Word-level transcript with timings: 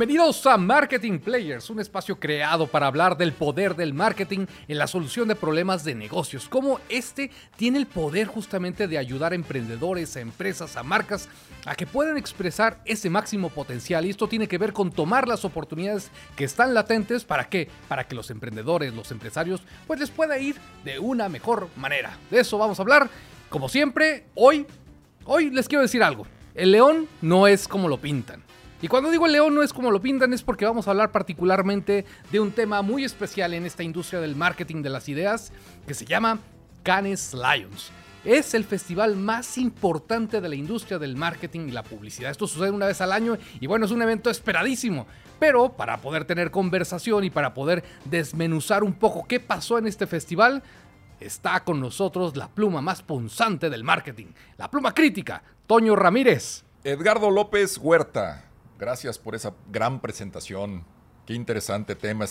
Bienvenidos 0.00 0.46
a 0.46 0.56
Marketing 0.56 1.18
Players, 1.18 1.68
un 1.68 1.78
espacio 1.78 2.18
creado 2.18 2.66
para 2.66 2.86
hablar 2.86 3.18
del 3.18 3.34
poder 3.34 3.76
del 3.76 3.92
marketing 3.92 4.46
en 4.66 4.78
la 4.78 4.86
solución 4.86 5.28
de 5.28 5.34
problemas 5.34 5.84
de 5.84 5.94
negocios, 5.94 6.48
cómo 6.48 6.80
este 6.88 7.30
tiene 7.56 7.76
el 7.76 7.86
poder 7.86 8.26
justamente 8.26 8.88
de 8.88 8.96
ayudar 8.96 9.32
a 9.32 9.34
emprendedores, 9.34 10.16
a 10.16 10.20
empresas, 10.20 10.78
a 10.78 10.82
marcas 10.82 11.28
a 11.66 11.74
que 11.74 11.86
puedan 11.86 12.16
expresar 12.16 12.80
ese 12.86 13.10
máximo 13.10 13.50
potencial 13.50 14.06
y 14.06 14.08
esto 14.08 14.26
tiene 14.26 14.48
que 14.48 14.56
ver 14.56 14.72
con 14.72 14.90
tomar 14.90 15.28
las 15.28 15.44
oportunidades 15.44 16.10
que 16.34 16.44
están 16.44 16.72
latentes 16.72 17.26
para 17.26 17.50
qué? 17.50 17.68
Para 17.86 18.08
que 18.08 18.14
los 18.14 18.30
emprendedores, 18.30 18.94
los 18.94 19.10
empresarios, 19.10 19.60
pues 19.86 20.00
les 20.00 20.08
pueda 20.08 20.38
ir 20.38 20.56
de 20.82 20.98
una 20.98 21.28
mejor 21.28 21.68
manera. 21.76 22.16
De 22.30 22.40
eso 22.40 22.56
vamos 22.56 22.78
a 22.78 22.82
hablar. 22.82 23.10
Como 23.50 23.68
siempre, 23.68 24.24
hoy, 24.34 24.66
hoy 25.26 25.50
les 25.50 25.68
quiero 25.68 25.82
decir 25.82 26.02
algo. 26.02 26.26
El 26.54 26.72
león 26.72 27.06
no 27.20 27.46
es 27.46 27.68
como 27.68 27.86
lo 27.86 27.98
pintan. 27.98 28.42
Y 28.82 28.88
cuando 28.88 29.10
digo 29.10 29.26
el 29.26 29.32
león 29.32 29.54
no 29.54 29.62
es 29.62 29.74
como 29.74 29.90
lo 29.90 30.00
pintan, 30.00 30.32
es 30.32 30.42
porque 30.42 30.64
vamos 30.64 30.88
a 30.88 30.92
hablar 30.92 31.12
particularmente 31.12 32.06
de 32.32 32.40
un 32.40 32.50
tema 32.50 32.80
muy 32.80 33.04
especial 33.04 33.52
en 33.52 33.66
esta 33.66 33.82
industria 33.82 34.20
del 34.20 34.36
marketing 34.36 34.82
de 34.82 34.88
las 34.88 35.08
ideas, 35.08 35.52
que 35.86 35.92
se 35.92 36.06
llama 36.06 36.38
Cannes 36.82 37.34
Lions. 37.34 37.92
Es 38.24 38.54
el 38.54 38.64
festival 38.64 39.16
más 39.16 39.58
importante 39.58 40.40
de 40.40 40.48
la 40.48 40.54
industria 40.54 40.98
del 40.98 41.16
marketing 41.16 41.68
y 41.68 41.72
la 41.72 41.82
publicidad. 41.82 42.30
Esto 42.30 42.46
sucede 42.46 42.70
una 42.70 42.86
vez 42.86 43.00
al 43.00 43.12
año 43.12 43.36
y 43.60 43.66
bueno, 43.66 43.84
es 43.84 43.92
un 43.92 44.02
evento 44.02 44.30
esperadísimo. 44.30 45.06
Pero 45.38 45.72
para 45.72 45.98
poder 45.98 46.26
tener 46.26 46.50
conversación 46.50 47.24
y 47.24 47.30
para 47.30 47.54
poder 47.54 47.82
desmenuzar 48.04 48.84
un 48.84 48.94
poco 48.94 49.26
qué 49.26 49.40
pasó 49.40 49.78
en 49.78 49.86
este 49.86 50.06
festival, 50.06 50.62
está 51.18 51.64
con 51.64 51.80
nosotros 51.80 52.36
la 52.36 52.48
pluma 52.48 52.80
más 52.80 53.02
punzante 53.02 53.70
del 53.70 53.84
marketing, 53.84 54.28
la 54.58 54.70
pluma 54.70 54.92
crítica, 54.94 55.42
Toño 55.66 55.96
Ramírez. 55.96 56.64
Edgardo 56.84 57.30
López 57.30 57.78
Huerta, 57.78 58.49
Gracias 58.80 59.18
por 59.18 59.34
esa 59.34 59.52
gran 59.70 60.00
presentación. 60.00 60.86
Qué 61.26 61.34
interesante 61.34 61.94
tema 61.94 62.24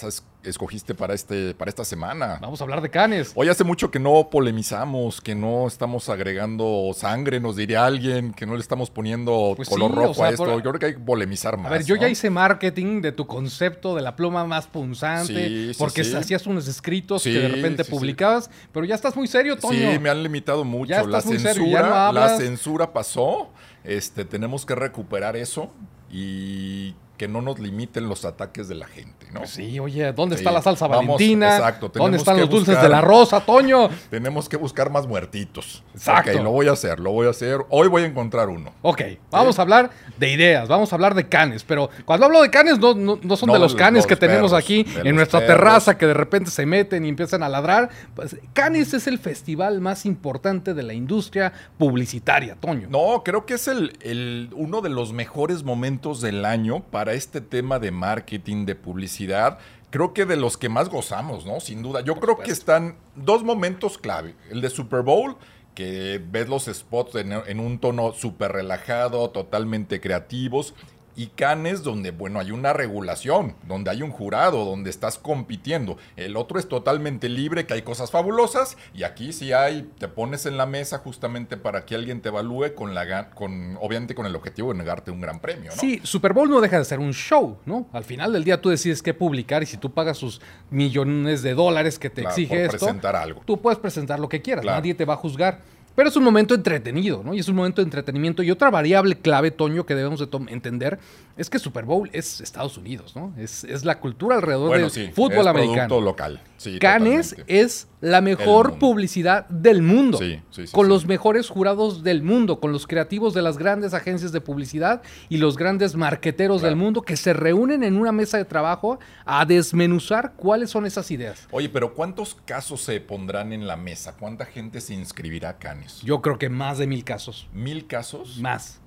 escogiste 0.44 0.96
para, 0.96 1.14
este, 1.14 1.54
para 1.54 1.70
esta 1.70 1.86
semana. 1.86 2.40
Vamos 2.42 2.60
a 2.60 2.64
hablar 2.64 2.82
de 2.82 2.90
canes. 2.90 3.34
Hoy 3.36 3.50
hace 3.50 3.64
mucho 3.64 3.92
que 3.92 4.00
no 4.00 4.30
polemizamos, 4.32 5.22
que 5.22 5.36
no 5.36 5.68
estamos 5.68 6.10
agregando 6.10 6.90
sangre, 6.96 7.40
nos 7.40 7.56
diría 7.56 7.86
alguien, 7.86 8.34
que 8.34 8.48
no 8.48 8.56
le 8.56 8.62
estamos 8.62 8.90
poniendo 8.90 9.54
pues 9.56 9.70
color 9.70 9.94
rojo 9.94 10.24
a 10.24 10.30
esto. 10.32 10.60
Yo 10.60 10.72
creo 10.72 10.80
que 10.80 10.86
hay 10.88 10.94
que 10.94 11.00
polemizar 11.00 11.56
más. 11.56 11.68
A 11.68 11.70
ver, 11.70 11.86
yo 11.86 11.96
ya 11.96 12.10
hice 12.10 12.32
marketing 12.32 13.02
de 13.02 13.12
tu 13.12 13.28
concepto 13.28 13.94
de 13.94 14.02
la 14.02 14.16
pluma 14.16 14.44
más 14.44 14.66
punzante, 14.66 15.74
porque 15.78 16.02
hacías 16.02 16.48
unos 16.48 16.68
escritos 16.68 17.22
que 17.22 17.30
de 17.30 17.48
repente 17.48 17.86
publicabas, 17.86 18.50
pero 18.74 18.88
ya 18.88 18.96
estás 18.96 19.16
muy 19.16 19.28
serio, 19.28 19.56
Toño. 19.56 19.92
Sí, 19.92 20.00
me 20.00 20.10
han 20.10 20.24
limitado 20.24 20.64
mucho. 20.64 21.06
la 21.06 21.22
censura, 21.22 22.12
la 22.12 22.38
censura 22.38 22.92
pasó. 22.92 23.52
Este, 23.84 24.26
tenemos 24.26 24.66
que 24.66 24.74
recuperar 24.74 25.38
eso 25.38 25.72
y 26.10 26.96
que 27.20 27.28
no 27.28 27.42
nos 27.42 27.60
limiten 27.60 28.08
los 28.08 28.24
ataques 28.24 28.70
de 28.70 28.76
la 28.76 28.88
gente, 28.88 29.28
¿no? 29.34 29.42
Pues 29.42 29.50
sí, 29.50 29.78
oye, 29.78 30.14
¿dónde 30.14 30.38
está 30.38 30.54
la 30.54 30.62
salsa 30.62 30.88
valentina? 30.88 31.58
Exacto. 31.58 31.92
¿Dónde 31.94 32.18
están 32.18 32.40
los 32.40 32.50
dulces 32.50 32.82
de 32.82 32.88
la 32.88 33.02
rosa, 33.02 33.42
Toño? 33.42 33.90
Tenemos 34.10 34.48
que 34.48 34.56
buscar 34.56 34.90
más 34.90 35.06
muertitos. 35.06 35.84
Exacto. 35.94 36.32
Ok, 36.32 36.42
lo 36.42 36.52
voy 36.52 36.70
a 36.70 36.72
hacer, 36.72 36.98
lo 37.02 37.12
voy 37.12 37.28
a 37.28 37.32
hacer. 37.32 37.60
Hoy 37.72 37.90
voy 37.90 38.04
a 38.04 38.06
encontrar 38.06 38.48
uno. 38.48 38.72
Ok, 38.84 39.02
vamos 39.30 39.60
a 39.60 39.64
hablar 39.64 39.90
de 40.18 40.32
ideas, 40.32 40.70
vamos 40.70 40.94
a 40.94 40.96
hablar 40.96 41.14
de 41.14 41.28
canes, 41.28 41.66
pero 41.66 41.90
cuando 42.06 42.26
hablo 42.26 42.42
de 42.42 42.50
canes 42.50 42.80
no, 42.80 42.94
no, 42.94 43.36
son 43.36 43.52
de 43.52 43.60
los 43.60 43.76
canes 43.76 44.08
que 44.08 44.16
tenemos 44.16 44.54
aquí 44.54 44.86
en 45.04 45.14
nuestra 45.14 45.46
terraza 45.46 45.98
que 45.98 46.08
de 46.08 46.14
repente 46.14 46.50
se 46.52 46.66
meten 46.66 47.04
y 47.04 47.10
empiezan 47.10 47.44
a 47.44 47.50
ladrar. 47.50 47.90
Pues, 48.16 48.38
canes 48.54 48.94
es 48.94 49.08
el 49.08 49.20
festival 49.20 49.82
más 49.82 50.06
importante 50.06 50.74
de 50.74 50.84
la 50.84 50.94
industria 50.94 51.52
publicitaria, 51.78 52.56
Toño. 52.56 52.88
No, 52.90 53.24
creo 53.26 53.46
que 53.46 53.56
es 53.56 53.68
el, 53.68 53.98
el 54.00 54.52
uno 54.54 54.80
de 54.80 54.88
los 54.88 55.12
mejores 55.12 55.64
momentos 55.64 56.22
del 56.22 56.46
año 56.46 56.82
para 56.92 57.09
este 57.14 57.42
tema 57.42 57.80
de 57.80 57.92
marketing, 57.92 58.66
de 58.66 58.76
publicidad, 58.76 59.60
creo 59.90 60.14
que 60.14 60.26
de 60.26 60.38
los 60.38 60.58
que 60.58 60.70
más 60.70 60.90
gozamos, 60.90 61.46
¿no? 61.46 61.60
Sin 61.60 61.82
duda. 61.82 62.02
Yo 62.02 62.16
creo 62.16 62.38
que 62.38 62.52
están 62.52 62.98
dos 63.16 63.44
momentos 63.44 63.98
clave. 63.98 64.36
El 64.50 64.62
de 64.62 64.70
Super 64.70 65.02
Bowl, 65.02 65.38
que 65.76 66.22
ves 66.32 66.50
los 66.50 66.66
spots 66.66 67.16
en, 67.16 67.32
en 67.32 67.60
un 67.60 67.80
tono 67.80 68.14
súper 68.14 68.52
relajado, 68.52 69.30
totalmente 69.30 70.02
creativos 70.02 70.74
y 71.16 71.28
Canes 71.28 71.84
donde, 71.84 72.12
bueno, 72.12 72.40
hay 72.40 72.52
una 72.52 72.74
regulación, 72.74 73.56
donde 73.68 73.92
hay 73.92 74.02
un 74.02 74.12
jurado, 74.12 74.66
donde 74.66 74.90
estás 74.90 75.18
compitiendo. 75.18 75.98
El 76.16 76.38
otro 76.38 76.60
es 76.60 76.68
totalmente 76.68 77.30
libre, 77.30 77.66
que 77.66 77.74
hay 77.74 77.82
cosas 77.82 78.12
fabulosas 78.12 78.78
y 78.94 79.04
aquí 79.04 79.34
sí 79.34 79.54
hay, 79.54 79.90
te 79.98 80.08
pones 80.08 80.46
en 80.46 80.58
la 80.58 80.66
mesa 80.66 81.00
justamente 81.00 81.58
para 81.58 81.86
que 81.86 81.96
alguien 81.96 82.22
te 82.22 82.30
evalúe 82.30 82.76
con 82.76 82.94
la 82.94 83.30
con 83.32 83.78
obviamente 83.82 84.14
con 84.14 84.26
el 84.26 84.36
objetivo 84.36 84.72
de 84.72 84.78
negarte 84.78 85.12
un 85.12 85.22
gran 85.22 85.40
premio, 85.40 85.72
¿no? 85.72 85.78
Sí, 85.78 86.00
Super 86.04 86.34
Bowl 86.34 86.50
no 86.50 86.62
deja 86.62 86.78
de 86.78 86.86
ser 86.86 87.00
un 87.00 87.14
show, 87.14 87.58
¿no? 87.66 87.88
Al 87.92 88.04
final 88.04 88.34
del 88.34 88.44
día 88.44 88.62
tú 88.62 88.70
decides 88.70 89.02
qué 89.02 89.14
publicar 89.14 89.64
y 89.64 89.66
si 89.66 89.78
tú 89.78 89.94
pagas 89.94 90.18
sus 90.18 90.42
millones 90.70 91.42
de 91.42 91.54
dólares 91.54 91.98
que 91.98 92.10
te 92.10 92.22
exige 92.22 92.66
esto, 92.66 92.78
presentar 92.78 93.16
algo. 93.16 93.42
Tú 93.46 93.62
puedes 93.62 93.80
presentar 93.80 94.20
lo 94.20 94.30
que 94.30 94.42
quieras, 94.42 94.66
nadie 94.66 94.94
te 94.94 95.06
va 95.06 95.16
a 95.16 95.18
juzgar. 95.18 95.79
Pero 95.96 96.10
es 96.10 96.16
un 96.16 96.24
momento 96.24 96.56
entretenido, 96.56 97.24
¿no? 97.24 97.34
Y 97.34 97.40
es 97.40 97.50
un 97.50 97.56
momento 97.56 97.82
de 97.82 97.86
entretenimiento. 97.86 98.42
Y 98.42 98.52
otra 98.52 98.70
variable 98.70 99.18
clave, 99.18 99.52
Toño, 99.52 99.86
que 99.86 99.96
debemos 99.96 100.20
de 100.20 100.28
entender 100.48 101.00
es 101.36 101.50
que 101.50 101.60
Super 101.60 101.86
Bowl 101.86 102.10
es 102.14 102.42
Estados 102.42 102.78
Unidos, 102.78 103.16
¿no? 103.16 103.34
Es, 103.38 103.66
la 103.84 104.00
cultura 104.00 104.38
alrededor 104.38 104.78
del 104.78 105.12
fútbol 105.14 105.42
es 105.42 105.48
americano. 105.48 106.00
local. 106.00 106.42
Sí, 106.60 106.78
Cannes 106.78 107.38
es 107.48 107.88
la 108.02 108.20
mejor 108.20 108.80
publicidad 108.80 109.48
del 109.48 109.82
mundo. 109.82 110.18
Sí, 110.18 110.42
sí, 110.52 110.66
con 110.74 110.90
los 110.90 111.06
mejores 111.06 111.48
jurados 111.48 112.04
del 112.04 112.22
mundo, 112.22 112.60
con 112.60 112.74
los 112.74 112.86
creativos 112.86 113.34
de 113.34 113.42
las 113.42 113.58
grandes 113.58 113.94
agencias 113.94 114.34
de 114.34 114.42
publicidad 114.42 115.02
y 115.30 115.38
los 115.38 115.56
grandes 115.56 115.96
marqueteros 115.96 116.62
del 116.62 116.76
mundo 116.76 117.02
que 117.02 117.16
se 117.16 117.32
reúnen 117.32 117.84
en 117.84 117.96
una 117.96 118.12
mesa 118.12 118.38
de 118.38 118.44
trabajo 118.44 119.00
a 119.26 119.46
desmenuzar 119.46 120.34
cuáles 120.36 120.70
son 120.70 120.86
esas 120.86 121.10
ideas. 121.12 121.48
Oye, 121.52 121.70
pero 121.70 121.94
¿cuántos 121.94 122.36
casos 122.44 122.82
se 122.82 123.00
pondrán 123.00 123.54
en 123.54 123.66
la 123.66 123.78
mesa? 123.78 124.18
¿Cuánta 124.18 124.46
gente 124.46 124.82
se 124.82 124.94
inscribirá 124.94 125.50
a 125.50 125.58
Cannes? 125.60 126.02
Yo 126.02 126.22
creo 126.22 126.38
que 126.38 126.50
más 126.50 126.78
de 126.78 126.88
mil 126.88 127.06
casos. 127.06 127.48
¿Mil 127.54 127.88
casos? 127.88 128.38
Más. 128.40 128.82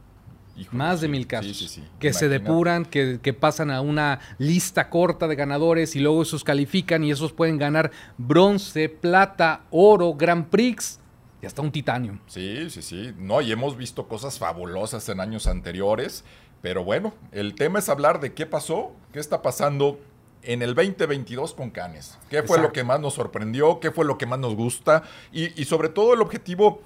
Más 0.71 1.01
de 1.01 1.09
mil 1.09 1.27
casos. 1.27 1.81
Que 1.99 2.13
se 2.13 2.29
depuran, 2.29 2.85
que, 2.85 3.37
pasan 3.39 3.71
a 3.71 3.81
una 3.81 4.21
lista 4.39 4.91
corta 4.91 5.27
de 5.27 5.35
ganadores 5.35 5.97
y 5.97 6.01
luego 6.01 6.23
esos 6.23 6.45
califican 6.45 7.05
y 7.05 7.11
esos 7.11 7.33
pueden 7.33 7.59
ganar 7.59 7.91
bronce, 8.19 8.89
plata, 8.89 9.65
oro, 9.71 10.15
Grand 10.15 10.47
Prix 10.49 11.01
y 11.41 11.47
hasta 11.47 11.63
un 11.63 11.73
titanio. 11.73 12.19
Sí, 12.27 12.71
sí, 12.71 12.83
sí. 12.83 13.15
No, 13.19 13.41
y 13.41 13.51
hemos 13.51 13.77
visto 13.77 14.07
cosas 14.07 14.39
fabulosas 14.39 15.09
en 15.09 15.21
años 15.21 15.47
anteriores. 15.47 16.25
Pero 16.61 16.85
bueno, 16.85 17.13
el 17.33 17.55
tema 17.57 17.81
es 17.81 17.89
hablar 17.89 18.21
de 18.21 18.35
qué 18.35 18.47
pasó, 18.47 18.93
qué 19.13 19.19
está 19.19 19.43
pasando 19.43 19.99
en 20.43 20.63
el 20.63 20.75
2022 20.75 21.55
con 21.55 21.71
Canes. 21.71 22.19
¿Qué 22.31 22.45
fue 22.45 22.61
lo 22.61 22.73
que 22.73 22.85
más 22.85 23.01
nos 23.01 23.15
sorprendió? 23.15 23.81
¿Qué 23.81 23.91
fue 23.91 24.05
lo 24.05 24.17
que 24.17 24.27
más 24.27 24.39
nos 24.39 24.55
gusta? 24.55 25.03
Y, 25.33 25.61
y 25.61 25.65
sobre 25.65 25.89
todo 25.89 26.15
el 26.15 26.21
objetivo 26.21 26.81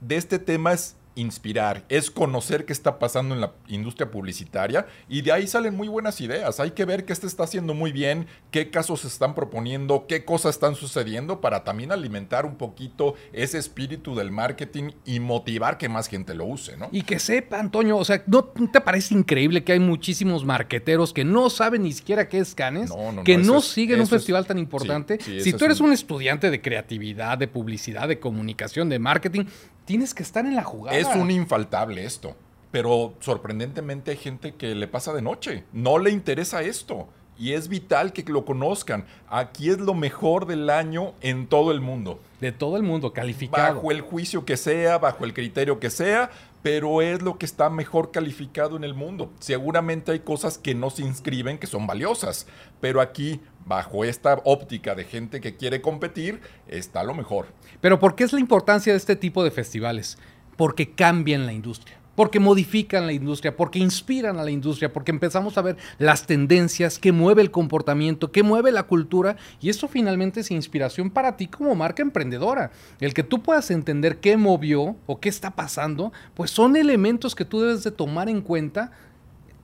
de 0.00 0.16
este 0.16 0.38
tema 0.38 0.74
es 0.74 0.96
inspirar, 1.16 1.84
es 1.88 2.10
conocer 2.10 2.64
qué 2.64 2.72
está 2.72 2.98
pasando 2.98 3.34
en 3.34 3.40
la 3.40 3.52
industria 3.68 4.10
publicitaria 4.10 4.86
y 5.08 5.22
de 5.22 5.32
ahí 5.32 5.46
salen 5.46 5.74
muy 5.74 5.88
buenas 5.88 6.20
ideas. 6.20 6.60
Hay 6.60 6.70
que 6.72 6.84
ver 6.84 7.04
qué 7.04 7.14
se 7.14 7.26
está 7.26 7.44
haciendo 7.44 7.74
muy 7.74 7.90
bien, 7.90 8.26
qué 8.50 8.70
casos 8.70 9.00
se 9.00 9.08
están 9.08 9.34
proponiendo, 9.34 10.06
qué 10.06 10.24
cosas 10.24 10.54
están 10.54 10.74
sucediendo 10.74 11.40
para 11.40 11.64
también 11.64 11.90
alimentar 11.90 12.46
un 12.46 12.56
poquito 12.56 13.14
ese 13.32 13.58
espíritu 13.58 14.14
del 14.14 14.30
marketing 14.30 14.90
y 15.04 15.18
motivar 15.20 15.78
que 15.78 15.88
más 15.88 16.08
gente 16.08 16.34
lo 16.34 16.44
use, 16.44 16.76
¿no? 16.76 16.88
Y 16.92 17.02
que 17.02 17.18
sepa, 17.18 17.58
Antonio, 17.58 17.96
o 17.96 18.04
sea, 18.04 18.22
¿no 18.26 18.44
te 18.44 18.80
parece 18.80 19.14
increíble 19.14 19.64
que 19.64 19.72
hay 19.72 19.80
muchísimos 19.80 20.44
marqueteros 20.44 21.12
que 21.12 21.24
no 21.24 21.50
saben 21.50 21.82
ni 21.82 21.92
siquiera 21.92 22.28
qué 22.28 22.38
es 22.38 22.54
Canes, 22.54 22.92
que 23.24 23.38
no, 23.38 23.60
siguen 23.60 24.00
un 24.00 24.06
festival 24.06 24.46
tan 24.46 24.58
importante? 24.58 25.18
si 25.18 25.52
tú 25.54 25.64
eres 25.64 25.80
un 25.80 25.92
estudiante 25.92 26.50
de 26.50 26.60
creatividad, 26.60 27.38
de 27.38 27.48
publicidad, 27.48 28.08
de 28.08 28.18
comunicación, 28.20 28.88
de 28.88 28.98
marketing, 28.98 29.44
tienes 29.86 30.12
que 30.12 30.22
estar 30.22 30.44
en 30.44 30.54
la 30.54 30.64
jugada. 30.64 30.98
Es 30.98 31.06
un 31.16 31.30
infaltable 31.30 32.04
esto. 32.04 32.36
Pero 32.70 33.14
sorprendentemente 33.20 34.10
hay 34.10 34.16
gente 34.18 34.54
que 34.54 34.74
le 34.74 34.86
pasa 34.86 35.14
de 35.14 35.22
noche. 35.22 35.64
No 35.72 35.98
le 35.98 36.10
interesa 36.10 36.60
esto. 36.62 37.08
Y 37.38 37.52
es 37.52 37.68
vital 37.68 38.12
que 38.12 38.22
lo 38.24 38.44
conozcan. 38.44 39.06
Aquí 39.28 39.70
es 39.70 39.78
lo 39.78 39.94
mejor 39.94 40.46
del 40.46 40.68
año 40.68 41.14
en 41.20 41.46
todo 41.46 41.70
el 41.70 41.80
mundo. 41.80 42.20
De 42.40 42.52
todo 42.52 42.76
el 42.76 42.82
mundo, 42.82 43.12
calificado. 43.12 43.76
Bajo 43.76 43.90
el 43.90 44.00
juicio 44.00 44.44
que 44.44 44.56
sea, 44.56 44.98
bajo 44.98 45.24
el 45.24 45.32
criterio 45.32 45.78
que 45.78 45.90
sea, 45.90 46.30
pero 46.66 47.00
es 47.00 47.22
lo 47.22 47.38
que 47.38 47.46
está 47.46 47.70
mejor 47.70 48.10
calificado 48.10 48.76
en 48.76 48.82
el 48.82 48.92
mundo. 48.92 49.32
Seguramente 49.38 50.10
hay 50.10 50.18
cosas 50.18 50.58
que 50.58 50.74
no 50.74 50.90
se 50.90 51.02
inscriben 51.02 51.58
que 51.58 51.68
son 51.68 51.86
valiosas, 51.86 52.48
pero 52.80 53.00
aquí, 53.00 53.40
bajo 53.64 54.04
esta 54.04 54.40
óptica 54.42 54.96
de 54.96 55.04
gente 55.04 55.40
que 55.40 55.54
quiere 55.54 55.80
competir, 55.80 56.40
está 56.66 57.04
lo 57.04 57.14
mejor. 57.14 57.46
Pero 57.80 58.00
¿por 58.00 58.16
qué 58.16 58.24
es 58.24 58.32
la 58.32 58.40
importancia 58.40 58.92
de 58.92 58.96
este 58.96 59.14
tipo 59.14 59.44
de 59.44 59.52
festivales? 59.52 60.18
Porque 60.56 60.90
cambian 60.90 61.46
la 61.46 61.52
industria 61.52 61.98
porque 62.16 62.40
modifican 62.40 63.06
la 63.06 63.12
industria, 63.12 63.56
porque 63.56 63.78
inspiran 63.78 64.38
a 64.38 64.44
la 64.44 64.50
industria, 64.50 64.92
porque 64.92 65.12
empezamos 65.12 65.56
a 65.56 65.62
ver 65.62 65.76
las 65.98 66.26
tendencias, 66.26 66.98
que 66.98 67.12
mueve 67.12 67.42
el 67.42 67.52
comportamiento, 67.52 68.32
que 68.32 68.42
mueve 68.42 68.72
la 68.72 68.82
cultura, 68.82 69.36
y 69.60 69.68
eso 69.68 69.86
finalmente 69.86 70.40
es 70.40 70.50
inspiración 70.50 71.10
para 71.10 71.36
ti 71.36 71.46
como 71.46 71.74
marca 71.76 72.02
emprendedora. 72.02 72.72
El 72.98 73.14
que 73.14 73.22
tú 73.22 73.42
puedas 73.42 73.70
entender 73.70 74.18
qué 74.18 74.36
movió 74.36 74.96
o 75.06 75.20
qué 75.20 75.28
está 75.28 75.52
pasando, 75.52 76.12
pues 76.34 76.50
son 76.50 76.74
elementos 76.74 77.34
que 77.34 77.44
tú 77.44 77.60
debes 77.60 77.84
de 77.84 77.92
tomar 77.92 78.28
en 78.28 78.40
cuenta 78.40 78.90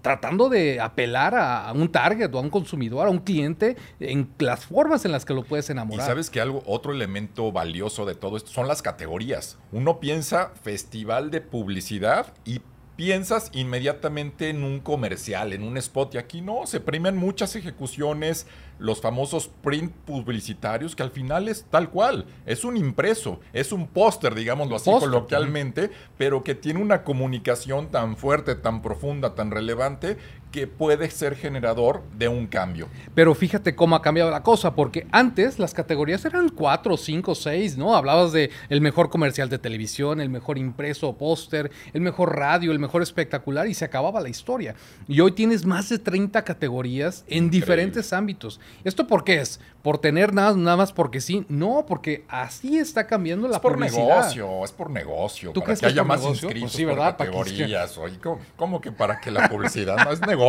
tratando 0.02 0.48
de 0.48 0.80
apelar 0.80 1.34
a, 1.34 1.72
un 1.72 1.90
target 1.90 2.32
o 2.34 2.38
a 2.38 2.40
un 2.40 2.50
consumidor, 2.50 3.06
a 3.06 3.10
un 3.10 3.20
cliente, 3.20 3.76
en 4.00 4.28
las 4.38 4.66
formas 4.66 5.04
en 5.04 5.12
las 5.12 5.24
que 5.24 5.32
lo 5.32 5.44
puedes 5.44 5.70
enamorar. 5.70 6.04
Y 6.04 6.06
sabes 6.06 6.28
que 6.28 6.40
algo, 6.40 6.62
otro 6.66 6.92
elemento 6.92 7.52
valioso 7.52 8.04
de 8.04 8.14
todo 8.14 8.36
esto 8.36 8.50
son 8.50 8.68
las 8.68 8.82
categorías. 8.82 9.58
Uno 9.70 10.00
piensa 10.00 10.50
festival 10.62 11.30
de 11.30 11.40
publicidad 11.40 12.34
y 12.44 12.60
piensas 12.96 13.50
inmediatamente 13.54 14.50
en 14.50 14.64
un 14.64 14.80
comercial, 14.80 15.52
en 15.52 15.62
un 15.62 15.76
spot, 15.76 16.14
y 16.14 16.18
aquí 16.18 16.40
no, 16.40 16.66
se 16.66 16.80
premian 16.80 17.16
muchas 17.16 17.56
ejecuciones, 17.56 18.46
los 18.78 19.00
famosos 19.00 19.48
print 19.62 19.92
publicitarios, 19.92 20.94
que 20.94 21.02
al 21.02 21.10
final 21.10 21.48
es 21.48 21.64
tal 21.70 21.90
cual, 21.90 22.26
es 22.46 22.64
un 22.64 22.76
impreso, 22.76 23.40
es 23.52 23.72
un 23.72 23.86
póster, 23.86 24.34
digámoslo 24.34 24.76
así 24.76 24.90
coloquialmente, 24.90 25.90
pero 26.18 26.42
que 26.44 26.54
tiene 26.54 26.80
una 26.80 27.04
comunicación 27.04 27.90
tan 27.90 28.16
fuerte, 28.16 28.54
tan 28.54 28.82
profunda, 28.82 29.34
tan 29.34 29.50
relevante, 29.50 30.18
que 30.52 30.66
puede 30.66 31.10
ser 31.10 31.34
generador 31.34 32.02
de 32.16 32.28
un 32.28 32.46
cambio. 32.46 32.88
Pero 33.14 33.34
fíjate 33.34 33.74
cómo 33.74 33.96
ha 33.96 34.02
cambiado 34.02 34.30
la 34.30 34.42
cosa, 34.42 34.74
porque 34.74 35.06
antes 35.10 35.58
las 35.58 35.74
categorías 35.74 36.24
eran 36.24 36.50
cuatro, 36.50 36.96
cinco, 36.96 37.34
seis, 37.34 37.76
¿no? 37.76 37.96
Hablabas 37.96 38.32
de 38.32 38.50
el 38.68 38.82
mejor 38.82 39.08
comercial 39.08 39.48
de 39.48 39.58
televisión, 39.58 40.20
el 40.20 40.28
mejor 40.28 40.58
impreso 40.58 41.08
o 41.08 41.16
póster, 41.16 41.70
el 41.94 42.02
mejor 42.02 42.36
radio, 42.36 42.70
el 42.70 42.78
mejor 42.78 43.02
espectacular 43.02 43.66
y 43.66 43.74
se 43.74 43.86
acababa 43.86 44.20
la 44.20 44.28
historia. 44.28 44.74
Y 45.08 45.20
hoy 45.20 45.32
tienes 45.32 45.64
más 45.64 45.88
de 45.88 45.98
30 45.98 46.42
categorías 46.42 47.24
en 47.26 47.50
diferentes 47.50 48.12
ámbitos. 48.12 48.60
¿Esto 48.84 49.06
por 49.06 49.24
qué 49.24 49.40
es? 49.40 49.58
¿Por 49.82 49.98
tener 49.98 50.32
nada, 50.32 50.54
nada 50.54 50.76
más 50.76 50.92
porque 50.92 51.20
sí? 51.20 51.44
No, 51.48 51.86
porque 51.88 52.24
así 52.28 52.78
está 52.78 53.06
cambiando 53.06 53.48
la 53.48 53.60
publicidad. 53.60 53.88
Es 53.88 53.96
por 53.96 54.08
negocio, 54.14 54.64
es 54.64 54.72
por 54.72 54.90
negocio. 54.90 55.50
¿Tú 55.52 55.60
para 55.60 55.74
que, 55.74 55.86
haya 55.86 56.04
más 56.04 56.22
inscritos 56.22 56.60
pues 56.60 56.72
sí, 56.72 56.84
¿verdad? 56.84 57.16
categorías. 57.16 57.98
¿cómo, 58.56 58.80
que 58.80 58.92
para 58.92 59.18
que 59.18 59.30
la 59.30 59.48
publicidad 59.48 59.96
no 60.04 60.12
es 60.12 60.20
negocio? 60.20 60.41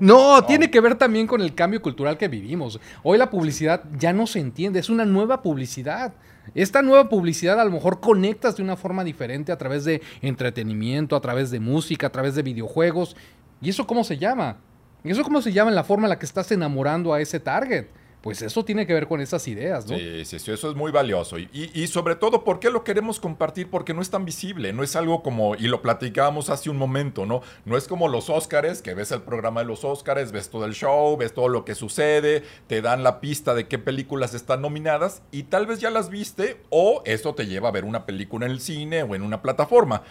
No, 0.00 0.44
tiene 0.44 0.70
que 0.70 0.80
ver 0.80 0.94
también 0.94 1.26
con 1.26 1.40
el 1.40 1.54
cambio 1.54 1.82
cultural 1.82 2.16
que 2.16 2.28
vivimos. 2.28 2.80
Hoy 3.02 3.18
la 3.18 3.30
publicidad 3.30 3.82
ya 3.98 4.12
no 4.12 4.26
se 4.26 4.40
entiende, 4.40 4.78
es 4.78 4.90
una 4.90 5.04
nueva 5.04 5.42
publicidad. 5.42 6.14
Esta 6.54 6.82
nueva 6.82 7.08
publicidad 7.08 7.60
a 7.60 7.64
lo 7.64 7.70
mejor 7.70 8.00
conectas 8.00 8.56
de 8.56 8.62
una 8.62 8.76
forma 8.76 9.04
diferente 9.04 9.52
a 9.52 9.58
través 9.58 9.84
de 9.84 10.02
entretenimiento, 10.22 11.16
a 11.16 11.20
través 11.20 11.50
de 11.50 11.60
música, 11.60 12.08
a 12.08 12.12
través 12.12 12.34
de 12.34 12.42
videojuegos. 12.42 13.16
¿Y 13.60 13.70
eso 13.70 13.86
cómo 13.86 14.04
se 14.04 14.18
llama? 14.18 14.56
¿Eso 15.04 15.22
cómo 15.22 15.40
se 15.42 15.52
llama 15.52 15.70
en 15.70 15.76
la 15.76 15.84
forma 15.84 16.06
en 16.06 16.10
la 16.10 16.18
que 16.18 16.26
estás 16.26 16.50
enamorando 16.52 17.12
a 17.12 17.20
ese 17.20 17.40
target? 17.40 17.86
Pues 18.20 18.42
eso 18.42 18.64
tiene 18.64 18.86
que 18.86 18.92
ver 18.92 19.06
con 19.06 19.20
esas 19.20 19.48
ideas, 19.48 19.86
¿no? 19.86 19.96
Sí, 19.96 20.24
sí, 20.24 20.38
sí, 20.38 20.50
eso 20.50 20.70
es 20.70 20.76
muy 20.76 20.92
valioso. 20.92 21.38
Y, 21.38 21.48
y, 21.52 21.86
sobre 21.86 22.16
todo, 22.16 22.44
¿por 22.44 22.60
qué 22.60 22.70
lo 22.70 22.84
queremos 22.84 23.18
compartir? 23.18 23.70
Porque 23.70 23.94
no 23.94 24.02
es 24.02 24.10
tan 24.10 24.24
visible, 24.24 24.72
no 24.72 24.82
es 24.82 24.94
algo 24.94 25.22
como, 25.22 25.54
y 25.54 25.68
lo 25.68 25.80
platicábamos 25.80 26.50
hace 26.50 26.68
un 26.68 26.76
momento, 26.76 27.24
¿no? 27.24 27.40
No 27.64 27.76
es 27.76 27.88
como 27.88 28.08
los 28.08 28.28
Óscares, 28.28 28.82
que 28.82 28.94
ves 28.94 29.10
el 29.12 29.22
programa 29.22 29.60
de 29.60 29.66
los 29.66 29.84
Óscares, 29.84 30.32
ves 30.32 30.50
todo 30.50 30.66
el 30.66 30.74
show, 30.74 31.16
ves 31.16 31.32
todo 31.32 31.48
lo 31.48 31.64
que 31.64 31.74
sucede, 31.74 32.42
te 32.66 32.82
dan 32.82 33.02
la 33.02 33.20
pista 33.20 33.54
de 33.54 33.66
qué 33.68 33.78
películas 33.78 34.34
están 34.34 34.60
nominadas 34.60 35.22
y 35.32 35.44
tal 35.44 35.66
vez 35.66 35.80
ya 35.80 35.90
las 35.90 36.10
viste 36.10 36.60
o 36.68 37.02
eso 37.06 37.34
te 37.34 37.46
lleva 37.46 37.68
a 37.68 37.72
ver 37.72 37.84
una 37.84 38.04
película 38.06 38.46
en 38.46 38.52
el 38.52 38.60
cine 38.60 39.02
o 39.02 39.14
en 39.14 39.22
una 39.22 39.42
plataforma. 39.42 40.02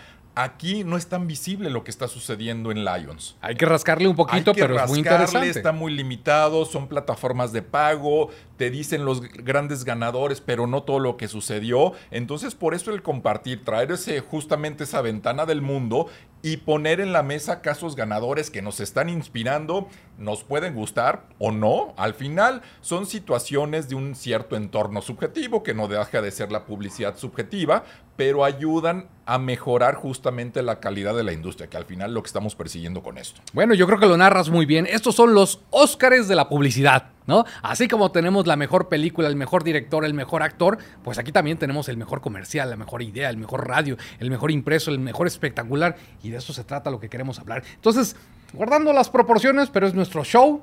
Aquí 0.41 0.85
no 0.85 0.95
es 0.95 1.07
tan 1.07 1.27
visible 1.27 1.69
lo 1.69 1.83
que 1.83 1.91
está 1.91 2.07
sucediendo 2.07 2.71
en 2.71 2.85
Lions. 2.85 3.35
Hay 3.41 3.55
que 3.55 3.65
rascarle 3.65 4.07
un 4.07 4.15
poquito, 4.15 4.53
pero 4.53 4.81
es 4.81 4.89
muy 4.89 4.99
interesante. 4.99 5.49
Está 5.49 5.73
muy 5.73 5.91
limitado, 5.91 6.63
son 6.63 6.87
plataformas 6.87 7.51
de 7.51 7.61
pago, 7.61 8.29
te 8.55 8.69
dicen 8.69 9.03
los 9.03 9.19
grandes 9.19 9.83
ganadores, 9.83 10.39
pero 10.39 10.65
no 10.65 10.83
todo 10.83 10.99
lo 10.99 11.17
que 11.17 11.27
sucedió. 11.27 11.91
Entonces, 12.09 12.55
por 12.55 12.73
eso 12.73 12.91
el 12.91 13.01
compartir, 13.03 13.65
traer 13.65 13.91
ese, 13.91 14.21
justamente 14.21 14.85
esa 14.85 15.01
ventana 15.01 15.45
del 15.45 15.61
mundo 15.61 16.07
y 16.41 16.55
poner 16.57 17.01
en 17.01 17.11
la 17.11 17.21
mesa 17.21 17.61
casos 17.61 17.97
ganadores 17.97 18.49
que 18.49 18.61
nos 18.61 18.79
están 18.79 19.09
inspirando, 19.09 19.89
nos 20.17 20.45
pueden 20.45 20.73
gustar 20.73 21.25
o 21.37 21.51
no. 21.51 21.93
Al 21.97 22.13
final, 22.13 22.61
son 22.79 23.05
situaciones 23.05 23.89
de 23.89 23.95
un 23.95 24.15
cierto 24.15 24.55
entorno 24.55 25.01
subjetivo, 25.01 25.63
que 25.63 25.73
no 25.73 25.89
deja 25.89 26.21
de 26.21 26.31
ser 26.31 26.49
la 26.49 26.65
publicidad 26.65 27.17
subjetiva, 27.17 27.83
pero 28.19 28.43
ayudan 28.43 29.07
a 29.25 29.37
mejorar 29.37 29.95
justamente 29.95 30.61
la 30.61 30.81
calidad 30.81 31.15
de 31.15 31.23
la 31.23 31.31
industria, 31.31 31.69
que 31.69 31.77
al 31.77 31.85
final 31.85 32.13
lo 32.13 32.21
que 32.21 32.27
estamos 32.27 32.53
persiguiendo 32.53 33.01
con 33.01 33.17
esto. 33.17 33.39
Bueno, 33.53 33.73
yo 33.75 33.87
creo 33.87 33.97
que 33.97 34.07
lo 34.07 34.17
narras 34.17 34.49
muy 34.49 34.65
bien. 34.65 34.85
Estos 34.85 35.15
son 35.15 35.33
los 35.33 35.61
Óscares 35.69 36.27
de 36.27 36.35
la 36.35 36.49
publicidad, 36.49 37.11
¿no? 37.27 37.45
Así 37.61 37.87
como 37.87 38.11
tenemos 38.11 38.45
la 38.45 38.57
mejor 38.57 38.89
película, 38.89 39.29
el 39.29 39.37
mejor 39.37 39.63
director, 39.63 40.03
el 40.03 40.13
mejor 40.13 40.43
actor, 40.43 40.79
pues 41.01 41.17
aquí 41.17 41.31
también 41.31 41.57
tenemos 41.57 41.87
el 41.87 41.95
mejor 41.95 42.19
comercial, 42.19 42.69
la 42.69 42.75
mejor 42.75 43.01
idea, 43.03 43.29
el 43.29 43.37
mejor 43.37 43.65
radio, 43.65 43.95
el 44.19 44.29
mejor 44.29 44.51
impreso, 44.51 44.91
el 44.91 44.99
mejor 44.99 45.25
espectacular, 45.25 45.95
y 46.21 46.29
de 46.29 46.39
eso 46.39 46.51
se 46.51 46.65
trata 46.65 46.91
lo 46.91 46.99
que 46.99 47.07
queremos 47.07 47.39
hablar. 47.39 47.63
Entonces, 47.75 48.17
guardando 48.51 48.91
las 48.91 49.09
proporciones, 49.09 49.69
pero 49.69 49.87
es 49.87 49.93
nuestro 49.93 50.25
show, 50.25 50.61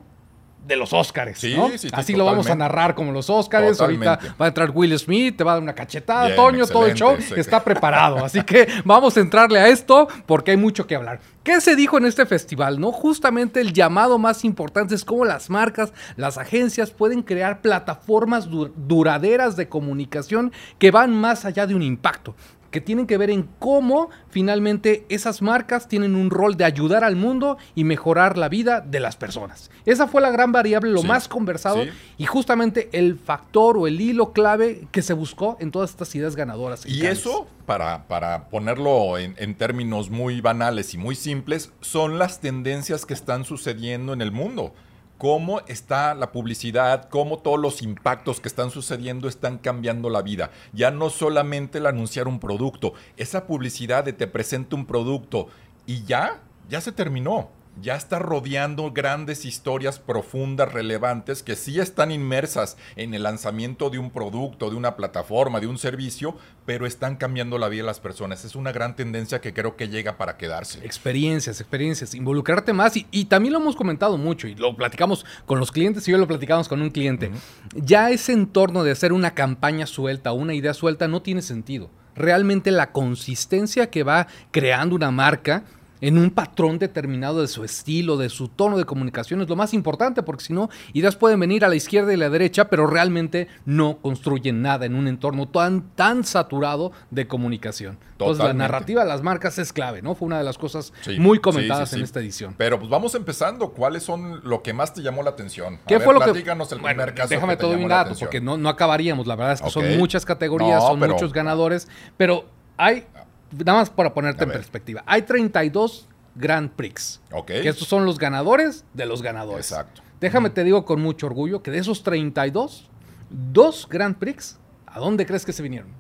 de 0.66 0.76
los 0.76 0.92
Óscares. 0.92 1.42
¿no? 1.56 1.70
Así 1.92 2.14
lo 2.14 2.24
vamos 2.24 2.48
a 2.48 2.54
narrar 2.54 2.94
como 2.94 3.12
los 3.12 3.30
Óscares. 3.30 3.80
Ahorita 3.80 4.18
va 4.40 4.46
a 4.46 4.48
entrar 4.48 4.70
Will 4.70 4.98
Smith, 4.98 5.36
te 5.36 5.44
va 5.44 5.52
a 5.52 5.54
dar 5.54 5.62
una 5.62 5.74
cachetada, 5.74 6.34
Toño, 6.34 6.66
todo 6.66 6.86
el 6.86 6.94
show 6.94 7.16
está 7.36 7.62
preparado. 7.62 8.24
Así 8.24 8.42
que 8.42 8.68
vamos 8.84 9.16
a 9.16 9.20
entrarle 9.20 9.58
a 9.58 9.68
esto 9.68 10.08
porque 10.26 10.52
hay 10.52 10.56
mucho 10.56 10.86
que 10.86 10.96
hablar. 10.96 11.20
¿Qué 11.46 11.60
se 11.60 11.76
dijo 11.76 11.96
en 11.96 12.06
este 12.06 12.26
festival? 12.26 12.80
No, 12.80 12.90
justamente 12.90 13.60
el 13.60 13.72
llamado 13.72 14.18
más 14.18 14.44
importante 14.44 14.96
es 14.96 15.04
cómo 15.04 15.24
las 15.24 15.48
marcas, 15.48 15.92
las 16.16 16.38
agencias 16.38 16.90
pueden 16.90 17.22
crear 17.22 17.60
plataformas 17.60 18.48
duraderas 18.50 19.54
de 19.54 19.69
comunicación 19.69 20.52
que 20.80 20.90
van 20.90 21.14
más 21.14 21.44
allá 21.44 21.69
de 21.69 21.76
un 21.76 21.82
impacto 21.82 22.34
que 22.70 22.80
tienen 22.80 23.06
que 23.06 23.18
ver 23.18 23.30
en 23.30 23.48
cómo 23.58 24.10
finalmente 24.28 25.04
esas 25.08 25.42
marcas 25.42 25.88
tienen 25.88 26.14
un 26.14 26.30
rol 26.30 26.56
de 26.56 26.64
ayudar 26.64 27.04
al 27.04 27.16
mundo 27.16 27.58
y 27.74 27.84
mejorar 27.84 28.38
la 28.38 28.48
vida 28.48 28.80
de 28.80 29.00
las 29.00 29.16
personas. 29.16 29.70
Esa 29.84 30.06
fue 30.08 30.20
la 30.20 30.30
gran 30.30 30.52
variable, 30.52 30.90
lo 30.90 31.02
más 31.02 31.28
conversado 31.28 31.84
y 32.18 32.26
justamente 32.26 32.88
el 32.92 33.18
factor 33.18 33.76
o 33.76 33.86
el 33.86 34.00
hilo 34.00 34.32
clave 34.32 34.88
que 34.90 35.02
se 35.02 35.12
buscó 35.12 35.56
en 35.60 35.70
todas 35.70 35.90
estas 35.90 36.14
ideas 36.14 36.36
ganadoras. 36.36 36.86
Y 36.86 37.06
eso, 37.06 37.46
para, 37.66 38.06
para 38.08 38.48
ponerlo 38.48 39.19
en, 39.19 39.34
en 39.38 39.54
términos 39.54 40.10
muy 40.10 40.40
banales 40.40 40.94
y 40.94 40.98
muy 40.98 41.14
simples, 41.14 41.72
son 41.80 42.19
las 42.19 42.40
tendencias 42.40 43.06
que 43.06 43.14
están 43.14 43.44
sucediendo 43.44 44.12
en 44.12 44.22
el 44.22 44.32
mundo 44.32 44.72
cómo 45.18 45.60
está 45.66 46.14
la 46.14 46.32
publicidad, 46.32 47.08
cómo 47.08 47.38
todos 47.38 47.58
los 47.58 47.82
impactos 47.82 48.40
que 48.40 48.48
están 48.48 48.70
sucediendo 48.70 49.28
están 49.28 49.58
cambiando 49.58 50.10
la 50.10 50.22
vida. 50.22 50.50
Ya 50.72 50.90
no 50.90 51.10
solamente 51.10 51.78
el 51.78 51.86
anunciar 51.86 52.28
un 52.28 52.40
producto, 52.40 52.94
esa 53.16 53.46
publicidad 53.46 54.04
de 54.04 54.12
te 54.12 54.26
presento 54.26 54.76
un 54.76 54.86
producto 54.86 55.48
y 55.86 56.05
ya, 56.05 56.43
ya 56.69 56.81
se 56.81 56.93
terminó 56.93 57.50
ya 57.80 57.96
está 57.96 58.18
rodeando 58.18 58.92
grandes 58.92 59.44
historias 59.44 59.98
profundas, 59.98 60.72
relevantes, 60.72 61.42
que 61.42 61.56
sí 61.56 61.78
están 61.78 62.10
inmersas 62.10 62.76
en 62.96 63.14
el 63.14 63.22
lanzamiento 63.22 63.90
de 63.90 63.98
un 63.98 64.10
producto, 64.10 64.70
de 64.70 64.76
una 64.76 64.96
plataforma, 64.96 65.60
de 65.60 65.66
un 65.66 65.78
servicio, 65.78 66.36
pero 66.64 66.86
están 66.86 67.16
cambiando 67.16 67.58
la 67.58 67.68
vida 67.68 67.82
de 67.82 67.86
las 67.86 68.00
personas. 68.00 68.44
Es 68.44 68.56
una 68.56 68.72
gran 68.72 68.96
tendencia 68.96 69.40
que 69.40 69.52
creo 69.52 69.76
que 69.76 69.88
llega 69.88 70.16
para 70.16 70.36
quedarse. 70.36 70.84
Experiencias, 70.84 71.60
experiencias, 71.60 72.14
involucrarte 72.14 72.72
más 72.72 72.94
y, 72.96 73.24
también 73.26 73.52
lo 73.52 73.60
hemos 73.60 73.76
comentado 73.76 74.16
mucho 74.16 74.48
y 74.48 74.54
lo 74.54 74.76
platicamos 74.76 75.26
con 75.44 75.58
los 75.58 75.72
clientes 75.72 76.06
y 76.08 76.14
hoy 76.14 76.20
lo 76.20 76.26
platicamos 76.26 76.68
con 76.68 76.80
un 76.80 76.90
cliente. 76.90 77.30
Ya 77.74 78.10
ese 78.10 78.32
entorno 78.32 78.84
de 78.84 78.92
hacer 78.92 79.12
una 79.12 79.34
campaña 79.34 79.86
suelta, 79.86 80.32
una 80.32 80.54
idea 80.54 80.74
suelta, 80.74 81.08
no 81.08 81.22
tiene 81.22 81.42
sentido 81.42 81.90
realmente 82.16 82.70
la 82.70 82.92
consistencia 82.92 83.90
que 83.90 84.02
va 84.02 84.26
creando 84.50 84.96
una 84.96 85.10
marca 85.10 85.64
en 86.00 86.19
un 86.19 86.31
patrón 86.31 86.79
determinado 86.79 87.41
de 87.41 87.48
su 87.48 87.65
estilo, 87.65 88.17
de 88.17 88.29
su 88.29 88.48
tono 88.48 88.76
de 88.76 88.84
comunicación, 88.84 89.41
es 89.43 89.48
lo 89.48 89.56
más 89.56 89.74
importante, 89.74 90.22
porque 90.22 90.44
si 90.44 90.53
no, 90.53 90.69
ideas 90.93 91.17
pueden 91.17 91.41
venir 91.41 91.65
a 91.65 91.69
la 91.69 91.74
izquierda 91.74 92.12
y 92.12 92.17
la 92.17 92.31
derecha, 92.31 92.69
pero 92.69 92.86
realmente 92.86 93.48
no 93.65 93.98
construyen 93.98 94.62
nada 94.62 94.86
en 94.86 94.94
un 94.94 95.08
entorno 95.08 95.48
tan, 95.48 95.82
tan 95.94 96.24
saturado 96.24 96.93
de 97.10 97.26
comunicación. 97.26 97.98
Entonces, 98.12 98.44
la 98.44 98.55
narrativa 98.55 99.03
de 99.03 99.08
las 99.08 99.22
marcas 99.22 99.58
es 99.58 99.72
clave, 99.72 100.00
¿no? 100.00 100.15
Fue 100.15 100.26
una 100.26 100.38
de 100.38 100.44
las 100.44 100.56
cosas 100.56 100.93
muy 101.19 101.38
comentadas 101.38 101.93
en 101.93 102.03
esta 102.03 102.20
edición. 102.20 102.55
Pero 102.56 102.79
pues 102.79 102.88
vamos 102.88 103.15
empezando. 103.15 103.70
¿Cuáles 103.70 104.05
son 104.05 104.41
lo 104.43 104.62
que 104.62 104.72
más 104.72 104.94
te 104.94 105.03
llamó 105.03 105.22
la 105.22 105.31
atención? 105.31 105.79
¿Qué 105.86 106.00
fue 106.00 106.15
lo 106.15 106.20
que. 106.20 106.31
el 106.31 106.81
primer 106.81 107.15
caso 107.15 107.29
déjame 107.29 107.56
todo 107.56 107.72
un 107.72 107.88
dato, 107.88 108.15
porque 108.19 108.41
no, 108.41 108.56
no 108.56 108.69
acabaríamos. 108.69 109.26
La 109.26 109.36
verdad 109.36 109.55
es 109.55 109.62
que 109.62 109.70
son 109.70 109.98
muchas 109.98 110.24
categorías, 110.24 110.82
son 110.82 110.98
muchos 110.98 111.32
ganadores, 111.32 111.88
pero 112.17 112.46
hay 112.79 113.06
nada 113.53 113.81
más 113.81 113.91
para 113.91 114.12
ponerte 114.12 114.44
en 114.44 114.50
perspectiva. 114.50 115.03
Hay 115.06 115.22
32 115.22 116.08
Grand 116.34 116.70
Prix. 116.70 117.20
Ok. 117.32 117.46
Que 117.46 117.69
estos 117.69 117.88
son 117.88 118.05
los 118.05 118.19
ganadores 118.19 118.84
de 118.94 119.06
los 119.06 119.22
ganadores. 119.22 119.70
Exacto. 119.70 120.03
Déjame 120.20 120.50
te 120.50 120.65
digo 120.65 120.84
con 120.84 121.00
mucho 121.00 121.26
orgullo 121.26 121.62
que 121.62 121.70
de 121.70 121.79
esos 121.79 122.03
32, 122.03 122.88
dos 123.31 123.86
Grand 123.88 124.17
Prix, 124.17 124.58
¿a 124.86 124.98
dónde 124.98 125.26
crees 125.26 125.44
que 125.44 125.53
se 125.53 125.62
vinieron? 125.62 125.91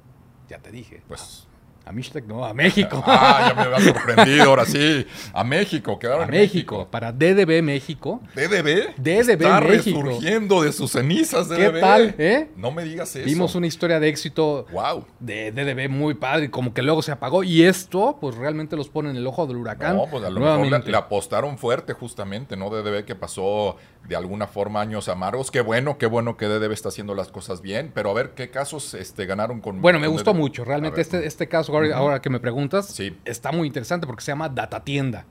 Ya 0.48 0.58
te 0.58 0.70
dije. 0.70 1.02
Pues 1.08 1.45
A 1.88 1.92
Mixtec, 1.92 2.26
no, 2.26 2.44
a 2.44 2.52
México. 2.52 3.00
ah, 3.06 3.46
ya 3.48 3.54
me 3.54 3.62
había 3.62 3.92
sorprendido, 3.92 4.42
ahora 4.42 4.64
sí. 4.64 5.06
A 5.32 5.44
México, 5.44 5.96
quedaron 6.00 6.24
a 6.24 6.26
México, 6.26 6.88
para 6.90 7.12
DDB 7.12 7.62
México. 7.62 8.20
¿DDB? 8.34 8.96
DDB 8.96 9.30
Está 9.30 9.60
resurgiendo 9.60 10.62
de 10.62 10.72
sus 10.72 10.90
cenizas, 10.90 11.48
DDB. 11.48 11.74
¿Qué 11.74 11.80
tal, 11.80 12.14
eh? 12.18 12.50
No 12.56 12.72
me 12.72 12.82
digas 12.82 13.14
eso. 13.14 13.24
Vimos 13.24 13.54
una 13.54 13.68
historia 13.68 14.00
de 14.00 14.08
éxito 14.08 14.66
wow. 14.72 15.04
de 15.20 15.52
DDB 15.52 15.88
muy 15.88 16.14
padre, 16.14 16.50
como 16.50 16.74
que 16.74 16.82
luego 16.82 17.02
se 17.02 17.12
apagó. 17.12 17.44
Y 17.44 17.62
esto, 17.62 18.18
pues 18.20 18.34
realmente 18.34 18.74
los 18.74 18.88
pone 18.88 19.10
en 19.10 19.16
el 19.16 19.24
ojo 19.24 19.46
del 19.46 19.58
huracán. 19.58 19.96
No, 19.96 20.06
pues 20.10 20.24
a 20.24 20.30
lo 20.30 20.40
mejor 20.40 20.88
le, 20.88 20.96
apostaron 20.96 21.56
fuerte 21.56 21.92
justamente, 21.92 22.56
¿no? 22.56 22.68
DDB 22.68 23.04
que 23.04 23.14
pasó 23.14 23.76
de 24.08 24.16
alguna 24.16 24.46
forma 24.46 24.80
años 24.80 25.08
amargos. 25.08 25.50
Qué 25.50 25.60
bueno, 25.60 25.98
qué 25.98 26.06
bueno 26.06 26.36
que 26.36 26.46
DDB 26.46 26.72
está 26.72 26.88
haciendo 26.88 27.14
las 27.14 27.28
cosas 27.28 27.62
bien. 27.62 27.90
Pero 27.94 28.10
a 28.10 28.14
ver, 28.14 28.30
¿qué 28.34 28.50
casos 28.50 28.94
este, 28.94 29.26
ganaron 29.26 29.60
con... 29.60 29.80
Bueno, 29.80 29.98
me 29.98 30.06
gustó 30.06 30.34
mucho. 30.34 30.64
Realmente 30.64 31.00
este, 31.00 31.26
este 31.26 31.48
caso 31.48 31.76
ahora, 31.76 32.20
que 32.20 32.30
me 32.30 32.40
preguntas, 32.40 32.98
está 33.24 33.52
muy 33.52 33.66
interesante 33.66 34.06
porque 34.06 34.22
se 34.22 34.32
llama 34.32 34.48
Data 34.48 34.82
Tienda. 34.82 35.26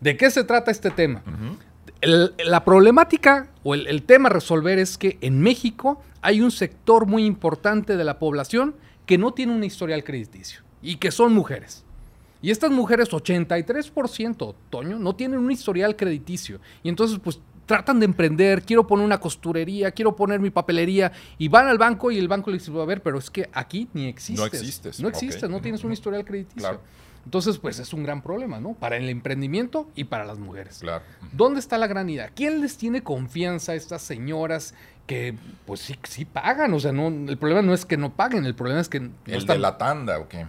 ¿De 0.00 0.16
qué 0.16 0.30
se 0.30 0.44
trata 0.44 0.70
este 0.70 0.90
tema? 0.90 1.22
la 2.02 2.64
problemática 2.64 3.48
o 3.62 3.74
el, 3.74 4.02
tema 4.02 4.28
a 4.28 4.32
resolver 4.32 4.78
es 4.78 4.98
que 4.98 5.18
en 5.22 5.40
México 5.40 6.02
hay 6.20 6.40
un 6.40 6.50
sector 6.50 7.06
muy 7.06 7.24
importante 7.24 7.96
de 7.96 8.04
la 8.04 8.18
población 8.18 8.74
que 9.06 9.18
no 9.18 9.32
tiene 9.32 9.54
un 9.54 9.64
historial 9.64 10.04
crediticio 10.04 10.60
y 10.82 10.96
que 10.96 11.10
son 11.10 11.32
mujeres. 11.32 11.84
Y 12.42 12.50
estas 12.50 12.70
mujeres, 12.70 13.10
83%, 13.10 14.54
Toño, 14.70 14.98
no 14.98 15.16
tienen 15.16 15.40
un 15.40 15.50
historial 15.50 15.96
crediticio. 15.96 16.60
Y 16.82 16.88
entonces, 16.88 17.18
pues 17.18 17.40
tratan 17.66 17.98
de 18.00 18.06
emprender, 18.06 18.62
quiero 18.62 18.86
poner 18.86 19.04
una 19.04 19.18
costurería, 19.18 19.90
quiero 19.90 20.16
poner 20.16 20.40
mi 20.40 20.50
papelería, 20.50 21.12
y 21.36 21.48
van 21.48 21.66
al 21.66 21.78
banco 21.78 22.10
y 22.10 22.18
el 22.18 22.28
banco 22.28 22.50
le 22.50 22.58
dice, 22.58 22.72
a 22.80 22.84
ver, 22.84 23.02
pero 23.02 23.18
es 23.18 23.30
que 23.30 23.50
aquí 23.52 23.88
ni 23.92 24.06
existes. 24.06 24.38
No 24.38 24.46
existes. 24.46 25.00
No 25.00 25.08
existes, 25.08 25.50
no 25.50 25.60
tienes 25.60 25.84
un 25.84 25.92
historial 25.92 26.24
crediticio. 26.24 26.80
Entonces, 27.24 27.58
pues 27.58 27.80
es 27.80 27.92
un 27.92 28.04
gran 28.04 28.22
problema, 28.22 28.60
¿no? 28.60 28.74
Para 28.74 28.96
el 28.96 29.08
emprendimiento 29.08 29.90
y 29.96 30.04
para 30.04 30.24
las 30.24 30.38
mujeres. 30.38 30.78
Claro. 30.78 31.02
¿Dónde 31.32 31.58
está 31.58 31.76
la 31.76 31.88
gran 31.88 32.08
idea? 32.08 32.30
¿Quién 32.32 32.60
les 32.60 32.76
tiene 32.76 33.02
confianza 33.02 33.72
a 33.72 33.74
estas 33.74 34.02
señoras 34.02 34.74
que, 35.08 35.34
pues 35.66 35.80
sí, 35.80 35.98
sí 36.04 36.24
pagan? 36.24 36.72
O 36.72 36.78
sea, 36.78 36.92
no, 36.92 37.08
el 37.08 37.36
problema 37.36 37.62
no 37.62 37.74
es 37.74 37.84
que 37.84 37.96
no 37.96 38.14
paguen, 38.14 38.46
el 38.46 38.54
problema 38.54 38.80
es 38.80 38.88
que... 38.88 39.00
No 39.00 39.10
¿El 39.26 39.44
de 39.44 39.58
la 39.58 39.76
tanda 39.76 40.20
o 40.20 40.28
qué? 40.28 40.46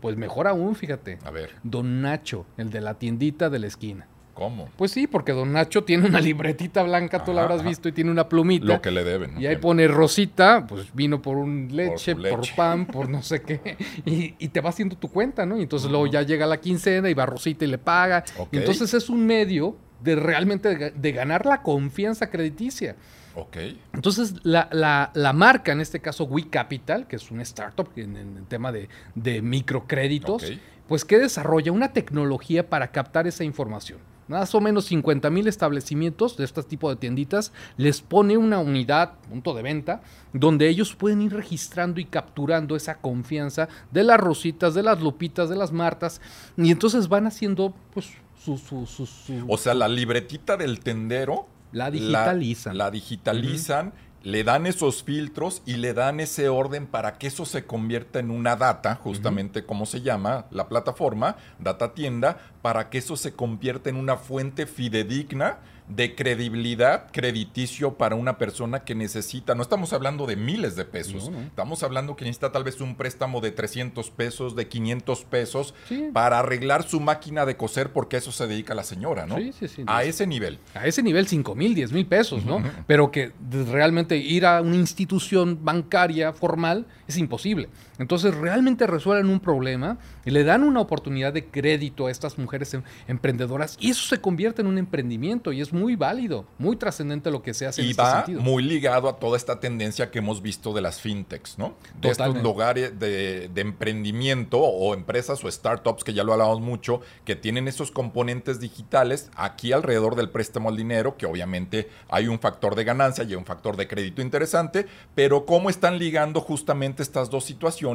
Pues 0.00 0.16
mejor 0.16 0.48
aún, 0.48 0.74
fíjate. 0.74 1.20
A 1.24 1.30
ver. 1.30 1.52
Don 1.62 2.02
Nacho, 2.02 2.46
el 2.56 2.70
de 2.70 2.80
la 2.80 2.94
tiendita 2.94 3.48
de 3.48 3.60
la 3.60 3.68
esquina. 3.68 4.08
¿Cómo? 4.38 4.68
Pues 4.76 4.92
sí, 4.92 5.08
porque 5.08 5.32
don 5.32 5.52
Nacho 5.52 5.82
tiene 5.82 6.06
una 6.06 6.20
libretita 6.20 6.84
blanca, 6.84 7.24
tú 7.24 7.32
la 7.32 7.42
habrás 7.42 7.64
visto, 7.64 7.88
y 7.88 7.92
tiene 7.92 8.12
una 8.12 8.28
plumita. 8.28 8.66
Lo 8.66 8.80
que 8.80 8.92
le 8.92 9.02
deben. 9.02 9.40
Y 9.40 9.46
ahí 9.46 9.56
pone 9.56 9.88
Rosita, 9.88 10.64
pues 10.64 10.94
vino 10.94 11.20
por 11.20 11.36
un 11.36 11.70
leche, 11.72 12.14
por, 12.14 12.42
pan, 12.54 12.86
por 12.86 13.08
no 13.08 13.20
sé 13.20 13.42
qué, 13.42 13.76
y, 14.04 14.48
te 14.48 14.60
va 14.60 14.70
haciendo 14.70 14.96
tu 14.96 15.08
cuenta, 15.08 15.44
¿no? 15.44 15.58
Y 15.58 15.62
entonces 15.62 15.90
luego 15.90 16.06
ya 16.06 16.22
llega 16.22 16.46
la 16.46 16.58
quincena 16.60 17.10
y 17.10 17.14
va 17.14 17.26
Rosita 17.26 17.64
y 17.64 17.68
le 17.68 17.78
paga. 17.78 18.22
Y 18.52 18.58
entonces 18.58 18.94
es 18.94 19.10
un 19.10 19.26
medio 19.26 19.76
de 20.04 20.14
realmente 20.14 20.92
de, 20.92 21.12
ganar 21.12 21.44
la 21.44 21.60
confianza 21.60 22.30
crediticia. 22.30 22.94
Ok. 23.34 23.56
Entonces, 23.92 24.34
la, 24.44 25.32
marca, 25.34 25.72
en 25.72 25.80
este 25.80 25.98
caso 25.98 26.24
We 26.24 26.48
Capital, 26.48 27.08
que 27.08 27.16
es 27.16 27.28
una 27.32 27.42
startup 27.42 27.88
en, 27.96 28.16
el 28.16 28.46
tema 28.46 28.70
de, 28.70 28.88
de 29.16 29.42
microcréditos, 29.42 30.52
pues 30.86 31.04
que 31.04 31.18
desarrolla 31.18 31.72
una 31.72 31.92
tecnología 31.92 32.70
para 32.70 32.92
captar 32.92 33.26
esa 33.26 33.42
información 33.42 33.98
más 34.28 34.54
o 34.54 34.60
menos 34.60 34.86
50 34.86 35.30
mil 35.30 35.48
establecimientos 35.48 36.36
de 36.36 36.44
este 36.44 36.62
tipo 36.62 36.90
de 36.90 36.96
tienditas, 36.96 37.52
les 37.76 38.00
pone 38.00 38.36
una 38.36 38.58
unidad, 38.58 39.14
punto 39.28 39.54
de 39.54 39.62
venta, 39.62 40.02
donde 40.32 40.68
ellos 40.68 40.94
pueden 40.94 41.22
ir 41.22 41.32
registrando 41.32 42.00
y 42.00 42.04
capturando 42.04 42.76
esa 42.76 42.98
confianza 42.98 43.68
de 43.90 44.04
las 44.04 44.20
rositas, 44.20 44.74
de 44.74 44.82
las 44.82 45.00
lupitas, 45.00 45.48
de 45.48 45.56
las 45.56 45.72
martas, 45.72 46.20
y 46.56 46.70
entonces 46.70 47.08
van 47.08 47.26
haciendo 47.26 47.74
pues 47.92 48.10
su... 48.42 48.56
su, 48.58 48.86
su, 48.86 49.08
o 49.48 49.58
sea, 49.58 49.74
la 49.74 49.88
libretita 49.88 50.56
del 50.56 50.80
tendero. 50.80 51.46
La 51.70 51.90
digitalizan. 51.90 52.78
La, 52.78 52.90
digitalizan 52.90 53.92
le 54.22 54.44
dan 54.44 54.66
esos 54.66 55.02
filtros 55.02 55.62
y 55.64 55.74
le 55.74 55.94
dan 55.94 56.20
ese 56.20 56.48
orden 56.48 56.86
para 56.86 57.18
que 57.18 57.28
eso 57.28 57.44
se 57.44 57.64
convierta 57.64 58.18
en 58.18 58.30
una 58.30 58.56
data, 58.56 58.96
justamente 58.96 59.64
como 59.64 59.86
se 59.86 60.00
llama 60.00 60.46
la 60.50 60.68
plataforma, 60.68 61.36
data 61.58 61.94
tienda, 61.94 62.38
para 62.62 62.90
que 62.90 62.98
eso 62.98 63.16
se 63.16 63.32
convierta 63.32 63.90
en 63.90 63.96
una 63.96 64.16
fuente 64.16 64.66
fidedigna 64.66 65.58
de 65.88 66.14
credibilidad 66.14 67.10
crediticio 67.12 67.94
para 67.94 68.14
una 68.14 68.38
persona 68.38 68.80
que 68.84 68.94
necesita, 68.94 69.54
no 69.54 69.62
estamos 69.62 69.92
hablando 69.92 70.26
de 70.26 70.36
miles 70.36 70.76
de 70.76 70.84
pesos, 70.84 71.30
estamos 71.46 71.82
hablando 71.82 72.16
que 72.16 72.24
necesita 72.24 72.52
tal 72.52 72.64
vez 72.64 72.80
un 72.80 72.94
préstamo 72.94 73.40
de 73.40 73.50
300 73.50 74.10
pesos, 74.10 74.54
de 74.54 74.68
500 74.68 75.24
pesos, 75.24 75.74
para 76.12 76.40
arreglar 76.40 76.82
su 76.82 77.00
máquina 77.00 77.46
de 77.46 77.56
coser, 77.56 77.92
porque 77.92 78.16
a 78.16 78.18
eso 78.18 78.32
se 78.32 78.46
dedica 78.46 78.74
la 78.74 78.84
señora, 78.84 79.26
¿no? 79.26 79.36
Sí, 79.38 79.52
sí, 79.58 79.68
sí. 79.68 79.84
A 79.86 80.04
ese 80.04 80.26
nivel. 80.26 80.58
A 80.74 80.86
ese 80.86 81.02
nivel, 81.02 81.26
5 81.26 81.54
mil, 81.54 81.74
10 81.74 81.92
mil 81.92 82.06
pesos, 82.06 82.44
¿no? 82.44 82.62
Pero 82.86 83.10
que 83.10 83.32
realmente 83.70 84.16
ir 84.16 84.46
a 84.46 84.60
una 84.60 84.76
institución 84.76 85.58
bancaria 85.62 86.32
formal 86.32 86.86
es 87.06 87.16
imposible. 87.16 87.68
Entonces 87.98 88.34
realmente 88.34 88.86
resuelven 88.86 89.28
un 89.28 89.40
problema 89.40 89.98
y 90.24 90.30
le 90.30 90.44
dan 90.44 90.62
una 90.62 90.80
oportunidad 90.80 91.32
de 91.32 91.46
crédito 91.46 92.06
a 92.06 92.10
estas 92.10 92.38
mujeres 92.38 92.72
em, 92.74 92.82
emprendedoras 93.08 93.76
y 93.80 93.90
eso 93.90 94.06
se 94.08 94.20
convierte 94.20 94.62
en 94.62 94.68
un 94.68 94.78
emprendimiento 94.78 95.52
y 95.52 95.60
es 95.60 95.72
muy 95.72 95.96
válido, 95.96 96.46
muy 96.58 96.76
trascendente 96.76 97.30
lo 97.30 97.42
que 97.42 97.54
se 97.54 97.66
hace 97.66 97.82
y 97.82 97.86
en 97.86 97.90
este 97.90 98.02
va 98.02 98.16
sentido. 98.18 98.40
muy 98.40 98.62
ligado 98.62 99.08
a 99.08 99.16
toda 99.16 99.36
esta 99.36 99.58
tendencia 99.58 100.10
que 100.10 100.20
hemos 100.20 100.42
visto 100.42 100.72
de 100.72 100.80
las 100.80 101.00
fintechs, 101.00 101.58
¿no? 101.58 101.74
De 102.00 102.10
estos 102.10 102.40
lugares 102.42 102.98
de, 102.98 103.50
emprendimiento 103.58 104.60
o 104.60 104.94
empresas 104.94 105.42
o 105.44 105.50
startups 105.50 106.04
que 106.04 106.14
ya 106.14 106.22
lo 106.22 106.32
hablamos 106.32 106.60
mucho, 106.60 107.00
que 107.24 107.34
tienen 107.34 107.66
esos 107.66 107.90
componentes 107.90 108.60
digitales 108.60 109.30
aquí 109.34 109.72
alrededor 109.72 110.14
del 110.14 110.30
préstamo 110.30 110.68
al 110.68 110.76
dinero, 110.76 111.16
que 111.16 111.26
obviamente 111.26 111.88
hay 112.08 112.28
un 112.28 112.38
factor 112.38 112.76
de 112.76 112.84
ganancia 112.84 113.24
y 113.24 113.34
un 113.34 113.44
factor 113.44 113.76
de 113.76 113.88
crédito 113.88 114.22
interesante, 114.22 114.86
pero 115.14 115.44
cómo 115.44 115.70
están 115.70 115.98
ligando 115.98 116.40
justamente 116.40 117.02
estas 117.02 117.30
dos 117.30 117.44
situaciones 117.44 117.87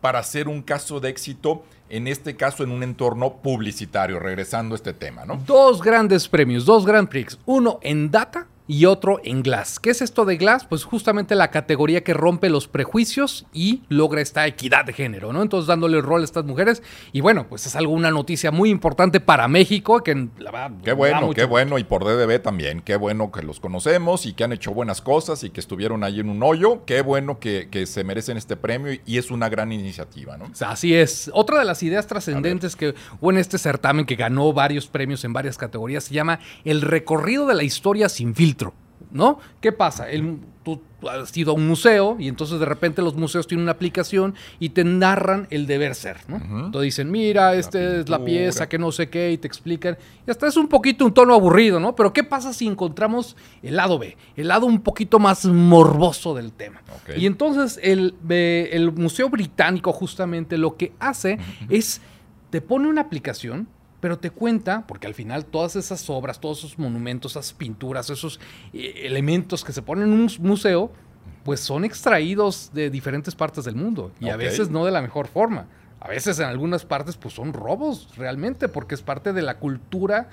para 0.00 0.18
hacer 0.18 0.48
un 0.48 0.62
caso 0.62 1.00
de 1.00 1.08
éxito, 1.08 1.62
en 1.88 2.06
este 2.06 2.36
caso 2.36 2.62
en 2.62 2.70
un 2.70 2.82
entorno 2.82 3.36
publicitario, 3.36 4.18
regresando 4.18 4.74
a 4.74 4.76
este 4.76 4.92
tema, 4.92 5.24
¿no? 5.24 5.40
Dos 5.46 5.82
grandes 5.82 6.28
premios, 6.28 6.64
dos 6.64 6.84
Grand 6.84 7.08
Prix, 7.08 7.38
uno 7.46 7.78
en 7.82 8.10
data 8.10 8.46
y 8.68 8.84
otro 8.84 9.20
en 9.24 9.42
Glass. 9.42 9.80
¿Qué 9.80 9.90
es 9.90 10.02
esto 10.02 10.26
de 10.26 10.36
Glass? 10.36 10.66
Pues 10.66 10.84
justamente 10.84 11.34
la 11.34 11.50
categoría 11.50 12.04
que 12.04 12.12
rompe 12.12 12.50
los 12.50 12.68
prejuicios 12.68 13.46
y 13.52 13.82
logra 13.88 14.20
esta 14.20 14.46
equidad 14.46 14.84
de 14.84 14.92
género, 14.92 15.32
¿no? 15.32 15.42
Entonces 15.42 15.66
dándole 15.66 16.00
rol 16.02 16.20
a 16.20 16.24
estas 16.24 16.44
mujeres. 16.44 16.82
Y 17.12 17.22
bueno, 17.22 17.46
pues 17.48 17.66
es 17.66 17.74
algo, 17.74 17.92
una 17.92 18.10
noticia 18.10 18.50
muy 18.50 18.70
importante 18.70 19.20
para 19.20 19.48
México, 19.48 20.02
que 20.02 20.28
la. 20.38 20.70
Qué 20.84 20.92
bueno, 20.92 21.30
qué 21.32 21.44
bueno, 21.44 21.78
y 21.78 21.84
por 21.84 22.04
DDB 22.04 22.40
también, 22.42 22.82
qué 22.82 22.96
bueno 22.96 23.32
que 23.32 23.42
los 23.42 23.58
conocemos 23.58 24.26
y 24.26 24.34
que 24.34 24.44
han 24.44 24.52
hecho 24.52 24.72
buenas 24.72 25.00
cosas 25.00 25.42
y 25.44 25.50
que 25.50 25.60
estuvieron 25.60 26.04
ahí 26.04 26.20
en 26.20 26.28
un 26.28 26.42
hoyo, 26.42 26.84
qué 26.84 27.00
bueno 27.00 27.38
que, 27.38 27.68
se 27.86 28.04
merecen 28.04 28.36
este 28.36 28.56
premio 28.56 28.98
y, 29.06 29.18
es 29.18 29.30
una 29.30 29.48
gran 29.48 29.72
iniciativa, 29.72 30.36
¿no? 30.36 30.50
Así 30.60 30.94
es. 30.94 31.30
Otra 31.32 31.58
de 31.58 31.64
las 31.64 31.82
ideas 31.82 32.06
trascendentes 32.06 32.76
que 32.76 32.94
hubo 33.20 33.30
en 33.30 33.38
este 33.38 33.56
certamen 33.56 34.04
que 34.04 34.14
ganó 34.14 34.52
varios 34.52 34.86
premios 34.86 35.24
en 35.24 35.32
varias 35.32 35.56
categorías 35.56 36.04
se 36.04 36.14
llama 36.14 36.40
El 36.64 36.82
recorrido 36.82 37.46
de 37.46 37.54
la 37.54 37.62
historia 37.62 38.08
sin 38.08 38.34
filtro. 38.34 38.57
¿No? 39.10 39.38
¿Qué 39.60 39.72
pasa? 39.72 40.10
El, 40.10 40.38
tú 40.64 40.80
has 41.08 41.34
ido 41.36 41.52
a 41.52 41.54
un 41.54 41.66
museo 41.66 42.16
y 42.18 42.28
entonces 42.28 42.58
de 42.58 42.66
repente 42.66 43.00
los 43.00 43.14
museos 43.14 43.46
tienen 43.46 43.62
una 43.62 43.72
aplicación 43.72 44.34
y 44.58 44.70
te 44.70 44.84
narran 44.84 45.46
el 45.50 45.66
deber 45.66 45.94
ser, 45.94 46.18
¿no? 46.28 46.36
Entonces 46.36 46.82
dicen, 46.82 47.10
mira, 47.10 47.54
esta 47.54 47.80
es 47.80 48.08
la 48.08 48.24
pieza, 48.24 48.68
que 48.68 48.78
no 48.78 48.90
sé 48.92 49.08
qué, 49.08 49.32
y 49.32 49.38
te 49.38 49.46
explican. 49.46 49.96
Y 50.26 50.30
hasta 50.30 50.46
es 50.46 50.56
un 50.56 50.68
poquito 50.68 51.04
un 51.04 51.14
tono 51.14 51.34
aburrido, 51.34 51.80
¿no? 51.80 51.94
Pero 51.94 52.12
¿qué 52.12 52.24
pasa 52.24 52.52
si 52.52 52.66
encontramos 52.66 53.36
el 53.62 53.76
lado 53.76 53.98
B? 53.98 54.16
El 54.36 54.48
lado 54.48 54.66
un 54.66 54.80
poquito 54.80 55.18
más 55.18 55.44
morboso 55.46 56.34
del 56.34 56.52
tema. 56.52 56.82
Y 57.16 57.26
entonces 57.26 57.78
el, 57.82 58.14
el 58.28 58.92
Museo 58.92 59.30
Británico 59.30 59.92
justamente 59.92 60.58
lo 60.58 60.76
que 60.76 60.92
hace 60.98 61.38
es, 61.68 62.00
te 62.50 62.60
pone 62.60 62.88
una 62.88 63.02
aplicación 63.02 63.68
pero 64.00 64.18
te 64.18 64.30
cuenta, 64.30 64.86
porque 64.86 65.06
al 65.06 65.14
final 65.14 65.44
todas 65.44 65.76
esas 65.76 66.08
obras, 66.10 66.40
todos 66.40 66.58
esos 66.58 66.78
monumentos, 66.78 67.32
esas 67.32 67.52
pinturas, 67.52 68.10
esos 68.10 68.38
eh, 68.72 69.02
elementos 69.04 69.64
que 69.64 69.72
se 69.72 69.82
ponen 69.82 70.12
en 70.12 70.20
un 70.20 70.30
museo, 70.40 70.92
pues 71.44 71.60
son 71.60 71.84
extraídos 71.84 72.70
de 72.72 72.90
diferentes 72.90 73.34
partes 73.34 73.64
del 73.64 73.74
mundo 73.74 74.12
y 74.20 74.28
a 74.28 74.36
veces 74.36 74.70
no 74.70 74.84
de 74.84 74.92
la 74.92 75.02
mejor 75.02 75.26
forma. 75.26 75.66
A 76.00 76.08
veces 76.08 76.38
en 76.38 76.46
algunas 76.46 76.84
partes 76.84 77.16
pues 77.16 77.34
son 77.34 77.52
robos 77.52 78.08
realmente 78.16 78.68
porque 78.68 78.94
es 78.94 79.02
parte 79.02 79.32
de 79.32 79.42
la 79.42 79.58
cultura 79.58 80.28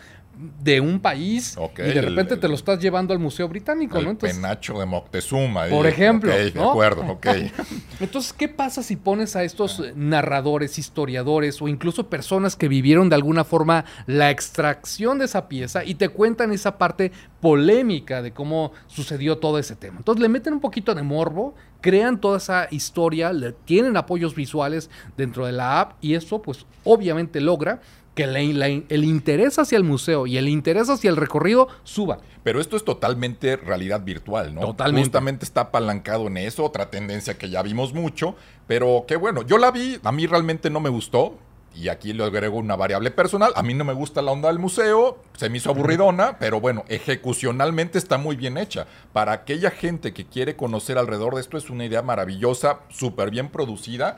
de 0.62 0.82
un 0.82 1.00
país 1.00 1.58
y 1.78 1.82
de 1.82 2.02
repente 2.02 2.38
te 2.38 2.48
lo 2.48 2.56
estás 2.56 2.80
llevando 2.80 3.14
al 3.14 3.20
Museo 3.20 3.48
Británico, 3.48 3.98
el 3.98 4.06
¿no? 4.06 4.18
penacho 4.18 4.80
de 4.80 4.86
Moctezuma. 4.86 5.68
Por 5.68 5.88
ejemplo. 5.88 6.32
de 6.32 6.50
acuerdo, 6.50 7.04
ok. 7.04 7.28
Entonces, 8.00 8.34
¿qué 8.34 8.48
pasa 8.50 8.84
si 8.84 8.96
pones 8.96 9.36
a 9.36 9.44
estos 9.44 9.82
narradores, 9.96 10.78
historiadores 10.78 11.62
o 11.62 11.68
incluso 11.68 12.10
personas 12.10 12.56
que 12.56 12.68
vivieron 12.68 13.10
de 13.10 13.16
alguna 13.16 13.44
forma 13.44 13.86
la 14.08 14.30
extracción 14.30 15.20
de 15.20 15.26
esa 15.26 15.48
pieza 15.48 15.84
y 15.84 15.96
te 15.96 16.10
cuentan 16.10 16.52
esa 16.52 16.78
parte 16.78 17.12
polémica 17.42 18.22
de 18.22 18.32
cómo 18.32 18.72
sucedió 18.88 19.38
todo 19.38 19.60
ese 19.60 19.76
tema. 19.76 19.98
Entonces 19.98 20.22
le 20.22 20.30
meten 20.30 20.54
un 20.54 20.60
poquito 20.60 20.96
de 20.96 21.04
morbo, 21.04 21.56
crean 21.82 22.20
toda 22.20 22.38
esa 22.38 22.68
historia, 22.72 23.32
le, 23.32 23.52
tienen 23.52 23.98
apoyos 23.98 24.36
visuales 24.36 24.90
dentro 25.16 25.46
de 25.46 25.52
la 25.52 25.80
app 25.80 25.94
y 26.02 26.16
eso 26.16 26.42
pues 26.42 26.66
obviamente 26.84 27.42
logra 27.42 27.82
que 28.16 28.24
el 28.24 29.04
interés 29.04 29.60
hacia 29.60 29.78
el 29.78 29.84
museo 29.84 30.26
y 30.26 30.38
el 30.38 30.48
interés 30.50 30.90
hacia 30.90 31.10
el 31.10 31.18
recorrido 31.18 31.68
suba. 31.84 32.20
Pero 32.44 32.62
esto 32.62 32.78
es 32.78 32.86
totalmente 32.86 33.58
realidad 33.58 34.04
virtual, 34.04 34.56
¿no? 34.56 34.62
Totalmente. 34.62 35.06
Justamente 35.06 35.46
está 35.46 35.62
apalancado 35.62 36.28
en 36.28 36.38
eso, 36.38 36.64
otra 36.64 36.90
tendencia 36.90 37.38
que 37.38 37.50
ya 37.50 37.62
vimos 37.62 37.94
mucho, 37.94 38.36
pero 38.68 39.06
qué 39.08 39.18
bueno. 39.18 39.42
Yo 39.44 39.58
la 39.58 39.72
vi, 39.72 40.00
a 40.04 40.12
mí 40.12 40.26
realmente 40.28 40.70
no 40.70 40.80
me 40.80 40.90
gustó, 40.90 41.38
y 41.76 41.90
aquí 41.90 42.14
le 42.14 42.24
agrego 42.24 42.58
una 42.58 42.76
variable 42.76 43.12
personal. 43.12 43.52
A 43.56 43.64
mí 43.64 43.74
no 43.74 43.84
me 43.84 43.94
gusta 43.94 44.22
la 44.22 44.32
onda 44.32 44.48
del 44.48 44.60
museo, 44.60 45.18
se 45.36 45.50
me 45.50 45.58
hizo 45.58 45.72
aburridona, 45.72 46.38
pero 46.40 46.62
bueno, 46.62 46.86
ejecucionalmente 46.88 47.98
está 47.98 48.18
muy 48.18 48.36
bien 48.36 48.58
hecha. 48.58 48.88
Para 49.12 49.34
aquella 49.34 49.72
gente 49.72 50.14
que 50.14 50.26
quiere 50.26 50.56
conocer 50.56 50.98
alrededor 50.98 51.36
de 51.36 51.42
esto, 51.42 51.58
es 51.58 51.70
una 51.70 51.86
idea 51.86 52.02
maravillosa, 52.02 52.80
súper 52.90 53.30
bien 53.30 53.50
producida. 53.50 54.18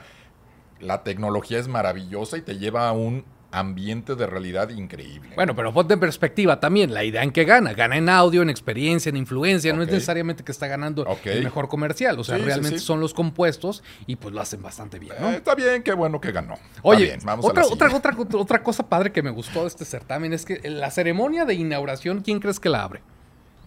La 0.80 1.04
tecnología 1.04 1.58
es 1.58 1.68
maravillosa 1.68 2.38
y 2.38 2.42
te 2.42 2.60
lleva 2.60 2.88
a 2.88 2.92
un 2.92 3.26
ambiente 3.58 4.16
de 4.16 4.28
realidad 4.28 4.70
increíble. 4.70 5.32
Bueno, 5.36 5.56
pero 5.56 5.74
ponte 5.74 5.94
en 5.94 6.00
perspectiva 6.00 6.60
también 6.60 6.94
la 6.94 7.04
idea 7.04 7.24
en 7.24 7.32
que 7.32 7.46
gana. 7.46 7.74
Gana 7.74 7.98
en 7.98 8.10
audio, 8.10 8.42
en 8.42 8.50
experiencia, 8.50 9.10
en 9.10 9.18
influencia. 9.18 9.74
No 9.74 9.82
es 9.82 9.90
necesariamente 9.90 10.44
que 10.44 10.52
está 10.52 10.68
ganando 10.68 11.06
el 11.26 11.44
mejor 11.44 11.68
comercial. 11.68 12.20
O 12.20 12.24
sea, 12.24 12.38
realmente 12.38 12.80
son 12.80 13.00
los 13.00 13.14
compuestos 13.14 13.84
y 14.06 14.16
pues 14.16 14.34
lo 14.34 14.42
hacen 14.42 14.62
bastante 14.62 15.00
bien. 15.00 15.14
¿no? 15.20 15.32
Eh, 15.32 15.38
está 15.38 15.56
bien, 15.56 15.84
qué 15.84 15.94
bueno 15.94 16.22
que 16.22 16.32
ganó. 16.32 16.56
Oye, 16.82 17.18
otra, 17.42 17.66
otra, 17.66 17.96
otra, 17.96 18.16
otra 18.34 18.64
cosa 18.64 18.88
padre 18.88 19.12
que 19.12 19.22
me 19.22 19.32
gustó 19.32 19.62
de 19.62 19.68
este 19.68 19.86
certamen 19.86 20.34
es 20.34 20.46
que 20.46 20.70
la 20.70 20.92
ceremonia 20.92 21.46
de 21.46 21.56
inauguración, 21.56 22.22
¿quién 22.22 22.40
crees 22.40 22.60
que 22.60 22.70
la 22.70 22.84
abre? 22.84 23.02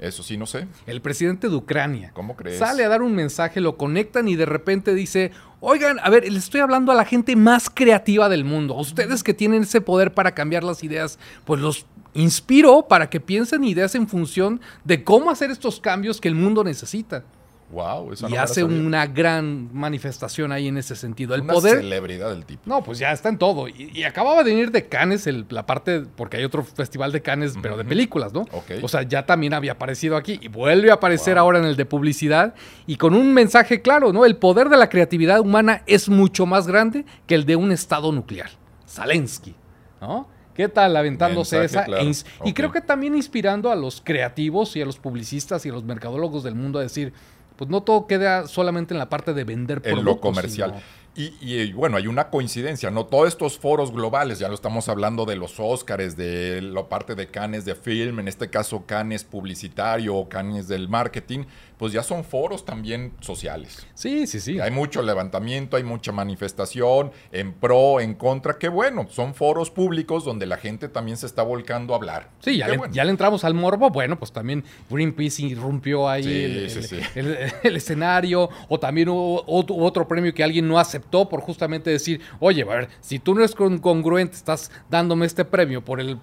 Eso 0.01 0.23
sí, 0.23 0.39
no 0.39 0.47
sé. 0.47 0.67
El 0.87 1.03
presidente 1.03 1.51
de 1.51 1.55
Ucrania. 1.55 2.11
¿Cómo 2.15 2.35
crees? 2.35 2.59
Sale 2.59 2.85
a 2.85 2.89
dar 2.89 3.03
un 3.03 3.15
mensaje, 3.15 3.61
lo 3.61 3.77
conectan 3.77 4.29
y 4.29 4.35
de 4.35 4.47
repente 4.47 4.95
dice, 4.95 5.31
oigan, 5.61 5.99
a 6.01 6.11
ver, 6.11 6.31
le 6.31 6.39
estoy 6.39 6.61
hablando 6.61 6.93
a 6.93 6.95
la 6.95 7.05
gente 7.05 7.37
más 7.37 7.71
creativa 7.71 8.29
del 8.29 8.45
mundo. 8.45 8.75
Ustedes 8.75 9.23
que 9.23 9.35
tienen 9.35 9.63
ese 9.63 9.81
poder 9.81 10.13
para 10.13 10.35
cambiar 10.35 10.65
las 10.65 10.83
ideas, 10.83 11.19
pues 11.45 11.61
los 11.61 11.87
inspiro 12.15 12.87
para 12.89 13.09
que 13.09 13.21
piensen 13.21 13.65
ideas 13.65 13.95
en 13.95 14.09
función 14.09 14.61
de 14.85 15.05
cómo 15.05 15.31
hacer 15.31 15.51
estos 15.51 15.81
cambios 15.81 16.21
que 16.21 16.29
el 16.29 16.35
mundo 16.35 16.65
necesita. 16.65 17.25
Wow, 17.73 18.13
y 18.29 18.35
hace 18.35 18.65
una 18.65 19.07
gran 19.07 19.73
manifestación 19.73 20.51
ahí 20.51 20.67
en 20.67 20.77
ese 20.77 20.97
sentido. 20.97 21.37
El 21.37 21.43
una 21.43 21.53
poder. 21.53 21.79
celebridad 21.79 22.31
del 22.31 22.45
tipo. 22.45 22.63
No, 22.67 22.83
pues 22.83 22.99
ya 22.99 23.13
está 23.13 23.29
en 23.29 23.39
todo. 23.39 23.69
Y, 23.69 24.03
acababa 24.03 24.43
de 24.43 24.51
venir 24.51 24.73
de 24.73 24.89
Cannes, 24.89 25.29
la 25.51 25.67
parte, 25.67 26.01
porque 26.17 26.39
hay 26.39 26.45
otro 26.45 26.65
festival 26.65 27.13
de 27.13 27.23
Cannes, 27.23 27.55
pero 27.63 27.77
de 27.77 27.85
películas, 27.85 28.33
¿no? 28.33 28.45
O 28.83 28.89
sea, 28.89 29.03
ya 29.03 29.25
también 29.25 29.55
había 29.55 29.73
aparecido 29.73 30.17
aquí 30.17 30.41
y 30.43 30.49
vuelve 30.49 30.91
a 30.91 30.95
aparecer 30.95 31.39
ahora 31.39 31.61
en 31.61 31.65
el 31.65 31.77
de 31.77 31.87
publicidad 31.87 32.55
y 32.87 32.97
con 32.97 33.15
un 33.15 33.33
mensaje 33.33 33.83
claro, 33.83 34.13
¿no? 34.13 34.25
El 34.25 34.37
poder 34.37 34.69
de 34.69 34.77
la 34.77 34.89
creatividad 34.89 35.41
humana 35.41 35.83
es 35.87 36.09
mucho 36.09 36.47
más 36.47 36.67
grande 36.67 37.05
que 37.27 37.37
el 37.37 37.47
de 37.47 37.55
un 37.55 37.71
estado 37.71 38.11
nuclear. 38.11 38.51
Zelensky, 38.87 39.55
¿no? 40.01 40.27
¿Qué 40.55 40.69
tal 40.69 40.97
aventándose 40.97 41.65
esa? 41.65 41.87
E 41.87 42.13
y 42.45 42.53
creo 42.53 42.73
que 42.73 42.81
también 42.81 43.15
inspirando 43.15 43.71
a 43.71 43.77
los 43.77 44.01
creativos 44.01 44.75
y 44.77 44.83
a 44.83 44.85
los 44.85 44.99
publicistas 44.99 45.65
y 45.65 45.71
a 45.71 45.73
los 45.73 45.85
mercadólogos 45.85 46.43
del 46.43 46.55
mundo 46.55 46.81
a 46.81 46.83
decir, 46.83 47.13
pues 47.61 47.69
no 47.69 47.83
todo 47.83 48.07
queda 48.07 48.49
solamente 48.49 48.95
en 48.95 48.99
la 48.99 49.11
parte 49.11 49.35
de 49.35 49.45
vender 49.45 49.83
productos. 49.83 49.99
En 49.99 50.05
lo 50.07 50.19
comercial. 50.19 50.83
Y, 51.15 51.71
bueno, 51.75 51.99
hay 51.99 52.07
una 52.07 52.31
coincidencia, 52.31 52.91
¿no? 52.91 53.05
Todos 53.05 53.29
estos 53.29 53.59
foros 53.59 53.93
globales, 53.93 54.39
ya 54.39 54.49
lo 54.49 54.55
estamos 54.55 54.89
hablando 54.89 55.27
de 55.27 55.37
los 55.37 55.61
Óscares, 55.61 56.17
de 56.17 56.63
la 56.63 56.89
parte 56.89 57.15
de 57.15 57.27
Canes 57.27 57.67
de 57.67 57.75
film, 57.75 58.19
en 58.19 58.29
este 58.29 58.49
caso 58.49 58.87
Canes 58.87 59.25
publicitario 59.25 60.17
o 60.17 60.31
Canes 60.31 60.69
del 60.69 60.89
marketing, 60.89 61.41
pues 61.81 61.95
ya 61.95 62.03
son 62.03 62.25
foros 62.25 62.67
también 62.67 63.15
sociales. 63.21 63.87
Sí, 63.95 64.27
sí, 64.27 64.39
sí. 64.39 64.61
Hay 64.61 64.71
mucho 64.71 65.01
levantamiento, 65.01 65.79
hay 65.79 65.83
mucha 65.83 66.13
manifestación 66.13 67.11
en 67.33 67.55
pro, 67.55 68.01
en 68.01 68.13
contra, 68.17 68.59
qué 68.59 68.69
bueno, 68.69 69.07
son 69.09 69.33
foros 69.33 69.71
públicos 69.71 70.23
donde 70.27 70.45
la 70.45 70.59
gente 70.59 70.91
también 70.91 71.17
se 71.17 71.25
está 71.25 71.43
volcando 71.43 71.95
a 71.95 71.97
hablar. 71.97 72.29
Sí, 72.41 72.59
ya, 72.59 72.69
le, 72.69 73.11
entramos 73.11 73.45
al 73.45 73.55
morbo, 73.55 73.89
bueno, 73.89 74.19
pues 74.19 74.31
también 74.31 74.63
Greenpeace 74.91 75.41
irrumpió 75.41 76.07
ahí 76.07 76.69
el, 77.15 77.77
escenario, 77.77 78.51
o 78.69 78.79
también 78.79 79.09
hubo, 79.09 79.43
otro 79.47 80.07
premio 80.07 80.35
que 80.35 80.45
alguien 80.45 80.69
no 80.69 80.79
aceptó 80.79 81.31
por 81.31 81.41
justamente 81.41 81.89
decir, 81.89 82.21
oye, 82.41 82.61
a 82.61 82.67
ver, 82.67 82.89
si 83.01 83.19
tú 83.19 83.35
no 83.35 83.41
eres 83.41 83.55
congruente, 83.55 84.37
estás 84.37 84.71
dándome 84.91 85.25
este 85.25 85.47
premio 85.47 85.83
por 85.83 85.99
el 85.99 86.19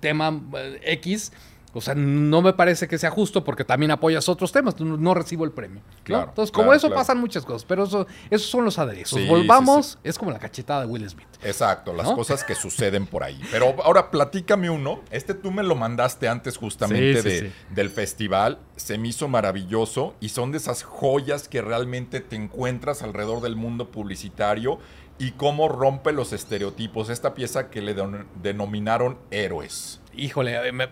tema 0.00 0.42
eh, 0.56 0.80
X, 0.82 1.32
o 1.72 1.80
sea, 1.80 1.94
no 1.94 2.42
me 2.42 2.52
parece 2.52 2.88
que 2.88 2.98
sea 2.98 3.10
justo 3.10 3.44
porque 3.44 3.64
también 3.64 3.90
apoyas 3.92 4.28
otros 4.28 4.50
temas, 4.50 4.78
no 4.80 5.14
recibo 5.14 5.44
el 5.44 5.52
premio. 5.52 5.82
Entonces, 6.04 6.50
como 6.50 6.72
eso 6.72 6.90
pasan 6.90 7.18
muchas 7.18 7.44
cosas, 7.44 7.64
pero 7.64 7.84
eso, 7.84 8.06
esos 8.28 8.48
son 8.48 8.64
los 8.64 8.78
aderezos. 8.78 9.20
Volvamos, 9.28 9.98
es 10.02 10.18
como 10.18 10.30
la 10.30 10.38
cachetada 10.38 10.80
de 10.80 10.86
Will 10.86 11.08
Smith. 11.08 11.28
Exacto, 11.42 11.92
las 11.92 12.10
cosas 12.10 12.44
que 12.44 12.54
suceden 12.54 13.06
por 13.06 13.22
ahí. 13.22 13.40
Pero 13.50 13.74
ahora 13.84 14.10
platícame 14.10 14.68
uno. 14.68 15.00
Este 15.10 15.34
tú 15.34 15.50
me 15.50 15.62
lo 15.62 15.74
mandaste 15.76 16.28
antes 16.28 16.56
justamente 16.56 17.22
de, 17.22 17.52
del 17.70 17.90
festival. 17.90 18.58
Se 18.76 18.98
me 18.98 19.08
hizo 19.08 19.28
maravilloso 19.28 20.14
y 20.20 20.30
son 20.30 20.52
de 20.52 20.58
esas 20.58 20.82
joyas 20.82 21.48
que 21.48 21.62
realmente 21.62 22.20
te 22.20 22.36
encuentras 22.36 23.02
alrededor 23.02 23.40
del 23.40 23.56
mundo 23.56 23.90
publicitario 23.90 24.78
y 25.18 25.32
cómo 25.32 25.68
rompe 25.68 26.12
los 26.12 26.32
estereotipos. 26.32 27.10
Esta 27.10 27.34
pieza 27.34 27.70
que 27.70 27.82
le 27.82 27.94
denominaron 28.42 29.18
héroes. 29.30 30.00
Híjole, 30.14 30.72
me, 30.72 30.88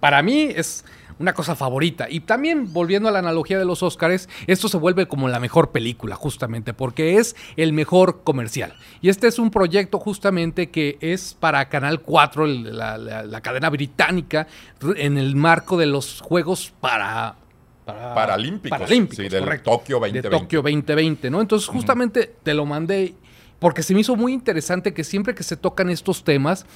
para 0.00 0.22
mí 0.22 0.48
es 0.54 0.84
una 1.20 1.34
cosa 1.34 1.54
favorita. 1.54 2.06
Y 2.08 2.20
también, 2.20 2.72
volviendo 2.72 3.08
a 3.08 3.12
la 3.12 3.18
analogía 3.18 3.58
de 3.58 3.66
los 3.66 3.82
Oscars, 3.82 4.28
esto 4.46 4.68
se 4.68 4.78
vuelve 4.78 5.06
como 5.06 5.28
la 5.28 5.38
mejor 5.38 5.70
película, 5.70 6.16
justamente, 6.16 6.72
porque 6.72 7.18
es 7.18 7.36
el 7.56 7.74
mejor 7.74 8.22
comercial. 8.24 8.74
Y 9.02 9.10
este 9.10 9.28
es 9.28 9.38
un 9.38 9.50
proyecto 9.50 9.98
justamente 9.98 10.70
que 10.70 10.96
es 11.00 11.36
para 11.38 11.68
Canal 11.68 12.00
4, 12.00 12.46
la, 12.46 13.40
cadena 13.42 13.68
británica, 13.68 14.48
en 14.96 15.18
el 15.18 15.36
marco 15.36 15.76
de 15.76 15.86
los 15.86 16.20
Juegos 16.22 16.72
para 16.80 17.36
Paralímpicos. 17.84 18.78
Paralímpicos, 18.78 19.24
sí, 19.24 19.28
del 19.28 19.44
Tokio 19.62 19.96
2020. 19.98 20.28
De 20.28 20.38
Tokio 20.38 20.62
2020, 20.62 21.30
¿no? 21.30 21.40
Entonces, 21.40 21.68
justamente 21.68 22.34
te 22.42 22.54
lo 22.54 22.64
mandé 22.64 23.14
porque 23.58 23.82
se 23.82 23.94
me 23.94 24.00
hizo 24.00 24.16
muy 24.16 24.32
interesante 24.32 24.94
que 24.94 25.04
siempre 25.04 25.34
que 25.34 25.42
se 25.42 25.56
tocan 25.56 25.90
estos 25.90 26.24
temas, 26.24 26.66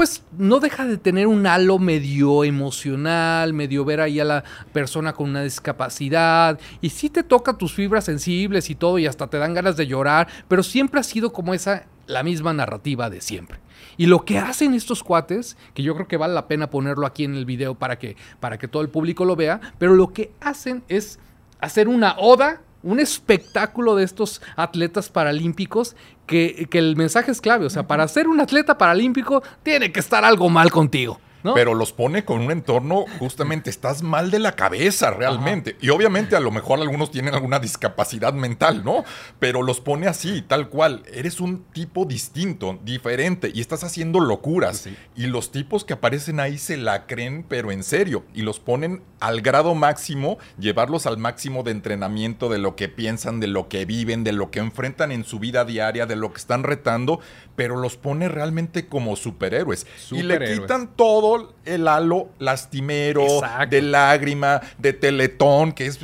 pues 0.00 0.22
no 0.38 0.60
deja 0.60 0.86
de 0.86 0.96
tener 0.96 1.26
un 1.26 1.46
halo 1.46 1.78
medio 1.78 2.42
emocional, 2.42 3.52
medio 3.52 3.84
ver 3.84 4.00
ahí 4.00 4.18
a 4.18 4.24
la 4.24 4.44
persona 4.72 5.12
con 5.12 5.28
una 5.28 5.42
discapacidad, 5.42 6.58
y 6.80 6.88
sí 6.88 7.10
te 7.10 7.22
toca 7.22 7.58
tus 7.58 7.74
fibras 7.74 8.04
sensibles 8.04 8.70
y 8.70 8.74
todo, 8.74 8.98
y 8.98 9.06
hasta 9.06 9.26
te 9.26 9.36
dan 9.36 9.52
ganas 9.52 9.76
de 9.76 9.86
llorar, 9.86 10.26
pero 10.48 10.62
siempre 10.62 11.00
ha 11.00 11.02
sido 11.02 11.34
como 11.34 11.52
esa, 11.52 11.84
la 12.06 12.22
misma 12.22 12.54
narrativa 12.54 13.10
de 13.10 13.20
siempre. 13.20 13.58
Y 13.98 14.06
lo 14.06 14.24
que 14.24 14.38
hacen 14.38 14.72
estos 14.72 15.04
cuates, 15.04 15.58
que 15.74 15.82
yo 15.82 15.94
creo 15.94 16.08
que 16.08 16.16
vale 16.16 16.32
la 16.32 16.48
pena 16.48 16.70
ponerlo 16.70 17.04
aquí 17.06 17.24
en 17.24 17.34
el 17.34 17.44
video 17.44 17.74
para 17.74 17.98
que, 17.98 18.16
para 18.40 18.56
que 18.56 18.68
todo 18.68 18.80
el 18.80 18.88
público 18.88 19.26
lo 19.26 19.36
vea, 19.36 19.60
pero 19.76 19.94
lo 19.94 20.14
que 20.14 20.32
hacen 20.40 20.82
es 20.88 21.18
hacer 21.60 21.88
una 21.88 22.14
oda 22.16 22.62
un 22.82 23.00
espectáculo 23.00 23.96
de 23.96 24.04
estos 24.04 24.40
atletas 24.56 25.08
paralímpicos 25.08 25.96
que, 26.26 26.66
que, 26.70 26.78
el 26.78 26.96
mensaje 26.96 27.30
es 27.30 27.40
clave. 27.40 27.66
O 27.66 27.70
sea, 27.70 27.86
para 27.86 28.06
ser 28.08 28.28
un 28.28 28.40
atleta 28.40 28.78
paralímpico 28.78 29.42
tiene 29.62 29.92
que 29.92 30.00
estar 30.00 30.24
algo 30.24 30.48
mal 30.48 30.70
contigo. 30.70 31.20
Pero 31.54 31.74
los 31.74 31.92
pone 31.92 32.24
con 32.24 32.40
un 32.40 32.50
entorno, 32.50 33.04
justamente, 33.18 33.70
estás 33.70 34.02
mal 34.02 34.30
de 34.30 34.38
la 34.38 34.52
cabeza 34.52 35.10
realmente. 35.10 35.76
Y 35.80 35.90
obviamente 35.90 36.36
a 36.36 36.40
lo 36.40 36.50
mejor 36.50 36.80
algunos 36.80 37.10
tienen 37.10 37.34
alguna 37.34 37.58
discapacidad 37.58 38.32
mental, 38.32 38.84
¿no? 38.84 39.04
Pero 39.38 39.62
los 39.62 39.80
pone 39.80 40.06
así, 40.06 40.42
tal 40.42 40.68
cual. 40.68 41.02
Eres 41.12 41.40
un 41.40 41.64
tipo 41.72 42.04
distinto, 42.04 42.78
diferente, 42.84 43.50
y 43.52 43.60
estás 43.60 43.84
haciendo 43.84 44.20
locuras. 44.20 44.88
Y 45.16 45.26
los 45.26 45.52
tipos 45.52 45.84
que 45.84 45.94
aparecen 45.94 46.40
ahí 46.40 46.58
se 46.58 46.76
la 46.76 47.06
creen, 47.06 47.44
pero 47.48 47.72
en 47.72 47.82
serio. 47.82 48.24
Y 48.34 48.42
los 48.42 48.60
ponen 48.60 49.02
al 49.20 49.42
grado 49.42 49.74
máximo, 49.74 50.38
llevarlos 50.58 51.06
al 51.06 51.18
máximo 51.18 51.62
de 51.62 51.72
entrenamiento 51.72 52.48
de 52.48 52.58
lo 52.58 52.76
que 52.76 52.88
piensan, 52.88 53.40
de 53.40 53.46
lo 53.46 53.68
que 53.68 53.84
viven, 53.84 54.24
de 54.24 54.32
lo 54.32 54.50
que 54.50 54.60
enfrentan 54.60 55.12
en 55.12 55.24
su 55.24 55.38
vida 55.38 55.64
diaria, 55.64 56.06
de 56.06 56.16
lo 56.16 56.32
que 56.32 56.38
están 56.38 56.62
retando, 56.62 57.20
pero 57.56 57.76
los 57.76 57.96
pone 57.96 58.28
realmente 58.28 58.88
como 58.88 59.16
superhéroes. 59.16 59.86
Y 60.10 60.22
le 60.22 60.54
quitan 60.54 60.96
todo 60.96 61.29
el 61.64 61.88
halo 61.88 62.28
lastimero, 62.38 63.26
de 63.68 63.82
lágrima, 63.82 64.60
de 64.78 64.92
teletón, 64.92 65.72
que 65.72 65.86
es, 65.86 65.98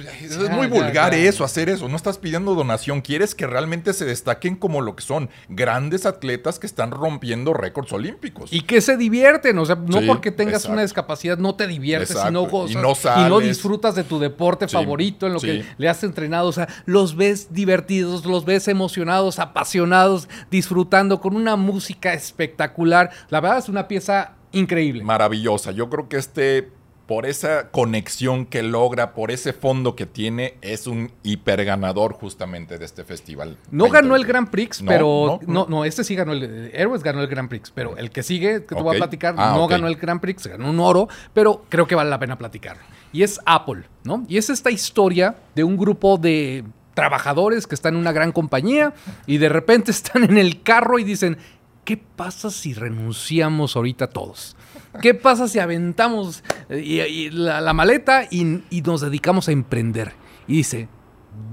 muy 0.51 0.67
vulgar 0.67 1.15
eso, 1.15 1.45
hacer 1.45 1.69
eso. 1.69 1.89
No 1.89 1.97
estás 1.97 2.19
pidiendo 2.19 2.55
donación, 2.55 3.01
quieres 3.01 3.35
que 3.35 3.47
realmente 3.47 3.93
se 3.93 4.05
destaquen 4.05 4.57
como 4.57 4.81
lo 4.81 4.97
que 4.97 5.03
son 5.03 5.31
grandes 5.49 6.07
atletas 6.07 6.59
que 6.59 6.67
están 6.67 6.91
rompiendo 6.91 7.53
récords 7.53 7.93
olímpicos. 7.93 8.53
Y 8.53 8.63
que 8.63 8.81
se 8.81 8.97
divierten, 8.97 9.59
o 9.59 9.67
sea, 9.67 9.77
no 9.77 10.01
porque 10.07 10.31
tengas 10.31 10.67
una 10.67 10.83
discapacidad 10.83 11.39
no 11.39 11.55
te 11.55 11.67
diviertes, 11.67 12.17
sino 12.19 12.47
gozas, 12.47 13.27
y 13.27 13.29
no, 13.29 13.41
disfrutas 13.41 13.95
de 13.95 14.05
tu 14.05 14.19
deporte 14.19 14.69
favorito 14.69 15.27
en 15.27 15.33
lo 15.33 15.41
que 15.41 15.65
le 15.77 15.89
has 15.89 16.03
entrenado. 16.05 16.49
O 16.49 16.53
sea, 16.53 16.69
los 16.85 17.17
ves 17.17 17.49
divertidos, 17.53 18.25
los 18.25 18.45
ves 18.45 18.69
emocionados, 18.69 19.39
apasionados, 19.39 20.29
disfrutando 20.51 21.21
con 21.21 21.37
una 21.37 21.57
música 21.57 22.15
espectacular. 22.15 23.11
La 23.31 23.41
verdad 23.41 23.59
es 23.59 23.69
una 23.69 23.89
pieza 23.89 24.36
increíble. 24.53 25.03
Maravillosa. 25.03 25.73
Yo 25.73 25.89
creo 25.89 26.09
que 26.09 26.17
este 26.17 26.71
por 27.07 27.25
esa 27.25 27.71
conexión 27.71 28.47
que 28.47 28.63
logra, 28.63 29.15
por 29.15 29.31
ese 29.31 29.53
fondo 29.53 29.95
que 29.95 30.07
tiene, 30.07 30.55
es 30.61 30.87
un 30.87 31.13
hiper 31.23 31.65
ganador 31.65 32.13
justamente 32.13 32.79
de 32.79 32.85
este 32.85 33.05
festival. 33.05 33.57
No 33.71 33.89
ganó 33.89 34.17
el 34.17 34.25
Grand 34.25 34.51
Prix, 34.51 34.83
pero 34.85 35.39
no, 35.47 35.67
no, 35.69 35.85
este 35.85 36.03
sí 36.03 36.17
ganó 36.17 36.33
el 36.33 36.71
Héroes 36.75 37.03
ganó 37.03 37.21
el 37.21 37.29
Grand 37.29 37.49
Prix, 37.49 37.71
pero 37.71 37.97
el 37.97 38.11
que 38.11 38.23
sigue, 38.23 38.65
que 38.65 38.75
te 38.75 38.83
voy 38.83 38.97
a 38.97 38.99
platicar, 38.99 39.35
ah, 39.39 39.55
no 39.57 39.69
ganó 39.69 39.87
el 39.87 39.97
Grand 39.97 40.21
Prix, 40.21 40.49
ganó 40.49 40.69
un 40.69 40.81
oro, 40.81 41.09
pero 41.33 41.65
creo 41.69 41.87
que 41.87 41.95
vale 41.95 42.11
la 42.11 42.19
pena 42.19 42.37
platicar. 42.37 42.79
Y 43.13 43.23
es 43.23 43.41
Apple, 43.47 43.85
¿no? 44.03 44.25
Y 44.29 44.37
es 44.37 44.51
esta 44.51 44.71
historia 44.71 45.37
de 45.55 45.63
un 45.63 45.77
grupo 45.77 46.19
de 46.19 46.65
trabajadores 46.95 47.67
que 47.67 47.75
están 47.75 47.95
en 47.95 48.01
una 48.01 48.11
gran 48.11 48.33
compañía 48.33 48.95
y 49.27 49.39
de 49.39 49.49
repente 49.49 49.91
están 49.93 50.25
en 50.25 50.39
el 50.39 50.63
carro 50.63 50.99
y 50.99 51.05
dicen, 51.05 51.39
¿qué 51.87 51.97
pasa 51.97 52.51
si 52.51 52.75
renunciamos 52.75 53.77
ahorita 53.77 54.09
todos? 54.09 54.57
¿Qué 55.01 55.15
pasa 55.15 55.47
si 55.47 55.61
aventamos 55.61 56.43
eh, 56.69 57.31
la, 57.33 57.73
maleta 57.73 58.27
y, 58.31 58.63
y, 58.71 58.83
nos 58.83 59.01
dedicamos 59.01 59.49
a 59.49 59.53
emprender? 59.53 60.13
Y 60.49 60.57
dice, 60.59 60.89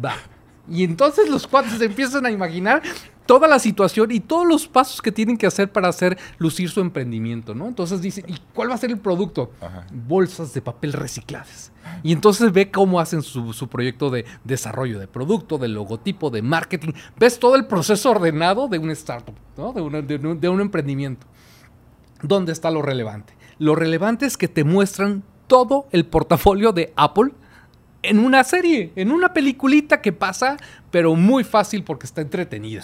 va. 0.04 0.16
Y 0.68 0.84
entonces 0.84 1.30
los 1.30 1.46
cuates 1.46 1.80
empiezan 1.82 2.26
a 2.26 2.32
imaginar 2.32 2.82
toda 3.26 3.48
la 3.48 3.60
situación 3.60 4.12
y 4.12 4.20
todos 4.20 4.48
los 4.48 4.68
pasos 4.68 5.02
que 5.02 5.12
tienen 5.12 5.38
que 5.38 5.48
hacer 5.48 5.72
para 5.72 5.88
hacer 5.88 6.18
lucir 6.38 6.70
su 6.70 6.82
emprendimiento, 6.82 7.56
¿no? 7.56 7.68
Entonces 7.68 8.02
dice, 8.02 8.24
¿y 8.28 8.38
cuál 8.54 8.70
va 8.70 8.76
a 8.76 8.78
ser 8.78 8.92
el 8.92 9.00
producto? 9.00 9.52
Bolsas 9.92 10.54
de 10.54 10.62
papel 10.62 10.94
recicladas. 10.94 11.72
Y 12.02 12.12
entonces 12.12 12.52
ve 12.52 12.72
cómo 12.72 13.00
hacen 13.00 13.22
su, 13.22 13.68
proyecto 13.68 14.10
de 14.10 14.26
desarrollo 14.44 15.00
de 15.00 15.08
producto, 15.08 15.58
de 15.58 15.68
logotipo, 15.68 16.30
de 16.30 16.42
marketing. 16.42 16.94
Ves 17.18 17.40
todo 17.40 17.56
el 17.56 17.66
proceso 17.66 18.12
ordenado 18.12 18.68
de 18.68 18.78
un 18.78 18.92
startup, 18.92 19.36
¿no? 19.58 19.74
de, 19.74 20.18
de 20.18 20.50
un 20.50 20.62
emprendimiento. 20.62 21.28
¿Dónde 22.22 22.52
está 22.52 22.72
lo 22.72 22.82
relevante? 22.82 23.34
Lo 23.60 23.76
relevante 23.76 24.26
es 24.26 24.38
que 24.38 24.48
te 24.48 24.64
muestran 24.64 25.24
todo 25.48 25.88
el 25.92 26.06
portafolio 26.06 26.72
de 26.72 26.94
Apple 26.96 27.32
en 28.02 28.20
una 28.20 28.44
serie, 28.44 28.92
en 28.96 29.12
una 29.12 29.34
peliculita 29.34 30.02
que 30.02 30.12
pasa, 30.12 30.58
pero 30.94 31.16
muy 31.16 31.44
fácil 31.44 31.84
porque 31.84 32.06
está 32.06 32.22
entretenida. 32.22 32.84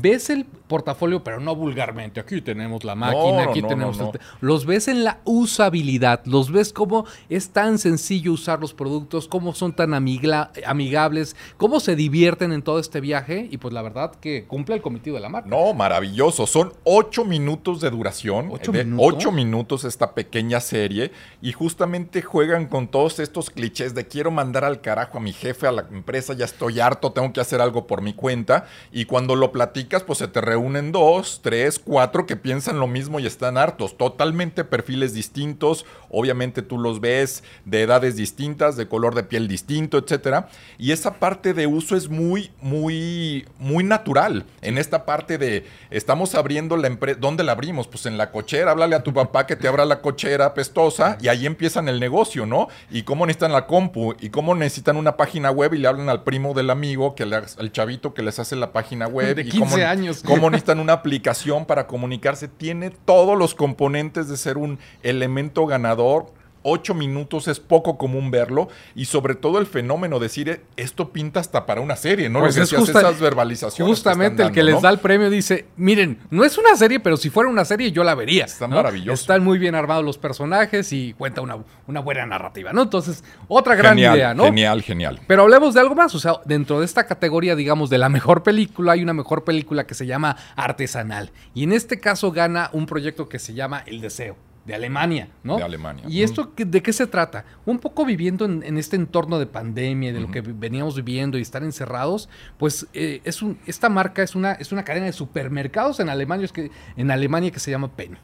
Ves 0.00 0.30
el 0.30 0.44
portafolio, 0.44 1.22
pero 1.22 1.38
no 1.38 1.54
vulgarmente. 1.54 2.18
Aquí 2.18 2.40
tenemos 2.40 2.82
la 2.82 2.96
máquina, 2.96 3.44
aquí 3.44 3.62
tenemos... 3.62 4.00
Este. 4.00 4.18
Los 4.40 4.66
ves 4.66 4.88
en 4.88 5.04
la 5.04 5.20
usabilidad, 5.22 6.22
los 6.24 6.50
ves 6.50 6.72
cómo 6.72 7.06
es 7.28 7.50
tan 7.50 7.78
sencillo 7.78 8.32
usar 8.32 8.58
los 8.58 8.74
productos, 8.74 9.28
cómo 9.28 9.54
son 9.54 9.76
tan 9.76 9.94
amigables, 9.94 11.36
cómo 11.56 11.78
se 11.78 11.94
divierten 11.94 12.50
en 12.50 12.62
todo 12.62 12.80
este 12.80 13.00
viaje 13.00 13.46
y 13.48 13.58
pues 13.58 13.72
la 13.72 13.82
verdad 13.82 14.16
que 14.16 14.46
cumple 14.48 14.74
el 14.74 14.82
cometido 14.82 15.14
de 15.14 15.22
la 15.22 15.28
marca. 15.28 15.48
No, 15.48 15.72
maravilloso. 15.72 16.48
Son 16.48 16.72
ocho 16.82 17.24
minutos 17.24 17.80
de 17.80 17.90
duración. 17.90 18.48
¿Ocho, 18.50 18.72
minutos? 18.72 19.14
ocho 19.14 19.30
minutos 19.30 19.84
esta 19.84 20.14
pequeña 20.14 20.58
serie 20.58 21.12
y 21.40 21.52
justamente 21.52 22.22
juegan 22.22 22.66
con 22.66 22.88
todos 22.88 23.20
estos 23.20 23.50
clichés 23.50 23.94
de 23.94 24.08
quiero 24.08 24.32
mandar 24.32 24.64
al 24.64 24.80
carajo 24.80 25.18
a 25.18 25.20
mi 25.20 25.32
jefe, 25.32 25.68
a 25.68 25.70
la 25.70 25.86
empresa, 25.92 26.34
ya 26.34 26.44
estoy 26.44 26.80
harto, 26.80 27.12
tengo 27.12 27.32
que 27.32 27.35
hacer 27.40 27.60
algo 27.60 27.86
por 27.86 28.02
mi 28.02 28.12
cuenta 28.12 28.66
y 28.92 29.04
cuando 29.04 29.36
lo 29.36 29.52
platicas 29.52 30.02
pues 30.02 30.18
se 30.18 30.28
te 30.28 30.40
reúnen 30.40 30.92
dos, 30.92 31.40
tres, 31.42 31.78
cuatro 31.78 32.26
que 32.26 32.36
piensan 32.36 32.78
lo 32.78 32.86
mismo 32.86 33.20
y 33.20 33.26
están 33.26 33.58
hartos. 33.58 33.96
Totalmente 33.96 34.64
perfiles 34.64 35.14
distintos. 35.14 35.84
Obviamente 36.10 36.62
tú 36.62 36.78
los 36.78 37.00
ves 37.00 37.42
de 37.64 37.82
edades 37.82 38.16
distintas, 38.16 38.76
de 38.76 38.88
color 38.88 39.14
de 39.14 39.24
piel 39.24 39.48
distinto, 39.48 39.98
etcétera. 39.98 40.48
Y 40.78 40.92
esa 40.92 41.14
parte 41.14 41.54
de 41.54 41.66
uso 41.66 41.96
es 41.96 42.08
muy, 42.08 42.50
muy, 42.60 43.46
muy 43.58 43.84
natural. 43.84 44.46
En 44.62 44.78
esta 44.78 45.04
parte 45.04 45.38
de 45.38 45.66
estamos 45.90 46.34
abriendo 46.34 46.76
la 46.76 46.86
empresa. 46.86 47.18
¿Dónde 47.20 47.44
la 47.44 47.52
abrimos? 47.52 47.88
Pues 47.88 48.06
en 48.06 48.18
la 48.18 48.30
cochera. 48.30 48.70
Háblale 48.70 48.96
a 48.96 49.02
tu 49.02 49.12
papá 49.12 49.46
que 49.46 49.56
te 49.56 49.68
abra 49.68 49.84
la 49.84 50.00
cochera 50.00 50.54
pestosa 50.54 51.18
y 51.20 51.28
ahí 51.28 51.46
empiezan 51.46 51.88
el 51.88 52.00
negocio, 52.00 52.46
¿no? 52.46 52.68
Y 52.90 53.02
cómo 53.02 53.26
necesitan 53.26 53.52
la 53.52 53.66
compu 53.66 54.14
y 54.20 54.30
cómo 54.30 54.54
necesitan 54.54 54.96
una 54.96 55.16
página 55.16 55.50
web 55.50 55.74
y 55.74 55.78
le 55.78 55.88
hablan 55.88 56.08
al 56.08 56.22
primo 56.22 56.54
del 56.54 56.70
amigo, 56.70 57.14
que 57.14 57.25
le, 57.26 57.36
al 57.36 57.72
chavito 57.72 58.14
que 58.14 58.22
les 58.22 58.38
hace 58.38 58.56
la 58.56 58.72
página 58.72 59.06
web. 59.08 59.36
De 59.36 59.44
15 59.44 59.84
años. 59.84 60.22
Cómo 60.24 60.50
necesitan 60.50 60.80
una 60.80 60.94
aplicación 60.94 61.66
para 61.66 61.86
comunicarse. 61.86 62.48
Tiene 62.48 62.90
todos 62.90 63.36
los 63.36 63.54
componentes 63.54 64.28
de 64.28 64.36
ser 64.36 64.58
un 64.58 64.78
elemento 65.02 65.66
ganador 65.66 66.32
ocho 66.66 66.94
minutos 66.94 67.48
es 67.48 67.60
poco 67.60 67.96
común 67.96 68.30
verlo 68.30 68.68
y 68.94 69.04
sobre 69.04 69.34
todo 69.34 69.58
el 69.58 69.66
fenómeno 69.66 70.18
de 70.18 70.26
decir 70.26 70.48
eh, 70.48 70.60
esto 70.76 71.10
pinta 71.10 71.40
hasta 71.40 71.64
para 71.64 71.80
una 71.80 71.96
serie, 71.96 72.28
¿no? 72.28 72.40
Pues 72.40 72.56
es 72.56 72.72
esas 72.72 73.20
verbalizaciones. 73.20 73.88
Justamente 73.88 74.42
el 74.42 74.50
que 74.50 74.62
les 74.62 74.82
da 74.82 74.90
el 74.90 74.98
premio 74.98 75.30
dice, 75.30 75.66
miren, 75.76 76.18
no 76.30 76.44
es 76.44 76.58
una 76.58 76.74
serie, 76.76 76.98
pero 77.00 77.16
si 77.16 77.30
fuera 77.30 77.48
una 77.48 77.64
serie 77.64 77.92
yo 77.92 78.02
la 78.02 78.14
vería. 78.14 78.44
Está 78.44 78.66
maravilloso. 78.66 79.20
Están 79.20 79.44
muy 79.44 79.58
bien 79.58 79.74
armados 79.74 80.04
los 80.04 80.18
personajes 80.18 80.92
y 80.92 81.12
cuenta 81.12 81.40
una, 81.40 81.58
una 81.86 82.00
buena 82.00 82.26
narrativa, 82.26 82.72
¿no? 82.72 82.82
Entonces, 82.82 83.22
otra 83.48 83.76
gran 83.76 83.98
idea, 83.98 84.34
¿no? 84.34 84.44
Genial, 84.44 84.82
genial. 84.82 85.20
Pero 85.26 85.42
hablemos 85.42 85.74
de 85.74 85.80
algo 85.80 85.94
más, 85.94 86.14
o 86.14 86.18
sea, 86.18 86.40
dentro 86.44 86.80
de 86.80 86.86
esta 86.86 87.06
categoría, 87.06 87.54
digamos, 87.54 87.90
de 87.90 87.98
la 87.98 88.08
mejor 88.08 88.42
película, 88.42 88.92
hay 88.92 89.02
una 89.02 89.12
mejor 89.12 89.44
película 89.44 89.86
que 89.86 89.94
se 89.94 90.06
llama 90.06 90.36
Artesanal. 90.56 91.30
Y 91.54 91.62
en 91.62 91.72
este 91.72 92.00
caso 92.00 92.32
gana 92.32 92.70
un 92.72 92.86
proyecto 92.86 93.28
que 93.28 93.38
se 93.38 93.54
llama 93.54 93.84
El 93.86 94.00
Deseo 94.00 94.36
de 94.66 94.74
Alemania, 94.74 95.28
¿no? 95.44 95.56
De 95.56 95.62
Alemania. 95.62 96.04
¿Y 96.08 96.22
esto 96.22 96.52
de 96.56 96.82
qué 96.82 96.92
se 96.92 97.06
trata? 97.06 97.44
Un 97.64 97.78
poco 97.78 98.04
viviendo 98.04 98.44
en, 98.44 98.78
este 98.78 98.96
entorno 98.96 99.38
de 99.38 99.46
pandemia, 99.46 100.12
de 100.12 100.20
lo 100.20 100.30
que 100.30 100.40
veníamos 100.40 100.96
viviendo 100.96 101.38
y 101.38 101.42
estar 101.42 101.62
encerrados, 101.62 102.28
pues 102.58 102.88
eh, 102.92 103.20
es 103.24 103.42
un, 103.42 103.58
esta 103.66 103.88
marca 103.88 104.22
es 104.22 104.34
una, 104.34 104.52
es 104.52 104.72
una 104.72 104.84
cadena 104.84 105.06
de 105.06 105.12
supermercados 105.12 106.00
en 106.00 106.08
Alemania, 106.08 106.48
que, 106.48 106.70
en 106.96 107.10
Alemania 107.12 107.52
que 107.52 107.60
se 107.60 107.70
llama 107.70 107.94
Penny. 107.94 108.16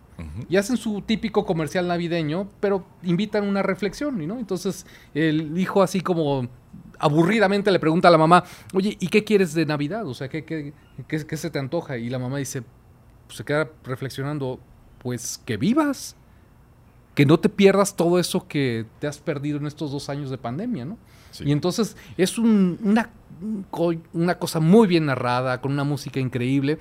Y 0.48 0.56
hacen 0.56 0.76
su 0.76 1.00
típico 1.02 1.44
comercial 1.44 1.88
navideño, 1.88 2.48
pero 2.60 2.86
invitan 3.02 3.44
una 3.44 3.62
reflexión, 3.62 4.24
¿no? 4.26 4.38
Entonces 4.38 4.86
el 5.14 5.58
hijo 5.58 5.82
así 5.82 6.00
como 6.00 6.48
aburridamente 6.98 7.72
le 7.72 7.80
pregunta 7.80 8.06
a 8.06 8.10
la 8.10 8.18
mamá, 8.18 8.44
oye, 8.72 8.96
¿y 9.00 9.08
qué 9.08 9.24
quieres 9.24 9.54
de 9.54 9.66
Navidad? 9.66 10.06
O 10.06 10.14
sea, 10.14 10.28
¿qué, 10.28 10.44
qué, 10.44 10.74
qué, 11.08 11.26
qué 11.26 11.36
se 11.36 11.50
te 11.50 11.58
antoja? 11.58 11.98
Y 11.98 12.08
la 12.08 12.20
mamá 12.20 12.38
dice, 12.38 12.62
pues 13.26 13.36
se 13.36 13.44
queda 13.44 13.68
reflexionando, 13.84 14.60
pues 14.98 15.40
que 15.44 15.56
vivas 15.56 16.16
que 17.14 17.26
no 17.26 17.38
te 17.38 17.48
pierdas 17.48 17.96
todo 17.96 18.18
eso 18.18 18.46
que 18.48 18.86
te 18.98 19.06
has 19.06 19.18
perdido 19.18 19.58
en 19.58 19.66
estos 19.66 19.90
dos 19.90 20.08
años 20.08 20.30
de 20.30 20.38
pandemia, 20.38 20.84
¿no? 20.84 20.98
Y 21.40 21.52
entonces 21.52 21.96
es 22.16 22.38
una, 22.38 23.10
una 24.12 24.38
cosa 24.38 24.60
muy 24.60 24.86
bien 24.86 25.06
narrada, 25.06 25.60
con 25.60 25.72
una 25.72 25.84
música 25.84 26.20
increíble, 26.20 26.78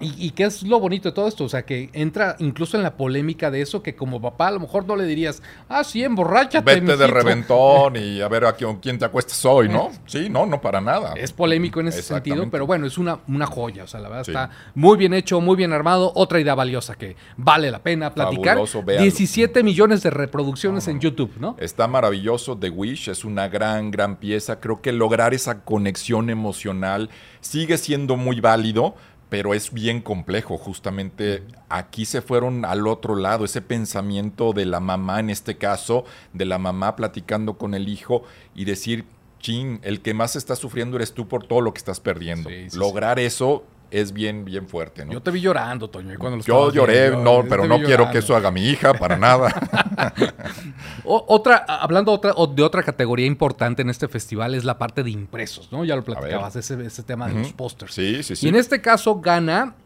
y, 0.00 0.32
qué 0.32 0.42
es 0.44 0.64
lo 0.64 0.80
bonito 0.80 1.08
de 1.08 1.14
todo 1.14 1.28
esto, 1.28 1.44
o 1.44 1.48
sea, 1.48 1.64
que 1.64 1.88
entra 1.92 2.34
incluso 2.40 2.76
en 2.76 2.82
la 2.82 2.96
polémica 2.96 3.52
de 3.52 3.62
eso, 3.62 3.80
que 3.80 3.94
como 3.94 4.20
papá 4.20 4.48
a 4.48 4.50
lo 4.50 4.58
mejor 4.58 4.86
no 4.86 4.96
le 4.96 5.04
dirías, 5.04 5.40
ah, 5.68 5.84
sí, 5.84 6.02
emborráchate. 6.02 6.64
Vete 6.64 6.96
de 6.96 7.06
reventón 7.06 7.94
y 7.96 8.20
a 8.20 8.26
ver 8.26 8.44
a 8.44 8.54
quién, 8.54 8.98
te 8.98 9.04
acuestas 9.04 9.44
hoy, 9.44 9.68
¿no? 9.68 9.92
Sí, 10.06 10.28
no, 10.28 10.46
no 10.46 10.60
para 10.60 10.80
nada. 10.80 11.14
Es 11.16 11.32
polémico 11.32 11.78
en 11.78 11.88
ese 11.88 12.02
sentido, 12.02 12.50
pero 12.50 12.66
bueno, 12.66 12.86
es 12.86 12.98
una, 12.98 13.20
una 13.28 13.46
joya, 13.46 13.84
o 13.84 13.86
sea, 13.86 14.00
la 14.00 14.08
verdad 14.08 14.28
está 14.28 14.50
muy 14.74 14.98
bien 14.98 15.14
hecho, 15.14 15.40
muy 15.40 15.54
bien 15.54 15.72
armado, 15.72 16.10
otra 16.16 16.40
idea 16.40 16.56
valiosa 16.56 16.96
que 16.96 17.14
vale 17.36 17.70
la 17.70 17.78
pena 17.78 18.12
platicar. 18.12 18.58
17 18.84 19.62
millones 19.62 20.02
de 20.02 20.10
reproducciones 20.10 20.88
en 20.88 20.98
YouTube, 20.98 21.30
¿no? 21.38 21.56
Está 21.60 21.86
maravilloso, 21.86 22.58
The 22.58 22.68
Wish 22.68 23.10
es 23.10 23.24
una 23.24 23.48
gran, 23.48 23.92
gran 23.92 24.16
pieza, 24.16 24.58
creo 24.58 24.82
que 24.82 24.90
lograr 24.90 25.34
esa 25.34 25.60
conexión 25.60 26.30
emocional 26.30 27.10
sigue 27.40 27.78
siendo 27.78 28.16
muy 28.16 28.40
válido 28.40 28.96
pero 29.34 29.52
es 29.52 29.72
bien 29.72 30.00
complejo. 30.00 30.56
Justamente 30.56 31.42
aquí 31.68 32.04
se 32.04 32.22
fueron 32.22 32.64
al 32.64 32.86
otro 32.86 33.16
lado, 33.16 33.44
ese 33.44 33.62
pensamiento 33.62 34.52
de 34.52 34.64
la 34.64 34.78
mamá, 34.78 35.18
en 35.18 35.28
este 35.28 35.56
caso, 35.56 36.04
de 36.32 36.44
la 36.44 36.58
mamá 36.58 36.94
platicando 36.94 37.58
con 37.58 37.74
el 37.74 37.88
hijo 37.88 38.22
y 38.54 38.64
decir, 38.64 39.06
chin, 39.40 39.80
el 39.82 40.02
que 40.02 40.14
más 40.14 40.36
está 40.36 40.54
sufriendo 40.54 40.94
eres 40.98 41.14
tú 41.14 41.26
por 41.26 41.48
todo 41.48 41.62
lo 41.62 41.74
que 41.74 41.78
estás 41.78 41.98
perdiendo. 41.98 42.48
Lograr 42.74 43.18
eso 43.18 43.64
es 43.94 44.12
bien, 44.12 44.44
bien 44.44 44.66
fuerte, 44.66 45.04
¿no? 45.04 45.12
Yo 45.12 45.22
te 45.22 45.30
vi 45.30 45.40
llorando, 45.40 45.88
Toño. 45.88 46.18
Cuando 46.18 46.44
yo 46.44 46.72
lloré, 46.72 47.10
no, 47.10 47.44
pero 47.48 47.64
no 47.68 47.80
quiero 47.80 48.10
que 48.10 48.18
eso 48.18 48.34
haga 48.34 48.50
mi 48.50 48.62
hija, 48.62 48.92
para 48.94 49.16
nada. 49.16 49.54
otra, 51.04 51.58
hablando 51.58 52.10
otra, 52.10 52.32
de 52.32 52.62
otra 52.64 52.82
categoría 52.82 53.26
importante 53.26 53.82
en 53.82 53.90
este 53.90 54.08
festival 54.08 54.56
es 54.56 54.64
la 54.64 54.78
parte 54.78 55.04
de 55.04 55.10
impresos, 55.10 55.70
¿no? 55.70 55.84
Ya 55.84 55.94
lo 55.94 56.02
platicabas, 56.02 56.56
ese, 56.56 56.84
ese, 56.84 57.04
tema 57.04 57.28
de 57.28 57.34
los 57.34 57.52
pósters. 57.52 57.94
Sí, 57.94 58.24
sí, 58.24 58.34
sí. 58.34 58.46
Y 58.46 58.48
en 58.48 58.56
este 58.56 58.80
caso 58.80 59.20
gana 59.20 59.76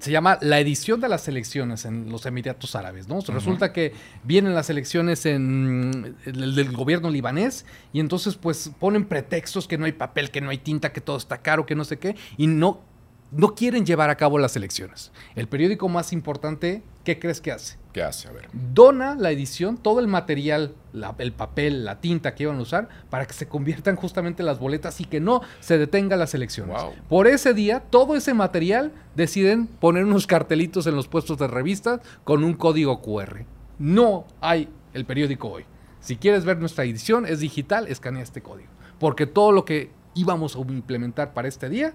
se 0.00 0.10
llama 0.10 0.38
la 0.40 0.60
edición 0.60 1.00
de 1.00 1.08
las 1.08 1.26
elecciones 1.26 1.84
en 1.84 2.12
los 2.12 2.26
Emiratos 2.26 2.76
Árabes, 2.76 3.08
¿no? 3.08 3.20
Resulta 3.26 3.72
que 3.72 3.92
vienen 4.22 4.54
las 4.54 4.70
elecciones 4.70 5.26
en 5.26 6.16
el 6.26 6.54
del 6.54 6.70
gobierno 6.70 7.10
libanés 7.10 7.64
y 7.92 8.00
entonces 8.00 8.36
pues 8.36 8.70
ponen 8.78 9.06
pretextos 9.06 9.66
que 9.66 9.78
no 9.78 9.86
hay 9.86 9.92
papel, 9.92 10.30
que 10.30 10.40
no 10.40 10.50
hay 10.50 10.58
tinta, 10.58 10.92
que 10.92 11.00
todo 11.00 11.16
está 11.16 11.38
caro, 11.38 11.66
que 11.66 11.74
no 11.74 11.84
sé 11.84 11.98
qué 11.98 12.14
y 12.36 12.46
no 12.46 12.82
no 13.36 13.54
quieren 13.54 13.84
llevar 13.84 14.10
a 14.10 14.16
cabo 14.16 14.38
las 14.38 14.56
elecciones. 14.56 15.12
El 15.34 15.48
periódico 15.48 15.88
más 15.88 16.12
importante, 16.12 16.82
¿qué 17.02 17.18
crees 17.18 17.40
que 17.40 17.52
hace? 17.52 17.76
¿Qué 17.92 18.02
hace? 18.02 18.28
A 18.28 18.32
ver. 18.32 18.48
Dona 18.52 19.14
la 19.14 19.30
edición, 19.30 19.76
todo 19.76 20.00
el 20.00 20.08
material, 20.08 20.74
el 21.18 21.32
papel, 21.32 21.84
la 21.84 22.00
tinta 22.00 22.34
que 22.34 22.44
iban 22.44 22.58
a 22.58 22.62
usar, 22.62 22.88
para 23.10 23.26
que 23.26 23.32
se 23.32 23.48
conviertan 23.48 23.96
justamente 23.96 24.42
las 24.42 24.58
boletas 24.58 25.00
y 25.00 25.04
que 25.04 25.20
no 25.20 25.42
se 25.60 25.78
detengan 25.78 26.18
las 26.18 26.34
elecciones. 26.34 26.80
Por 27.08 27.26
ese 27.26 27.54
día, 27.54 27.80
todo 27.80 28.16
ese 28.16 28.34
material 28.34 28.92
deciden 29.14 29.66
poner 29.66 30.04
unos 30.04 30.26
cartelitos 30.26 30.86
en 30.86 30.96
los 30.96 31.08
puestos 31.08 31.38
de 31.38 31.46
revistas 31.46 32.00
con 32.24 32.44
un 32.44 32.54
código 32.54 33.00
QR. 33.00 33.44
No 33.78 34.26
hay 34.40 34.68
el 34.92 35.04
periódico 35.04 35.48
hoy. 35.48 35.64
Si 36.00 36.16
quieres 36.16 36.44
ver 36.44 36.58
nuestra 36.58 36.84
edición, 36.84 37.26
es 37.26 37.40
digital, 37.40 37.88
escanea 37.88 38.22
este 38.22 38.42
código. 38.42 38.68
Porque 38.98 39.26
todo 39.26 39.52
lo 39.52 39.64
que 39.64 39.90
íbamos 40.14 40.54
a 40.54 40.60
implementar 40.60 41.32
para 41.32 41.48
este 41.48 41.68
día, 41.68 41.94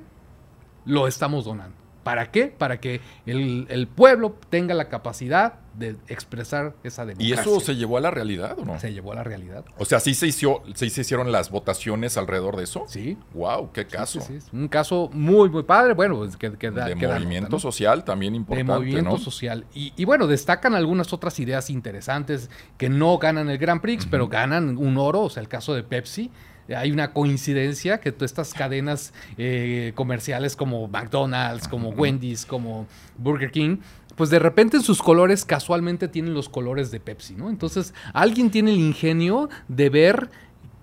lo 0.90 1.08
estamos 1.08 1.46
donando. 1.46 1.76
¿Para 2.04 2.32
qué? 2.32 2.48
Para 2.48 2.80
que 2.80 3.02
el, 3.26 3.88
pueblo 3.88 4.36
tenga 4.50 4.74
la 4.74 4.90
capacidad 4.90 5.56
de 5.76 5.96
expresar 6.08 6.74
esa 6.84 7.06
democracia. 7.06 7.36
¿Y 7.36 7.40
eso 7.40 7.60
se 7.60 7.76
llevó 7.76 7.98
a 7.98 8.02
la 8.02 8.10
realidad 8.10 8.58
o 8.58 8.66
no? 8.66 8.80
Se 8.80 8.92
llevó 8.92 9.12
a 9.12 9.16
la 9.16 9.24
realidad. 9.24 9.64
O 9.78 9.86
sea, 9.86 10.00
¿sí 10.00 10.16
se, 10.16 10.28
hizo, 10.28 10.64
se 10.74 10.88
hicieron 10.88 11.32
las 11.32 11.52
votaciones 11.52 12.18
alrededor 12.18 12.56
de 12.56 12.64
eso? 12.64 12.86
Sí. 12.88 13.18
Wow, 13.34 13.72
qué 13.74 13.86
caso. 13.86 14.22
Sí, 14.22 14.40
Un 14.52 14.68
caso 14.70 15.10
muy, 15.14 15.50
muy 15.50 15.64
padre. 15.64 15.94
Bueno, 15.94 16.18
pues, 16.18 16.36
que, 16.36 16.54
que 16.54 16.72
da, 16.72 16.86
De 16.86 16.96
movimiento 16.96 17.60
social 17.60 18.04
también 18.04 18.34
importante. 18.34 18.72
De 18.72 18.80
movimiento 18.80 19.18
social. 19.18 19.66
Y, 19.74 20.04
bueno, 20.06 20.26
destacan 20.26 20.74
algunas 20.74 21.14
otras 21.14 21.40
ideas 21.40 21.70
interesantes 21.70 22.50
que 22.78 22.90
no 22.90 23.18
ganan 23.18 23.50
el 23.50 23.58
Grand 23.58 23.82
Prix, 23.82 24.08
pero 24.08 24.28
ganan 24.28 24.78
un 24.78 24.98
oro. 24.98 25.22
O 25.22 25.30
sea, 25.30 25.42
el 25.42 25.50
caso 25.50 25.74
de 25.74 25.84
Pepsi 25.84 26.32
hay 26.76 26.92
una 26.92 27.14
coincidencia 27.14 28.00
que 28.00 28.12
todas 28.12 28.32
estas 28.32 28.54
cadenas 28.54 29.14
eh, 29.38 29.94
comerciales 29.96 30.56
como 30.56 30.88
McDonald's, 30.88 31.68
como 31.68 31.90
Wendy's, 31.90 32.46
como 32.46 32.88
Burger 33.18 33.52
King, 33.52 33.78
pues 34.16 34.30
de 34.30 34.40
repente 34.40 34.78
en 34.78 34.84
sus 34.84 35.02
colores 35.02 35.46
casualmente 35.46 36.08
tienen 36.08 36.34
los 36.34 36.50
colores 36.50 36.92
de 36.92 37.00
Pepsi, 37.00 37.36
¿no? 37.36 37.50
Entonces 37.50 37.94
alguien 38.14 38.52
tiene 38.52 38.72
el 38.72 38.80
ingenio 38.80 39.50
de 39.70 39.90
ver 39.90 40.30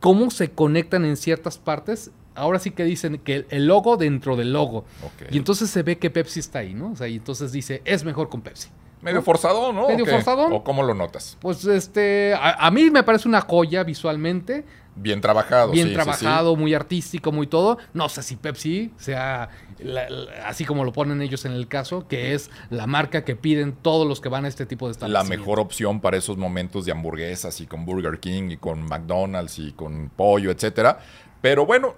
cómo 0.00 0.30
se 0.30 0.50
conectan 0.52 1.04
en 1.04 1.16
ciertas 1.16 1.58
partes. 1.58 2.10
Ahora 2.34 2.58
sí 2.58 2.70
que 2.70 2.84
dicen 2.84 3.18
que 3.18 3.46
el 3.50 3.66
logo 3.66 3.96
dentro 3.96 4.36
del 4.36 4.52
logo. 4.52 4.84
Y 5.30 5.38
entonces 5.38 5.68
se 5.68 5.82
ve 5.82 5.98
que 5.98 6.10
Pepsi 6.10 6.40
está 6.40 6.60
ahí, 6.60 6.74
¿no? 6.74 6.92
O 6.92 6.96
sea, 6.96 7.08
y 7.08 7.16
entonces 7.16 7.52
dice, 7.52 7.82
es 7.84 8.04
mejor 8.04 8.28
con 8.28 8.40
Pepsi. 8.40 8.68
Medio 9.02 9.22
forzado, 9.22 9.72
¿no? 9.72 9.88
Medio 9.88 10.06
forzado. 10.06 10.46
¿O 10.46 10.64
cómo 10.64 10.82
lo 10.82 10.94
notas? 10.94 11.36
Pues 11.40 11.64
este, 11.64 12.34
a, 12.38 12.70
mí 12.70 12.90
me 12.90 13.02
parece 13.02 13.28
una 13.28 13.40
joya 13.40 13.84
visualmente. 13.84 14.64
Bien 14.96 15.20
trabajado. 15.20 15.72
Bien 15.72 15.92
trabajado, 15.92 16.56
muy 16.56 16.72
artístico, 16.72 17.30
muy 17.30 17.46
todo. 17.46 17.78
No 17.92 18.08
sé 18.08 18.22
si 18.22 18.36
Pepsi 18.36 18.92
sea 18.96 19.50
así 20.44 20.64
como 20.64 20.84
lo 20.84 20.92
ponen 20.92 21.20
ellos 21.20 21.44
en 21.44 21.52
el 21.52 21.68
caso, 21.68 22.08
que 22.08 22.32
es 22.34 22.50
la 22.70 22.86
marca 22.86 23.24
que 23.24 23.36
piden 23.36 23.74
todos 23.74 24.08
los 24.08 24.22
que 24.22 24.30
van 24.30 24.46
a 24.46 24.48
este 24.48 24.64
tipo 24.64 24.86
de 24.86 24.92
establecimientos. 24.92 25.36
La 25.36 25.38
mejor 25.38 25.60
opción 25.60 26.00
para 26.00 26.16
esos 26.16 26.38
momentos 26.38 26.86
de 26.86 26.92
hamburguesas 26.92 27.60
y 27.60 27.66
con 27.66 27.84
Burger 27.84 28.18
King 28.18 28.50
y 28.50 28.56
con 28.56 28.82
McDonald's 28.82 29.58
y 29.58 29.72
con 29.72 30.10
pollo, 30.16 30.50
etcétera. 30.50 30.98
Pero 31.42 31.66
bueno, 31.66 31.94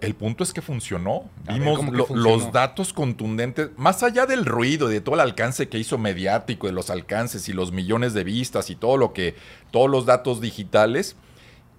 el 0.00 0.14
punto 0.14 0.44
es 0.44 0.52
que 0.52 0.62
funcionó. 0.62 1.28
Vimos 1.48 2.10
los 2.10 2.52
datos 2.52 2.92
contundentes, 2.92 3.70
más 3.76 4.02
allá 4.02 4.26
del 4.26 4.46
ruido, 4.46 4.88
de 4.88 5.00
todo 5.00 5.14
el 5.14 5.20
alcance 5.20 5.68
que 5.68 5.78
hizo 5.78 5.98
mediático, 5.98 6.66
de 6.66 6.72
los 6.72 6.90
alcances 6.90 7.48
y 7.48 7.52
los 7.52 7.72
millones 7.72 8.14
de 8.14 8.24
vistas 8.24 8.70
y 8.70 8.76
todo 8.76 8.96
lo 8.96 9.12
que, 9.12 9.34
todos 9.70 9.90
los 9.90 10.06
datos 10.06 10.40
digitales, 10.40 11.16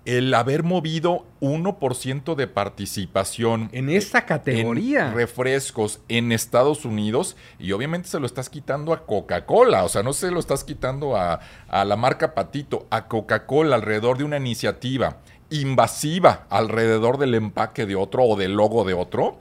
el 0.06 0.34
haber 0.34 0.64
movido 0.64 1.26
1% 1.42 2.36
de 2.36 2.48
participación 2.48 3.70
en 3.74 3.90
esta 3.90 4.26
categoría. 4.26 5.10
en 5.10 5.14
refrescos 5.14 6.00
en 6.08 6.32
Estados 6.32 6.86
Unidos 6.86 7.36
y 7.60 7.74
obviamente 7.74 8.08
se 8.08 8.20
lo 8.20 8.26
estás 8.26 8.50
quitando 8.50 8.94
a 8.94 9.06
Coca-Cola, 9.06 9.84
o 9.84 9.90
sea, 9.90 10.02
no 10.02 10.14
se 10.14 10.32
lo 10.32 10.40
estás 10.40 10.64
quitando 10.64 11.16
a, 11.16 11.42
a 11.68 11.86
la 11.86 11.96
marca 11.96 12.34
Patito, 12.34 12.88
a 12.90 13.08
Coca-Cola 13.08 13.76
alrededor 13.76 14.18
de 14.18 14.24
una 14.24 14.38
iniciativa 14.38 15.18
invasiva 15.50 16.46
alrededor 16.50 17.18
del 17.18 17.36
empaque 17.36 17.86
de 17.86 17.96
otro 17.96 18.24
o 18.24 18.36
del 18.36 18.54
logo 18.54 18.84
de 18.84 18.94
otro, 18.94 19.38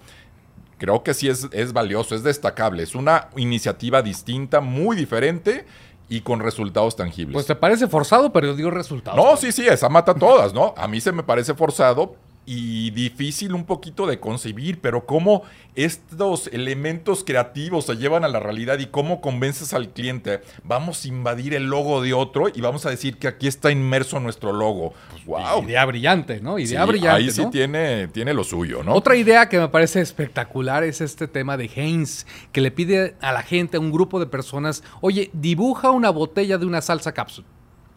creo 0.78 1.02
que 1.02 1.14
sí 1.14 1.28
es, 1.28 1.48
es 1.52 1.72
valioso, 1.72 2.14
es 2.14 2.22
destacable. 2.22 2.82
Es 2.82 2.94
una 2.94 3.28
iniciativa 3.36 4.02
distinta, 4.02 4.60
muy 4.60 4.96
diferente 4.96 5.66
y 6.08 6.22
con 6.22 6.40
resultados 6.40 6.96
tangibles. 6.96 7.34
Pues 7.34 7.46
te 7.46 7.54
parece 7.54 7.86
forzado, 7.86 8.32
pero 8.32 8.54
dio 8.54 8.70
resultados. 8.70 9.22
No, 9.22 9.36
sí, 9.36 9.52
sí, 9.52 9.66
esa 9.66 9.88
mata 9.88 10.14
todas, 10.14 10.54
¿no? 10.54 10.74
A 10.76 10.88
mí 10.88 11.00
se 11.00 11.12
me 11.12 11.22
parece 11.22 11.54
forzado, 11.54 12.16
y 12.50 12.92
difícil 12.92 13.52
un 13.52 13.66
poquito 13.66 14.06
de 14.06 14.20
concebir, 14.20 14.80
pero 14.80 15.04
cómo 15.04 15.42
estos 15.74 16.46
elementos 16.46 17.22
creativos 17.22 17.84
se 17.84 17.96
llevan 17.96 18.24
a 18.24 18.28
la 18.28 18.40
realidad 18.40 18.78
y 18.78 18.86
cómo 18.86 19.20
convences 19.20 19.74
al 19.74 19.90
cliente, 19.90 20.40
vamos 20.64 21.04
a 21.04 21.08
invadir 21.08 21.52
el 21.52 21.64
logo 21.64 22.00
de 22.00 22.14
otro 22.14 22.48
y 22.48 22.62
vamos 22.62 22.86
a 22.86 22.90
decir 22.90 23.18
que 23.18 23.28
aquí 23.28 23.48
está 23.48 23.70
inmerso 23.70 24.18
nuestro 24.18 24.54
logo. 24.54 24.94
wow. 25.26 25.56
Pues, 25.56 25.68
idea 25.68 25.84
brillante, 25.84 26.40
¿no? 26.40 26.58
Idea 26.58 26.86
brillante. 26.86 27.22
Ahí 27.22 27.30
sí 27.30 27.44
tiene, 27.50 28.08
tiene 28.08 28.32
lo 28.32 28.44
suyo, 28.44 28.82
¿no? 28.82 28.94
Otra 28.94 29.14
idea 29.14 29.50
que 29.50 29.58
me 29.58 29.68
parece 29.68 30.00
espectacular 30.00 30.84
es 30.84 31.02
este 31.02 31.28
tema 31.28 31.58
de 31.58 31.66
Heinz, 31.66 32.24
que 32.50 32.62
le 32.62 32.70
pide 32.70 33.14
a 33.20 33.32
la 33.32 33.42
gente, 33.42 33.76
a 33.76 33.80
un 33.80 33.92
grupo 33.92 34.18
de 34.20 34.26
personas, 34.26 34.82
oye, 35.02 35.28
dibuja 35.34 35.90
una 35.90 36.08
botella 36.08 36.56
de 36.56 36.64
una 36.64 36.80
salsa 36.80 37.12
cápsula, 37.12 37.46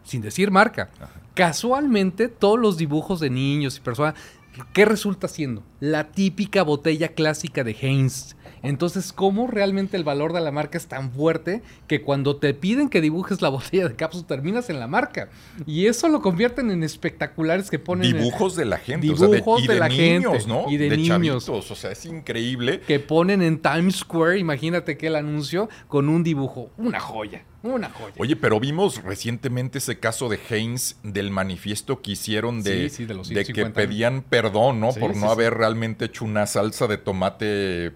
sin 0.04 0.20
decir 0.20 0.50
marca. 0.50 0.90
Casualmente, 1.34 2.28
todos 2.28 2.58
los 2.58 2.76
dibujos 2.76 3.18
de 3.18 3.30
niños 3.30 3.78
y 3.78 3.80
personas 3.80 4.14
¿Qué 4.72 4.84
resulta 4.84 5.28
siendo? 5.28 5.62
La 5.80 6.12
típica 6.12 6.62
botella 6.62 7.08
clásica 7.08 7.64
de 7.64 7.76
Heinz. 7.80 8.36
Entonces, 8.62 9.12
¿cómo 9.12 9.48
realmente 9.48 9.96
el 9.96 10.04
valor 10.04 10.32
de 10.32 10.40
la 10.40 10.52
marca 10.52 10.78
es 10.78 10.86
tan 10.86 11.10
fuerte 11.10 11.62
que 11.88 12.02
cuando 12.02 12.36
te 12.36 12.54
piden 12.54 12.88
que 12.88 13.00
dibujes 13.00 13.42
la 13.42 13.48
botella 13.50 13.88
de 13.88 13.96
cápsula 13.96 14.26
terminas 14.26 14.70
en 14.70 14.78
la 14.78 14.86
marca? 14.86 15.30
Y 15.66 15.86
eso 15.86 16.08
lo 16.08 16.20
convierten 16.20 16.70
en 16.70 16.82
espectaculares 16.82 17.70
que 17.70 17.78
ponen... 17.78 18.12
Dibujos 18.12 18.54
de 18.54 18.64
la 18.64 18.78
gente. 18.78 19.06
Dibujos 19.06 19.66
de, 19.66 19.74
la 19.74 19.88
niños, 19.88 20.46
¿no? 20.46 20.70
Y 20.70 20.76
de, 20.76 20.96
niños. 20.96 21.48
o 21.48 21.62
sea, 21.62 21.90
es 21.90 22.06
increíble. 22.06 22.80
Que 22.80 23.00
ponen 23.00 23.42
en 23.42 23.60
Times 23.60 23.96
Square, 23.96 24.38
imagínate 24.38 24.96
que 24.96 25.08
el 25.08 25.16
anuncio, 25.16 25.68
con 25.88 26.08
un 26.08 26.22
dibujo. 26.22 26.70
Una 26.76 27.00
joya. 27.00 27.44
Una 27.62 27.90
joya. 27.90 28.14
Oye, 28.18 28.34
pero 28.34 28.58
vimos 28.58 29.02
recientemente 29.02 29.78
ese 29.78 29.98
caso 30.00 30.28
de 30.28 30.40
Heinz 30.50 30.96
del 31.02 31.30
manifiesto 31.30 32.02
que 32.02 32.12
hicieron 32.12 32.62
de, 32.62 32.88
de, 32.88 33.44
que 33.44 33.66
pedían 33.66 34.22
perdón, 34.22 34.80
¿no? 34.80 34.92
Por 34.92 35.16
no 35.16 35.30
haber 35.30 35.54
realmente 35.54 36.06
hecho 36.06 36.24
una 36.24 36.46
salsa 36.46 36.88
de 36.88 36.98
tomate 36.98 37.92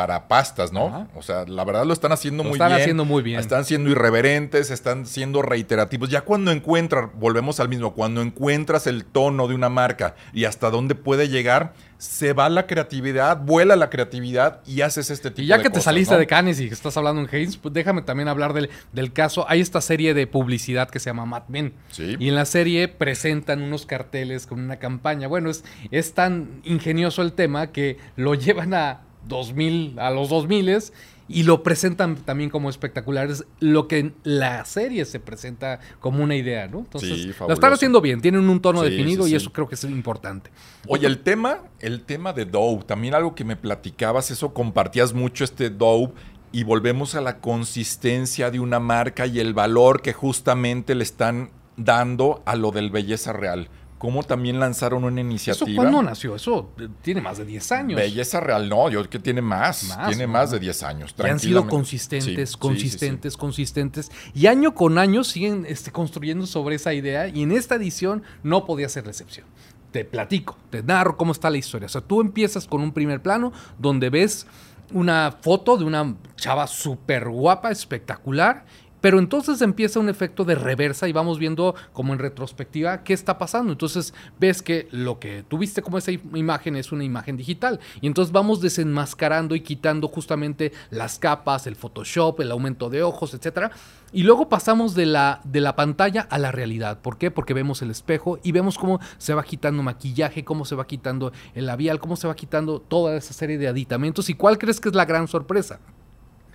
para 0.00 0.28
pastas, 0.28 0.72
¿no? 0.72 1.06
O 1.14 1.20
sea, 1.20 1.44
la 1.46 1.62
verdad 1.62 1.84
lo 1.84 1.92
están 1.92 2.10
haciendo 2.10 2.42
muy 2.42 2.52
bien. 2.52 2.62
Están 2.62 2.80
haciendo 2.80 3.04
muy 3.04 3.22
bien. 3.22 3.38
Están 3.38 3.66
siendo 3.66 3.90
irreverentes, 3.90 4.70
están 4.70 5.04
siendo 5.04 5.42
reiterativos. 5.42 6.08
Ya 6.08 6.22
cuando 6.22 6.52
encuentras, 6.52 7.10
volvemos 7.16 7.60
al 7.60 7.68
mismo, 7.68 7.92
cuando 7.92 8.22
encuentras 8.22 8.86
el 8.86 9.04
tono 9.04 9.46
de 9.46 9.54
una 9.54 9.68
marca 9.68 10.14
y 10.32 10.46
hasta 10.46 10.70
dónde 10.70 10.94
puede 10.94 11.28
llegar, 11.28 11.74
se 11.98 12.32
va 12.32 12.48
la 12.48 12.66
creatividad, 12.66 13.42
vuela 13.42 13.76
la 13.76 13.90
creatividad 13.90 14.62
y 14.66 14.80
haces 14.80 15.10
este 15.10 15.28
tipo 15.28 15.36
de 15.36 15.42
Y 15.42 15.46
ya 15.48 15.60
que 15.60 15.68
te 15.68 15.82
saliste 15.82 16.16
de 16.16 16.26
Cannes 16.26 16.58
y 16.58 16.68
estás 16.68 16.96
hablando 16.96 17.20
en 17.20 17.28
Haynes, 17.30 17.58
pues 17.58 17.74
déjame 17.74 18.00
también 18.00 18.28
hablar 18.28 18.54
del, 18.54 18.70
del, 18.94 19.12
caso. 19.12 19.44
Hay 19.50 19.60
esta 19.60 19.82
serie 19.82 20.14
de 20.14 20.26
publicidad 20.26 20.88
que 20.88 20.98
se 20.98 21.10
llama 21.10 21.26
Mad 21.26 21.42
Men. 21.48 21.74
Sí. 21.90 22.16
Y 22.18 22.28
en 22.30 22.36
la 22.36 22.46
serie 22.46 22.88
presentan 22.88 23.60
unos 23.60 23.84
carteles 23.84 24.46
con 24.46 24.60
una 24.60 24.78
campaña. 24.78 25.28
Bueno, 25.28 25.50
es, 25.50 25.62
es 25.90 26.14
tan 26.14 26.62
ingenioso 26.64 27.20
el 27.20 27.34
tema 27.34 27.66
que 27.66 27.98
lo 28.16 28.32
llevan 28.34 28.72
a 28.72 29.00
2000, 29.28 29.98
a 29.98 30.10
los 30.10 30.28
2000 30.28 30.92
y 31.30 31.44
lo 31.44 31.62
presentan 31.62 32.16
también 32.16 32.50
como 32.50 32.68
espectaculares, 32.68 33.44
lo 33.60 33.86
que 33.86 34.00
en 34.00 34.14
la 34.24 34.64
serie 34.64 35.04
se 35.04 35.20
presenta 35.20 35.78
como 36.00 36.24
una 36.24 36.34
idea, 36.34 36.66
¿no? 36.66 36.80
Entonces, 36.80 37.38
lo 37.38 37.54
están 37.54 37.72
haciendo 37.72 38.00
bien, 38.00 38.20
tienen 38.20 38.48
un 38.48 38.60
tono 38.60 38.82
definido 38.82 39.28
y 39.28 39.36
eso 39.36 39.52
creo 39.52 39.68
que 39.68 39.76
es 39.76 39.84
importante. 39.84 40.50
Oye, 40.88 41.06
el 41.06 41.20
tema, 41.20 41.60
el 41.78 42.02
tema 42.02 42.32
de 42.32 42.46
Doe, 42.46 42.82
también 42.84 43.14
algo 43.14 43.36
que 43.36 43.44
me 43.44 43.54
platicabas, 43.54 44.32
eso 44.32 44.52
compartías 44.52 45.14
mucho 45.14 45.44
este 45.44 45.70
Doe 45.70 46.10
y 46.50 46.64
volvemos 46.64 47.14
a 47.14 47.20
la 47.20 47.38
consistencia 47.38 48.50
de 48.50 48.58
una 48.58 48.80
marca 48.80 49.26
y 49.26 49.38
el 49.38 49.54
valor 49.54 50.02
que 50.02 50.12
justamente 50.12 50.96
le 50.96 51.04
están 51.04 51.50
dando 51.76 52.42
a 52.44 52.56
lo 52.56 52.72
del 52.72 52.90
belleza 52.90 53.32
real 53.32 53.68
cómo 54.00 54.22
también 54.22 54.58
lanzaron 54.58 55.04
una 55.04 55.20
iniciativa. 55.20 55.66
¿Eso 55.70 55.76
cuándo 55.76 56.02
nació? 56.02 56.34
Eso 56.34 56.70
eh, 56.78 56.88
tiene 57.02 57.20
más 57.20 57.36
de 57.36 57.44
10 57.44 57.72
años. 57.72 57.96
Belleza 58.00 58.40
Real, 58.40 58.66
no, 58.66 58.88
yo 58.88 59.00
creo 59.00 59.10
que 59.10 59.18
tiene 59.18 59.42
más, 59.42 59.94
tiene 60.08 60.26
más 60.26 60.50
de 60.50 60.58
10 60.58 60.82
años. 60.84 61.14
Y 61.18 61.26
han 61.26 61.38
sido 61.38 61.68
consistentes, 61.68 62.56
consistentes, 62.56 63.36
consistentes. 63.36 64.10
Y 64.34 64.46
año 64.46 64.74
con 64.74 64.96
año 64.96 65.22
siguen 65.22 65.66
este, 65.68 65.92
construyendo 65.92 66.46
sobre 66.46 66.76
esa 66.76 66.94
idea 66.94 67.28
y 67.28 67.42
en 67.42 67.52
esta 67.52 67.74
edición 67.74 68.22
no 68.42 68.64
podía 68.64 68.88
ser 68.88 69.04
la 69.04 69.10
excepción. 69.10 69.46
Te 69.92 70.06
platico, 70.06 70.56
te 70.70 70.82
narro 70.82 71.18
cómo 71.18 71.32
está 71.32 71.50
la 71.50 71.58
historia. 71.58 71.84
O 71.84 71.90
sea, 71.90 72.00
tú 72.00 72.22
empiezas 72.22 72.66
con 72.66 72.80
un 72.80 72.92
primer 72.92 73.20
plano 73.20 73.52
donde 73.78 74.08
ves 74.08 74.46
una 74.94 75.36
foto 75.42 75.76
de 75.76 75.84
una 75.84 76.16
chava 76.36 76.66
súper 76.66 77.28
guapa, 77.28 77.70
espectacular, 77.70 78.64
pero 79.00 79.18
entonces 79.18 79.62
empieza 79.62 80.00
un 80.00 80.08
efecto 80.08 80.44
de 80.44 80.54
reversa 80.54 81.08
y 81.08 81.12
vamos 81.12 81.38
viendo 81.38 81.74
como 81.92 82.12
en 82.12 82.18
retrospectiva 82.18 83.02
qué 83.02 83.12
está 83.12 83.38
pasando. 83.38 83.72
Entonces 83.72 84.14
ves 84.38 84.62
que 84.62 84.88
lo 84.90 85.18
que 85.18 85.42
tuviste 85.42 85.82
como 85.82 85.98
esa 85.98 86.12
imagen 86.12 86.76
es 86.76 86.92
una 86.92 87.04
imagen 87.04 87.36
digital. 87.36 87.80
Y 88.00 88.06
entonces 88.06 88.32
vamos 88.32 88.60
desenmascarando 88.60 89.54
y 89.54 89.60
quitando 89.60 90.08
justamente 90.08 90.72
las 90.90 91.18
capas, 91.18 91.66
el 91.66 91.76
Photoshop, 91.76 92.40
el 92.40 92.50
aumento 92.50 92.90
de 92.90 93.02
ojos, 93.02 93.34
etc. 93.34 93.72
Y 94.12 94.24
luego 94.24 94.48
pasamos 94.48 94.94
de 94.94 95.06
la, 95.06 95.40
de 95.44 95.60
la 95.60 95.76
pantalla 95.76 96.26
a 96.30 96.38
la 96.38 96.52
realidad. 96.52 97.00
¿Por 97.00 97.16
qué? 97.16 97.30
Porque 97.30 97.54
vemos 97.54 97.80
el 97.82 97.90
espejo 97.90 98.38
y 98.42 98.52
vemos 98.52 98.76
cómo 98.76 99.00
se 99.18 99.34
va 99.34 99.44
quitando 99.44 99.82
maquillaje, 99.82 100.44
cómo 100.44 100.64
se 100.64 100.74
va 100.74 100.86
quitando 100.86 101.32
el 101.54 101.66
labial, 101.66 102.00
cómo 102.00 102.16
se 102.16 102.26
va 102.26 102.34
quitando 102.34 102.80
toda 102.80 103.16
esa 103.16 103.32
serie 103.32 103.56
de 103.56 103.68
aditamentos. 103.68 104.28
¿Y 104.28 104.34
cuál 104.34 104.58
crees 104.58 104.80
que 104.80 104.88
es 104.88 104.94
la 104.94 105.04
gran 105.04 105.28
sorpresa? 105.28 105.80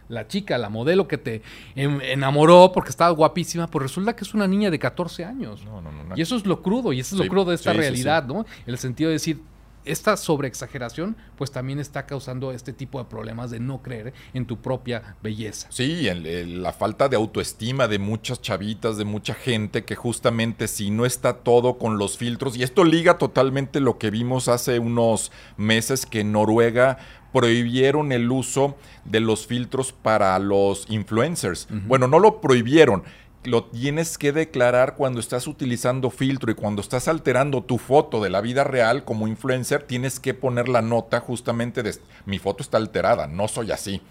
La 0.07 0.27
chica, 0.27 0.57
la 0.57 0.69
modelo 0.69 1.07
que 1.07 1.17
te 1.17 1.41
enamoró 1.75 2.71
porque 2.73 2.89
estaba 2.89 3.11
guapísima, 3.11 3.67
pues 3.67 3.83
resulta 3.83 4.15
que 4.15 4.23
es 4.23 4.33
una 4.33 4.47
niña 4.47 4.69
de 4.69 4.79
14 4.79 5.25
años. 5.25 5.61
Y 6.15 6.21
eso 6.21 6.35
es 6.35 6.45
lo 6.45 6.61
crudo, 6.61 6.93
y 6.93 6.99
eso 6.99 7.15
es 7.15 7.21
lo 7.21 7.27
crudo 7.27 7.49
de 7.49 7.55
esta 7.55 7.73
realidad, 7.73 8.25
¿no? 8.25 8.45
El 8.65 8.77
sentido 8.77 9.09
de 9.09 9.13
decir, 9.13 9.41
esta 9.83 10.17
sobreexageración 10.17 11.15
pues 11.37 11.51
también 11.51 11.77
está 11.77 12.07
causando 12.07 12.51
este 12.51 12.73
tipo 12.73 12.97
de 12.97 13.05
problemas 13.05 13.51
de 13.51 13.59
no 13.59 13.83
creer 13.83 14.15
en 14.33 14.47
tu 14.47 14.57
propia 14.57 15.15
belleza. 15.21 15.67
Sí, 15.69 16.09
la 16.11 16.73
falta 16.73 17.07
de 17.07 17.15
autoestima 17.15 17.87
de 17.87 17.99
muchas 17.99 18.41
chavitas, 18.41 18.97
de 18.97 19.05
mucha 19.05 19.35
gente 19.35 19.85
que 19.85 19.95
justamente 19.95 20.67
si 20.67 20.89
no 20.89 21.05
está 21.05 21.37
todo 21.37 21.77
con 21.77 21.99
los 21.99 22.17
filtros, 22.17 22.57
y 22.57 22.63
esto 22.63 22.83
liga 22.83 23.19
totalmente 23.19 23.79
lo 23.79 23.99
que 23.99 24.09
vimos 24.09 24.47
hace 24.47 24.79
unos 24.79 25.31
meses 25.55 26.07
que 26.07 26.21
en 26.21 26.31
Noruega 26.31 26.97
prohibieron 27.35 28.13
el 28.13 28.31
uso 28.31 28.77
de 29.03 29.19
los 29.19 29.45
filtros 29.45 29.91
para 29.91 30.39
los 30.39 30.85
influencers. 30.89 31.67
Bueno, 31.69 32.07
no 32.07 32.17
lo 32.17 32.39
prohibieron, 32.39 33.03
lo 33.43 33.65
tienes 33.65 34.17
que 34.17 34.31
declarar 34.31 34.95
cuando 34.95 35.19
estás 35.19 35.45
utilizando 35.45 36.11
filtro 36.11 36.49
y 36.49 36.55
cuando 36.55 36.81
estás 36.81 37.09
alterando 37.09 37.61
tu 37.61 37.77
foto 37.77 38.23
de 38.23 38.29
la 38.29 38.39
vida 38.39 38.63
real 38.63 39.03
como 39.03 39.27
influencer, 39.27 39.83
tienes 39.83 40.21
que 40.21 40.33
poner 40.33 40.69
la 40.69 40.81
nota 40.81 41.19
justamente 41.19 41.83
de 41.83 41.93
mi 42.25 42.39
foto 42.39 42.63
está 42.63 42.77
alterada, 42.77 43.27
no 43.27 43.49
soy 43.49 43.69
así. 43.73 44.01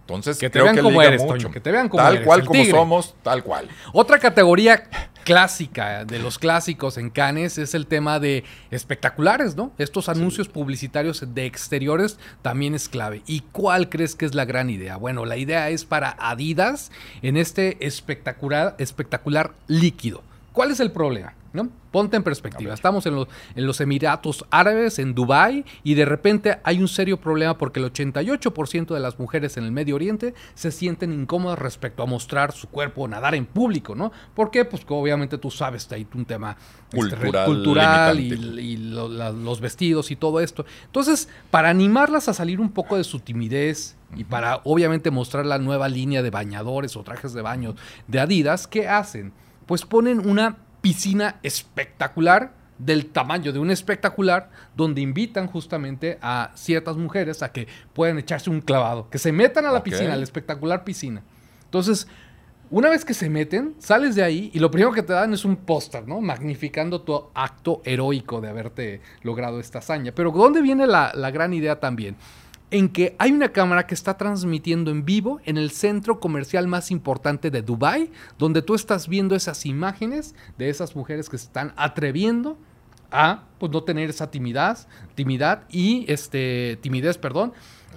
Entonces, 0.00 0.36
que 0.36 0.50
te 0.50 0.60
vean 0.60 0.76
como 0.76 1.00
eres, 1.00 1.22
que 1.50 1.60
te 1.60 1.72
vean 1.72 1.88
como 1.88 2.02
tal 2.02 2.22
cual 2.22 2.44
como 2.44 2.62
somos, 2.66 3.14
tal 3.22 3.42
cual. 3.42 3.66
Otra 3.94 4.18
categoría 4.18 4.90
clásica 5.24 6.04
de 6.04 6.18
los 6.18 6.38
clásicos 6.38 6.98
en 6.98 7.10
Cannes 7.10 7.58
es 7.58 7.74
el 7.74 7.86
tema 7.86 8.20
de 8.20 8.44
espectaculares, 8.70 9.56
¿no? 9.56 9.72
Estos 9.78 10.08
anuncios 10.08 10.48
publicitarios 10.48 11.34
de 11.34 11.46
exteriores 11.46 12.18
también 12.42 12.74
es 12.74 12.88
clave. 12.88 13.22
¿Y 13.26 13.40
cuál 13.40 13.88
crees 13.88 14.14
que 14.14 14.26
es 14.26 14.34
la 14.34 14.44
gran 14.44 14.70
idea? 14.70 14.96
Bueno, 14.96 15.24
la 15.24 15.36
idea 15.36 15.70
es 15.70 15.84
para 15.84 16.14
Adidas 16.18 16.92
en 17.22 17.36
este 17.36 17.84
espectacular, 17.84 18.76
espectacular 18.78 19.54
líquido. 19.66 20.22
¿Cuál 20.52 20.70
es 20.70 20.80
el 20.80 20.92
problema? 20.92 21.34
¿No? 21.54 21.70
Ponte 21.92 22.16
en 22.16 22.24
perspectiva. 22.24 22.74
Estamos 22.74 23.06
en 23.06 23.14
los, 23.14 23.28
en 23.54 23.64
los 23.64 23.80
Emiratos 23.80 24.44
Árabes, 24.50 24.98
en 24.98 25.14
Dubái, 25.14 25.64
y 25.84 25.94
de 25.94 26.04
repente 26.04 26.58
hay 26.64 26.80
un 26.80 26.88
serio 26.88 27.20
problema 27.20 27.56
porque 27.56 27.78
el 27.78 27.92
88% 27.92 28.92
de 28.92 28.98
las 28.98 29.20
mujeres 29.20 29.56
en 29.56 29.62
el 29.62 29.70
Medio 29.70 29.94
Oriente 29.94 30.34
se 30.54 30.72
sienten 30.72 31.12
incómodas 31.12 31.60
respecto 31.60 32.02
a 32.02 32.06
mostrar 32.06 32.50
su 32.50 32.68
cuerpo, 32.68 33.06
nadar 33.06 33.36
en 33.36 33.46
público, 33.46 33.94
¿no? 33.94 34.10
¿Por 34.34 34.50
qué? 34.50 34.64
Pues 34.64 34.84
obviamente 34.88 35.38
tú 35.38 35.48
sabes, 35.48 35.90
hay 35.92 36.04
un 36.12 36.24
tema 36.24 36.56
este, 36.92 37.16
cultural, 37.44 38.18
y, 38.18 38.76
los 38.76 39.60
vestidos 39.60 40.10
y 40.10 40.16
todo 40.16 40.40
esto. 40.40 40.66
Entonces, 40.86 41.28
para 41.52 41.68
animarlas 41.68 42.28
a 42.28 42.34
salir 42.34 42.60
un 42.60 42.70
poco 42.70 42.96
de 42.96 43.04
su 43.04 43.20
timidez 43.20 43.96
y 44.16 44.24
para 44.24 44.60
obviamente 44.64 45.12
mostrar 45.12 45.46
la 45.46 45.58
nueva 45.58 45.88
línea 45.88 46.22
de 46.22 46.30
bañadores 46.30 46.96
o 46.96 47.04
trajes 47.04 47.32
de 47.32 47.42
baño 47.42 47.76
de 48.08 48.18
Adidas, 48.18 48.66
¿qué 48.66 48.88
hacen? 48.88 49.32
Pues 49.66 49.84
ponen 49.84 50.28
una 50.28 50.56
piscina 50.84 51.36
espectacular 51.42 52.52
del 52.78 53.06
tamaño 53.06 53.54
de 53.54 53.58
un 53.58 53.70
espectacular, 53.70 54.50
donde 54.76 55.00
invitan 55.00 55.46
justamente 55.46 56.18
a 56.20 56.50
ciertas 56.56 56.98
mujeres 56.98 57.42
a 57.42 57.50
que 57.52 57.66
puedan 57.94 58.18
echarse 58.18 58.50
un 58.50 58.60
clavado, 58.60 59.08
que 59.08 59.16
se 59.16 59.32
metan 59.32 59.64
a 59.64 59.72
la 59.72 59.82
piscina, 59.82 60.12
a 60.12 60.16
la 60.16 60.22
espectacular 60.22 60.84
piscina. 60.84 61.22
Entonces, 61.64 62.06
una 62.68 62.90
vez 62.90 63.06
que 63.06 63.14
se 63.14 63.30
meten, 63.30 63.74
sales 63.78 64.14
de 64.14 64.24
ahí 64.24 64.50
y 64.52 64.58
lo 64.58 64.70
primero 64.70 64.92
que 64.92 65.02
te 65.02 65.14
dan 65.14 65.32
es 65.32 65.46
un 65.46 65.56
póster, 65.56 66.06
¿no? 66.06 66.20
Magnificando 66.20 67.00
tu 67.00 67.30
acto 67.32 67.80
heroico 67.86 68.42
de 68.42 68.50
haberte 68.50 69.00
logrado 69.22 69.60
esta 69.60 69.78
hazaña. 69.78 70.12
Pero 70.14 70.32
¿dónde 70.32 70.60
viene 70.60 70.86
la, 70.86 71.12
la 71.14 71.30
gran 71.30 71.54
idea 71.54 71.80
también? 71.80 72.14
En 72.74 72.88
que 72.88 73.14
hay 73.20 73.30
una 73.30 73.50
cámara 73.50 73.86
que 73.86 73.94
está 73.94 74.16
transmitiendo 74.16 74.90
en 74.90 75.04
vivo 75.04 75.40
en 75.44 75.58
el 75.58 75.70
centro 75.70 76.18
comercial 76.18 76.66
más 76.66 76.90
importante 76.90 77.52
de 77.52 77.62
Dubai, 77.62 78.10
donde 78.36 78.62
tú 78.62 78.74
estás 78.74 79.06
viendo 79.06 79.36
esas 79.36 79.64
imágenes 79.64 80.34
de 80.58 80.70
esas 80.70 80.96
mujeres 80.96 81.28
que 81.28 81.38
se 81.38 81.44
están 81.44 81.72
atreviendo 81.76 82.58
a 83.12 83.44
pues, 83.60 83.70
no 83.70 83.84
tener 83.84 84.10
esa 84.10 84.28
timidez, 84.28 84.88
timidez 85.14 85.58
y 85.70 86.04
este 86.08 86.76
timidez, 86.82 87.16
perdón, 87.16 87.52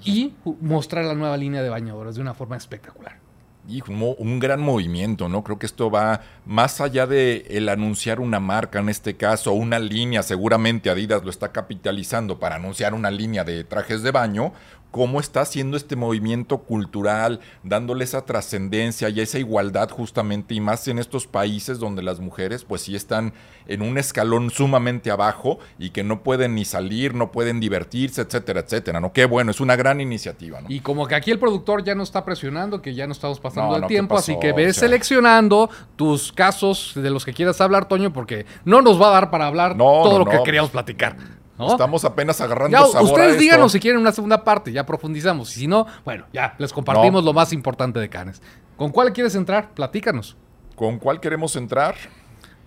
y 0.05 0.35
mostrar 0.61 1.05
la 1.05 1.15
nueva 1.15 1.37
línea 1.37 1.63
de 1.63 1.69
bañadoras 1.69 2.13
de 2.13 2.21
una 2.21 2.35
forma 2.35 2.55
espectacular 2.55 3.26
y 3.67 3.83
un, 3.89 4.39
gran 4.39 4.61
movimiento, 4.61 5.27
¿no? 5.27 5.43
Creo 5.43 5.59
que 5.59 5.65
esto 5.65 5.91
va 5.91 6.21
más 6.45 6.79
allá 6.79 7.05
de 7.05 7.45
el 7.49 7.67
anunciar 7.67 8.19
una 8.19 8.39
marca, 8.39 8.79
en 8.79 8.87
este 8.87 9.17
caso, 9.17 9.51
una 9.51 9.77
línea, 9.77 10.23
seguramente 10.23 10.89
Adidas 10.89 11.23
lo 11.23 11.29
está 11.29 11.51
capitalizando 11.51 12.39
para 12.39 12.55
anunciar 12.55 12.93
una 12.93 13.11
línea 13.11 13.43
de 13.43 13.63
trajes 13.65 14.03
de 14.03 14.11
baño, 14.11 14.53
cómo 14.91 15.19
está 15.19 15.41
haciendo 15.41 15.77
este 15.77 15.95
movimiento 15.95 16.59
cultural, 16.59 17.39
dándole 17.63 18.03
esa 18.03 18.25
trascendencia 18.25 19.09
y 19.09 19.19
esa 19.19 19.39
igualdad 19.39 19.89
justamente, 19.89 20.53
y 20.53 20.61
más 20.61 20.87
en 20.87 20.99
estos 20.99 21.27
países 21.27 21.79
donde 21.79 22.01
las 22.01 22.19
mujeres 22.19 22.63
pues 22.63 22.81
sí 22.81 22.95
están 22.95 23.33
en 23.67 23.81
un 23.81 23.97
escalón 23.97 24.49
sumamente 24.49 25.11
abajo 25.11 25.59
y 25.77 25.89
que 25.89 26.03
no 26.03 26.23
pueden 26.23 26.55
ni 26.55 26.65
salir, 26.65 27.13
no 27.13 27.31
pueden 27.31 27.59
divertirse, 27.59 28.21
etcétera, 28.21 28.61
etcétera, 28.61 28.99
¿no? 28.99 29.11
Qué 29.11 29.25
bueno, 29.25 29.51
es 29.51 29.59
una 29.59 29.75
gran 29.75 29.99
iniciativa, 30.01 30.61
¿no? 30.61 30.67
Y 30.69 30.79
como 30.79 31.07
que 31.07 31.15
aquí 31.15 31.31
el 31.31 31.39
productor 31.39 31.83
ya 31.83 31.95
no 31.95 32.03
está 32.03 32.23
presionando, 32.23 32.81
que 32.81 32.93
ya 32.93 33.07
no 33.07 33.13
estamos 33.13 33.39
pasando 33.39 33.75
el 33.75 33.87
tiempo, 33.87 34.17
así 34.17 34.37
que 34.39 34.53
ves 34.53 34.77
seleccionando 34.77 35.69
tus 35.95 36.31
casos 36.31 36.93
de 36.95 37.09
los 37.09 37.25
que 37.25 37.33
quieras 37.33 37.59
hablar, 37.61 37.87
Toño, 37.87 38.13
porque 38.13 38.45
no 38.65 38.81
nos 38.81 39.01
va 39.01 39.09
a 39.09 39.11
dar 39.11 39.29
para 39.29 39.47
hablar 39.47 39.77
todo 39.77 40.19
lo 40.19 40.25
que 40.25 40.41
queríamos 40.43 40.71
platicar. 40.71 41.17
Estamos 41.59 42.05
apenas 42.05 42.39
agarrando 42.41 42.77
ya, 42.77 43.01
Ustedes 43.01 43.39
díganos 43.39 43.71
si 43.71 43.79
quieren 43.79 43.99
una 43.99 44.11
segunda 44.11 44.43
parte, 44.43 44.71
ya 44.71 44.85
profundizamos. 44.85 45.55
Y 45.55 45.61
si 45.61 45.67
no, 45.67 45.87
bueno, 46.05 46.25
ya 46.33 46.55
les 46.57 46.71
compartimos 46.71 47.23
lo 47.23 47.33
más 47.33 47.53
importante 47.53 47.99
de 47.99 48.09
Canes. 48.09 48.41
¿Con 48.75 48.91
cuál 48.91 49.11
quieres 49.13 49.35
entrar? 49.35 49.71
Platícanos. 49.71 50.37
¿Con 50.75 50.99
cuál 50.99 51.19
queremos 51.19 51.55
entrar? 51.55 51.95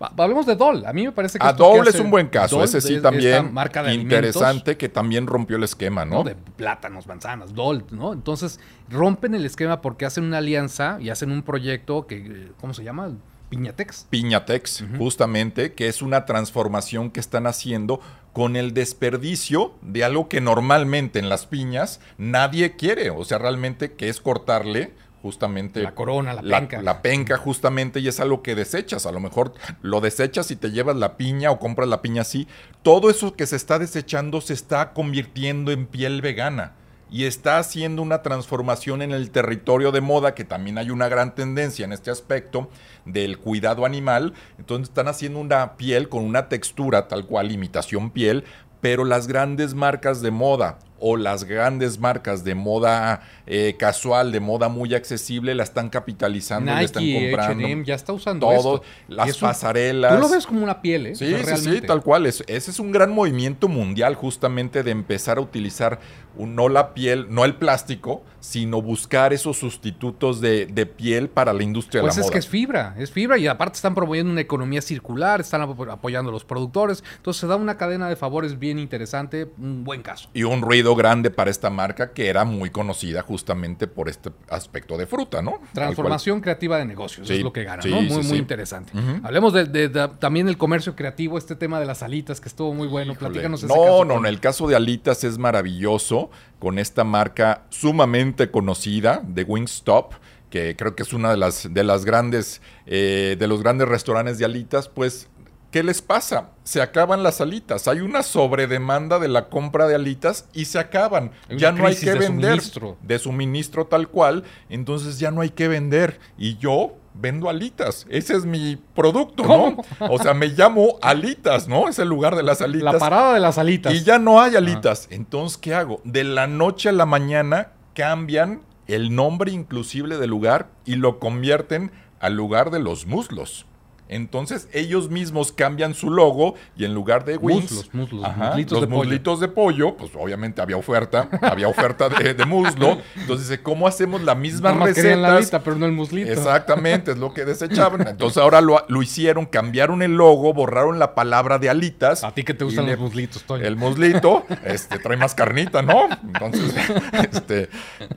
hablemos 0.01 0.47
de 0.47 0.57
Dol. 0.57 0.87
A 0.87 0.93
mí 0.93 1.05
me 1.05 1.13
parece 1.13 1.39
que. 1.39 1.47
A 1.47 1.53
Dol 1.53 1.87
es 1.87 2.01
un 2.01 2.11
buen 2.11 2.29
caso. 2.29 2.63
Ese 2.63 2.81
sí 2.81 3.01
también. 3.01 3.53
Marca 3.53 3.93
interesante 3.93 4.77
que 4.77 4.89
también 4.89 5.27
rompió 5.27 5.57
el 5.57 5.65
esquema, 5.65 6.05
¿no? 6.05 6.25
De 6.25 6.35
plátanos, 6.35 7.07
manzanas, 7.07 7.55
Dol, 7.55 7.85
¿no? 7.91 8.13
Entonces 8.13 8.61
rompen 8.89 9.35
el 9.35 9.45
esquema 9.45 9.81
porque 9.81 10.07
hacen 10.07 10.25
una 10.25 10.39
alianza 10.39 10.99
y 11.01 11.11
hacen 11.11 11.31
un 11.31 11.43
proyecto 11.43 12.07
que. 12.07 12.53
¿Cómo 12.61 12.75
se 12.75 12.85
llama? 12.85 13.13
Piñatex. 13.51 14.07
Piñatex, 14.09 14.85
justamente, 14.97 15.75
que 15.75 15.89
es 15.89 16.03
una 16.03 16.25
transformación 16.25 17.11
que 17.11 17.21
están 17.21 17.47
haciendo 17.47 18.01
con 18.33 18.55
el 18.55 18.73
desperdicio 18.73 19.75
de 19.83 20.05
algo 20.05 20.29
que 20.29 20.41
normalmente 20.41 21.19
en 21.19 21.29
las 21.29 21.47
piñas 21.47 22.01
nadie 22.17 22.77
quiere. 22.77 23.11
O 23.11 23.25
sea, 23.25 23.39
realmente 23.39 23.93
que 23.93 24.09
es 24.09 24.21
cortarle 24.21 24.93
justamente 25.21 25.83
la 25.83 25.95
corona, 25.95 26.33
la 26.33 26.43
penca. 26.43 26.81
La 26.81 27.03
penca 27.03 27.37
justamente 27.37 28.01
y 28.01 28.09
es 28.09 28.21
algo 28.21 28.43
que 28.43 28.55
desechas. 28.55 29.05
A 29.05 29.13
lo 29.13 29.21
mejor 29.21 29.53
lo 29.83 30.01
desechas 30.01 30.51
y 30.53 30.57
te 30.57 30.71
llevas 30.71 30.97
la 30.97 31.17
piña 31.17 31.51
o 31.51 31.59
compras 31.59 31.89
la 31.89 32.03
piña 32.03 32.23
así. 32.23 32.47
Todo 32.83 33.11
eso 33.11 33.35
que 33.35 33.47
se 33.47 33.57
está 33.57 33.79
desechando 33.79 34.41
se 34.41 34.55
está 34.55 34.93
convirtiendo 34.93 35.73
en 35.73 35.87
piel 35.87 36.23
vegana 36.23 36.75
y 37.11 37.25
está 37.25 37.59
haciendo 37.59 38.03
una 38.03 38.23
transformación 38.23 39.03
en 39.03 39.13
el 39.13 39.31
territorio 39.31 39.93
de 39.93 40.01
moda, 40.01 40.35
que 40.35 40.45
también 40.45 40.79
hay 40.79 40.91
una 40.91 41.09
gran 41.09 41.35
tendencia 41.35 41.85
en 41.85 41.93
este 41.93 42.11
aspecto 42.11 42.71
del 43.05 43.39
cuidado 43.39 43.85
animal. 43.85 44.35
Entonces 44.59 44.89
están 44.89 45.09
haciendo 45.09 45.41
una 45.41 45.77
piel 45.77 46.09
con 46.09 46.25
una 46.25 46.49
textura 46.49 47.09
tal 47.09 47.27
cual, 47.27 47.51
imitación 47.51 48.11
piel, 48.11 48.45
pero 48.81 49.05
las 49.05 49.27
grandes 49.27 49.75
marcas 49.75 50.23
de 50.23 50.31
moda 50.31 50.79
o 51.01 51.17
las 51.17 51.45
grandes 51.45 51.99
marcas 51.99 52.45
de 52.45 52.55
moda 52.55 53.23
eh, 53.47 53.77
casual, 53.79 54.33
de 54.33 54.41
moda 54.41 54.69
muy 54.69 54.95
accesible, 54.95 55.55
la 55.55 55.65
están 55.65 55.89
capitalizando, 55.89 56.73
Nike, 56.73 56.85
están 56.85 57.05
comprando. 57.13 57.85
ya 57.85 57.95
está 57.95 58.13
usando 58.13 58.47
todo, 58.47 58.83
las 59.09 59.37
pasarelas. 59.39 60.15
Tú 60.15 60.21
lo 60.21 60.29
ves 60.29 60.47
como 60.47 60.63
una 60.63 60.81
piel, 60.83 61.07
¿eh? 61.07 61.15
Sí, 61.15 61.35
sí, 61.45 61.57
sí, 61.57 61.81
tal 61.81 62.03
cual. 62.03 62.27
ese 62.27 62.45
es 62.47 62.79
un 62.79 62.93
gran 62.93 63.13
movimiento 63.13 63.69
mundial 63.69 64.15
justamente 64.15 64.83
de 64.83 64.91
empezar 64.91 65.39
a 65.39 65.41
utilizar 65.41 65.99
no 66.39 66.69
la 66.69 66.95
piel, 66.95 67.27
no 67.31 67.45
el 67.45 67.55
plástico, 67.55 68.23
sino 68.41 68.81
buscar 68.81 69.33
esos 69.33 69.59
sustitutos 69.59 70.41
de, 70.41 70.67
piel 70.97 71.29
para 71.29 71.53
la 71.53 71.63
industria 71.63 72.01
de 72.01 72.07
la 72.07 72.13
moda. 72.13 72.17
Pues 72.17 72.27
es 72.27 72.33
que 72.33 72.39
es 72.39 72.49
fibra, 72.49 72.95
es 72.99 73.11
fibra 73.11 73.39
y 73.39 73.47
aparte 73.47 73.77
están 73.77 73.95
promoviendo 73.95 74.33
una 74.33 74.41
economía 74.41 74.81
circular, 74.81 75.41
están 75.41 75.63
apoyando 75.63 76.31
a 76.31 76.33
los 76.33 76.45
productores, 76.45 77.05
entonces 77.17 77.41
se 77.41 77.47
da 77.47 77.57
una 77.57 77.77
cadena 77.77 78.09
de 78.09 78.17
favores 78.17 78.59
bien 78.59 78.79
interesante, 78.79 79.51
un 79.59 79.85
buen 79.85 80.03
caso. 80.03 80.29
Y 80.35 80.45
un 80.45 80.63
ruido 80.63 80.90
grande 80.95 81.31
para 81.31 81.51
esta 81.51 81.71
marca 81.71 82.13
que 82.13 82.29
era 82.29 82.45
muy 82.45 82.71
conocida 82.71 83.23
justamente 83.23 83.87
por 83.87 84.09
este 84.09 84.31
aspecto 84.49 84.97
de 84.97 85.07
fruta, 85.07 85.43
¿no? 85.43 85.61
Transformación 85.73 86.41
creativa 86.41 86.79
de 86.79 86.85
negocios, 86.85 87.29
es 87.31 87.43
lo 87.43 87.53
que 87.53 87.65
gana, 87.65 87.83
¿no? 87.85 88.03
Muy, 88.03 88.23
muy 88.23 88.39
interesante. 88.39 88.93
Hablemos 89.23 89.53
de, 89.53 89.89
también 90.19 90.47
del 90.47 90.57
comercio 90.57 90.97
creativo, 90.97 91.39
este 91.39 91.57
tema 91.57 91.81
de 91.81 91.87
las 91.87 92.03
alitas 92.03 92.41
que 92.41 92.49
estuvo 92.49 92.75
muy 92.75 92.89
bueno, 92.89 93.15
platícanos 93.15 93.63
ese 93.63 93.73
No, 93.75 94.05
no, 94.05 94.19
en 94.19 94.27
el 94.27 94.41
caso 94.41 94.67
de 94.69 94.77
alitas 94.77 95.25
es 95.25 95.39
maravilloso 95.39 96.31
con 96.59 96.79
esta 96.79 97.05
marca 97.05 97.63
sumamente 97.71 98.51
conocida 98.51 99.23
de 99.25 99.45
Wingstop, 99.45 100.15
que 100.51 100.77
creo 100.77 100.95
que 100.95 101.03
es 101.03 101.13
una 101.13 101.31
de 101.31 101.37
las, 101.37 101.73
de 101.73 101.85
las 101.85 102.05
grandes, 102.05 102.61
eh, 102.87 103.37
de 103.39 103.47
los 103.47 103.63
grandes 103.63 103.89
restaurantes 103.89 104.39
de 104.39 104.45
alitas, 104.45 104.89
pues 104.89 105.29
¿qué 105.71 105.83
les 105.83 106.03
pasa? 106.03 106.51
Se 106.65 106.83
acaban 106.83 107.23
las 107.23 107.41
alitas. 107.41 107.89
Hay 107.89 108.01
una 108.01 108.23
sobredemanda 108.23 109.19
de 109.19 109.29
la 109.29 109.49
compra 109.49 109.87
de 109.87 109.95
alitas 109.95 110.49
y 110.53 110.67
se 110.67 110.79
acaban. 110.79 111.33
ya 111.49 111.73
no 111.73 111.87
hay 111.87 111.97
que 111.97 112.15
vender 112.15 112.61
de 113.03 113.19
suministro 113.19 113.87
tal 113.87 114.09
cual. 114.09 114.45
Entonces 114.69 115.19
ya 115.19 115.31
no 115.31 115.41
hay 115.41 115.51
que 115.51 115.69
vender. 115.69 116.21
Y 116.39 116.57
yo 116.59 116.97
vendo 117.15 117.49
alitas. 117.49 118.07
Ese 118.09 118.35
es 118.35 118.45
mi 118.45 118.77
producto, 118.95 119.45
¿no? 119.45 119.77
O 120.09 120.19
sea, 120.19 120.35
me 120.35 120.49
llamo 120.49 120.99
alitas, 121.03 121.69
¿no? 121.69 121.89
Es 121.89 121.99
el 121.99 122.09
lugar 122.09 122.37
de 122.37 122.43
las 122.43 122.63
alitas. 122.63 122.95
La 122.95 122.99
parada 122.99 123.35
de 123.35 123.41
las 123.41 123.59
alitas. 123.59 123.95
Y 123.95 124.03
ya 124.03 124.19
no 124.19 124.41
hay 124.41 124.57
alitas. 124.57 125.09
Entonces, 125.11 125.59
¿qué 125.59 125.75
hago? 125.75 126.01
De 126.05 126.25
la 126.25 126.47
noche 126.47 126.89
a 126.89 126.93
la 126.93 127.07
mañana 127.07 127.73
cambian 127.95 128.63
el 128.87 129.15
nombre 129.15 129.53
inclusive 129.53 130.17
del 130.17 130.31
lugar 130.31 130.69
y 130.85 130.97
lo 130.97 131.19
convierten 131.19 131.93
al 132.21 132.35
lugar 132.35 132.71
de 132.71 132.81
los 132.81 133.07
muslos. 133.07 133.67
Entonces 134.11 134.69
ellos 134.73 135.09
mismos 135.09 135.53
cambian 135.53 135.95
su 135.95 136.11
logo 136.11 136.57
y 136.77 136.85
en 136.85 136.95
lugar 136.95 137.25
de 137.25 137.37
wings, 137.37 137.89
muslos, 137.93 138.27
los 138.69 138.89
muslitos 138.89 139.39
de 139.39 139.47
pollo, 139.47 139.97
pues 139.97 140.11
obviamente 140.19 140.61
había 140.61 140.77
oferta, 140.77 141.29
había 141.43 141.69
oferta 141.69 142.09
de, 142.09 142.45
muslo. 142.45 142.99
Entonces, 143.15 143.61
¿cómo 143.63 143.87
hacemos 143.87 144.21
la 144.23 144.35
misma 144.35 144.73
receta? 144.73 145.15
la 145.15 145.39
lista, 145.39 145.63
pero 145.63 145.77
no 145.77 145.87
el 145.87 145.93
muslito. 145.93 146.29
Exactamente, 146.29 147.13
es 147.13 147.19
lo 147.19 147.33
que 147.33 147.45
desechaban. 147.45 148.01
Entonces 148.09 148.39
ahora 148.39 148.61
lo, 148.61 148.85
hicieron, 149.01 149.47
cambiaron 149.47 150.03
el 150.03 150.17
logo, 150.17 150.53
borraron 150.53 150.99
la 150.99 151.15
palabra 151.15 151.61
de 151.61 151.71
alitas. 151.71 152.25
A 152.25 152.33
ti 152.33 152.43
que 152.43 152.53
te 152.53 152.65
gustan 152.65 152.89
los 152.89 152.99
muslitos, 152.99 153.45
Toño. 153.45 153.65
El 153.65 153.77
muslito, 153.77 154.45
este, 154.65 154.99
trae 154.99 155.19
más 155.19 155.37
carnita, 155.37 155.83
¿no? 155.83 156.09
Entonces, 156.25 156.75
este, 157.33 157.69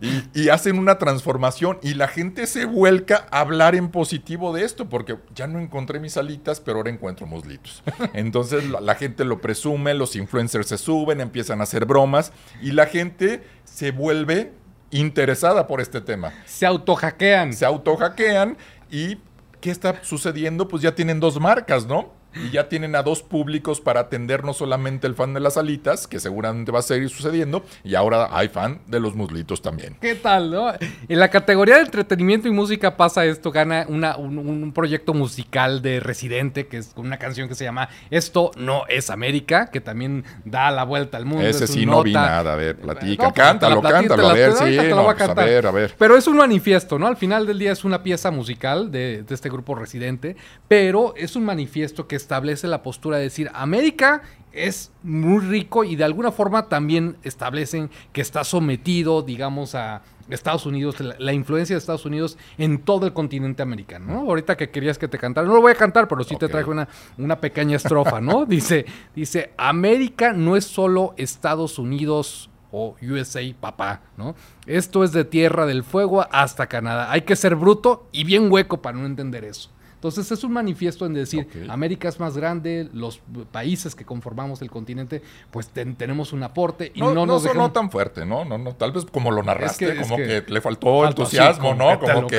y, 0.02 0.42
y 0.42 0.50
hacen 0.50 0.80
una 0.80 0.98
transformación 0.98 1.78
y 1.84 1.94
la 1.94 2.08
gente 2.08 2.48
se 2.48 2.66
vuelca 2.66 3.28
a 3.30 3.42
hablar 3.42 3.76
en 3.76 3.90
positivo 3.90 4.54
de 4.54 4.66
esto, 4.66 4.90
porque 4.90 5.18
ya 5.36 5.46
no 5.46 5.60
encontramos 5.60 5.83
encontré 5.84 6.00
mis 6.00 6.16
alitas, 6.16 6.62
pero 6.62 6.78
ahora 6.78 6.90
encuentro 6.90 7.28
muslitos. 7.28 7.84
Entonces 8.14 8.70
la, 8.70 8.96
gente 8.96 9.26
lo 9.26 9.42
presume, 9.42 9.94
los 9.94 10.16
influencers 10.16 10.68
se 10.68 10.78
suben, 10.78 11.20
empiezan 11.20 11.60
a 11.60 11.64
hacer 11.64 11.86
bromas 11.86 12.32
y 12.62 12.72
la 12.72 12.86
gente 12.86 13.44
se 13.66 13.92
vuelve 13.92 14.54
interesada 14.92 15.68
por 15.68 15.82
este 15.82 16.00
tema. 16.00 16.32
Se 16.46 16.66
autohackean. 16.66 17.52
Se 17.52 17.66
autohackean 17.66 18.58
y 18.90 19.18
¿qué 19.60 19.72
está 19.72 20.02
sucediendo? 20.04 20.70
Pues 20.70 20.82
ya 20.82 20.96
tienen 20.96 21.20
dos 21.20 21.40
marcas, 21.40 21.86
¿no? 21.86 22.14
Y 22.36 22.52
ya 22.52 22.70
tienen 22.70 22.96
a 22.96 23.04
dos 23.04 23.22
públicos 23.22 23.82
para 23.82 24.02
atender 24.02 24.44
no 24.44 24.54
solamente 24.54 25.08
el 25.08 25.16
fan 25.16 25.34
de 25.34 25.40
las 25.40 25.58
alitas, 25.58 26.08
que 26.08 26.20
seguramente 26.20 26.72
va 26.72 26.80
a 26.80 26.84
seguir 26.84 27.10
sucediendo, 27.10 27.64
y 27.84 27.96
ahora 27.96 28.30
hay 28.32 28.48
fan 28.48 28.82
de 28.88 29.00
los 29.00 29.16
muslitos 29.16 29.62
también. 29.62 29.98
¿Qué 30.02 30.16
tal, 30.16 30.52
no? 30.52 30.72
En 30.72 31.20
la 31.20 31.30
categoría 31.30 31.76
de 31.76 31.82
entretenimiento 31.82 32.48
y 32.48 32.52
música 32.52 32.98
pasa 32.98 33.26
esto, 33.26 33.52
gana 33.52 33.86
una, 33.88 34.18
un, 34.18 34.72
proyecto 34.74 35.14
musical 35.14 35.82
de 35.82 36.00
Residente, 36.00 36.68
que 36.68 36.78
es 36.78 36.94
una 36.96 37.18
canción 37.18 37.48
que 37.48 37.56
se 37.56 37.64
llama 37.64 37.90
Esto 38.10 38.52
no 38.58 38.84
es 38.88 39.10
América, 39.10 39.70
que 39.72 39.82
también 39.82 40.24
da 40.46 40.72
la 40.72 40.84
vuelta 40.84 41.18
al 41.18 41.26
mundo. 41.26 41.46
Ese 41.46 41.68
sí 41.68 41.86
no 41.86 42.04
vi 42.04 42.14
nada, 42.14 42.54
a 42.54 42.56
ver, 42.56 42.78
platica, 42.78 43.26
pues, 43.26 43.34
cántalo, 43.34 43.82
cántalo, 43.82 44.30
a 44.30 44.34
ver, 44.34 44.54
sí, 44.54 44.78
pues, 44.78 45.30
a 45.30 45.34
ver, 45.34 45.68
a 45.68 45.72
ver. 45.72 45.96
Pero 45.98 46.18
es 46.18 46.28
un 46.28 46.38
manifiesto, 46.38 46.98
¿no? 46.98 47.08
Al 47.08 47.18
final 47.18 47.46
del 47.46 47.60
día 47.60 47.72
es 47.72 47.84
una 47.84 48.02
pieza 48.04 48.32
musical 48.32 48.92
de, 48.92 49.24
de 49.24 49.36
este 49.36 49.50
grupo 49.50 49.76
Residente, 49.76 50.36
pero 50.68 51.14
es 51.16 51.36
un 51.36 51.46
manifiesto 51.46 52.08
que 52.08 52.16
establece 52.24 52.68
la 52.68 52.82
postura 52.82 53.18
de 53.18 53.24
decir 53.24 53.52
América 53.54 54.24
es 54.54 54.92
muy 55.02 55.44
rico 55.44 55.84
y 55.84 55.96
de 55.96 56.04
alguna 56.04 56.32
forma 56.32 56.70
también 56.70 57.18
establecen 57.24 57.90
que 58.12 58.22
está 58.22 58.44
sometido, 58.44 59.24
digamos, 59.24 59.76
a 59.76 60.04
Estados 60.30 60.66
Unidos, 60.66 60.96
la, 61.00 61.34
influencia 61.34 61.76
de 61.76 61.80
Estados 61.80 62.06
Unidos 62.06 62.38
en 62.58 62.80
todo 62.80 63.06
el 63.06 63.14
continente 63.14 63.62
americano, 63.62 64.06
¿no? 64.06 64.20
Ahorita 64.22 64.56
que 64.56 64.70
querías 64.70 64.98
que 64.98 65.08
te 65.08 65.18
cantara, 65.18 65.46
no 65.48 65.56
lo 65.56 65.62
voy 65.62 65.74
a 65.74 65.76
cantar, 65.76 66.08
pero 66.08 66.24
sí 66.24 66.38
te 66.38 66.48
traje 66.48 66.70
una, 66.70 66.88
una 67.18 67.42
pequeña 67.42 67.76
estrofa, 67.76 68.22
¿no? 68.22 68.46
dice, 68.48 68.86
dice, 69.16 69.52
América 69.58 70.32
no 70.34 70.56
es 70.56 70.66
solo 70.66 71.14
Estados 71.18 71.78
Unidos 71.78 72.50
o 72.72 72.96
USA, 73.02 73.42
papá, 73.60 74.02
¿no? 74.18 74.36
Esto 74.66 75.04
es 75.04 75.12
de 75.12 75.26
Tierra 75.26 75.66
del 75.66 75.84
Fuego 75.84 76.26
hasta 76.32 76.68
Canadá. 76.68 77.12
Hay 77.12 77.22
que 77.22 77.36
ser 77.36 77.56
bruto 77.56 78.08
y 78.12 78.24
bien 78.24 78.52
hueco 78.52 78.82
para 78.82 78.98
no 78.98 79.06
entender 79.06 79.44
eso. 79.44 79.73
Entonces 80.04 80.30
es 80.34 80.44
un 80.44 80.52
manifiesto 80.52 81.06
en 81.06 81.14
decir, 81.14 81.48
América 81.70 82.10
es 82.10 82.20
más 82.20 82.36
grande, 82.36 82.90
los 82.92 83.22
países 83.54 83.96
que 83.96 84.04
conformamos 84.04 84.62
el 84.62 84.70
continente, 84.70 85.22
pues 85.50 85.70
tenemos 85.70 86.34
un 86.34 86.44
aporte 86.44 86.92
y 86.94 87.00
no, 87.00 87.14
no, 87.14 87.26
no 87.26 87.40
sonó 87.40 87.72
tan 87.72 87.90
fuerte, 87.90 88.26
¿no? 88.26 88.44
No, 88.44 88.58
no, 88.58 88.76
tal 88.76 88.92
vez 88.92 89.06
como 89.06 89.32
lo 89.32 89.44
narraste, 89.44 89.96
como 90.02 90.18
que, 90.18 90.44
le 90.46 90.60
faltó 90.60 91.08
entusiasmo, 91.08 91.74
¿no? 91.74 91.98
como 92.02 92.28
que 92.28 92.38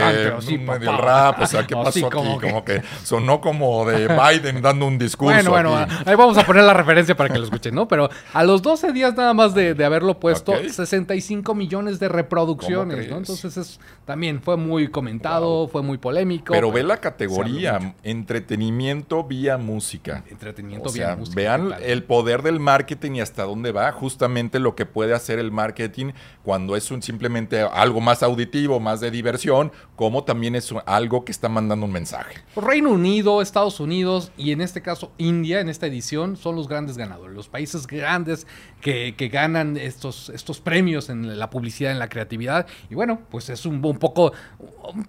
medio 0.58 0.90
el 0.90 0.98
rap, 0.98 1.40
o 1.40 1.46
sea, 1.46 1.66
¿qué 1.66 1.74
pasó 1.82 2.06
aquí? 2.06 2.38
Como 2.38 2.62
que... 2.66 2.82
sonó 3.02 3.40
como 3.40 3.86
de 3.86 4.08
Biden 4.42 4.60
dando 4.60 4.86
un 4.86 4.98
discurso. 4.98 5.32
Bueno, 5.32 5.72
bueno, 5.72 5.86
ahí 6.04 6.16
vamos 6.16 6.36
a 6.36 6.44
poner 6.44 6.64
la 6.64 6.74
referencia 6.74 7.16
para 7.16 7.32
que 7.32 7.38
lo 7.38 7.46
escuchen, 7.46 7.74
¿no? 7.74 7.88
Pero 7.88 8.10
a 8.34 8.44
los 8.44 8.60
12 8.60 8.92
días 8.92 9.16
nada 9.16 9.32
más 9.32 9.54
de, 9.54 9.82
haberlo 9.82 10.20
puesto, 10.20 10.52
65 10.68 11.54
millones 11.54 11.98
de 11.98 12.10
reproducciones, 12.10 13.08
¿no? 13.08 13.16
Entonces 13.16 13.56
es, 13.56 13.80
también 14.04 14.42
fue 14.42 14.58
muy 14.58 14.88
comentado, 14.88 15.66
fue 15.66 15.80
muy 15.80 15.96
polémico. 15.96 16.52
Pero 16.52 16.70
ve 16.70 16.82
la 16.82 16.98
categoría 16.98 17.53
entretenimiento 18.02 19.24
vía 19.24 19.58
música. 19.58 20.24
Entretenimiento 20.28 20.90
vía 20.92 21.16
música. 21.16 21.36
Vean 21.36 21.74
el 21.82 22.04
poder 22.04 22.42
del 22.42 22.60
marketing 22.60 23.12
y 23.16 23.20
hasta 23.20 23.44
dónde 23.44 23.72
va 23.72 23.90
justamente 23.92 24.58
lo 24.58 24.74
que 24.74 24.86
puede 24.86 25.14
hacer 25.14 25.38
el 25.38 25.50
marketing 25.50 26.12
cuando 26.42 26.76
es 26.76 26.90
un, 26.90 27.02
simplemente 27.02 27.60
algo 27.60 28.00
más 28.00 28.22
auditivo, 28.22 28.80
más 28.80 29.00
de 29.00 29.10
diversión, 29.10 29.72
como 29.96 30.24
también 30.24 30.54
es 30.54 30.72
algo 30.86 31.24
que 31.24 31.32
está 31.32 31.48
mandando 31.48 31.86
un 31.86 31.92
mensaje. 31.92 32.36
Reino 32.56 32.90
Unido, 32.90 33.42
Estados 33.42 33.80
Unidos 33.80 34.32
y 34.36 34.52
en 34.52 34.60
este 34.60 34.82
caso 34.82 35.12
India, 35.18 35.60
en 35.60 35.68
esta 35.68 35.86
edición, 35.86 36.36
son 36.36 36.56
los 36.56 36.68
grandes 36.68 36.96
ganadores, 36.96 37.34
los 37.34 37.48
países 37.48 37.86
grandes 37.86 38.46
que, 38.80 39.14
ganan 39.32 39.76
estos, 39.78 40.28
estos 40.28 40.60
premios 40.60 41.08
en 41.08 41.38
la 41.38 41.48
publicidad, 41.48 41.92
en 41.92 41.98
la 41.98 42.08
creatividad. 42.08 42.66
Y 42.90 42.94
bueno, 42.94 43.20
pues 43.30 43.48
es 43.48 43.64
un, 43.64 43.84
un 43.84 43.98
poco, 43.98 44.32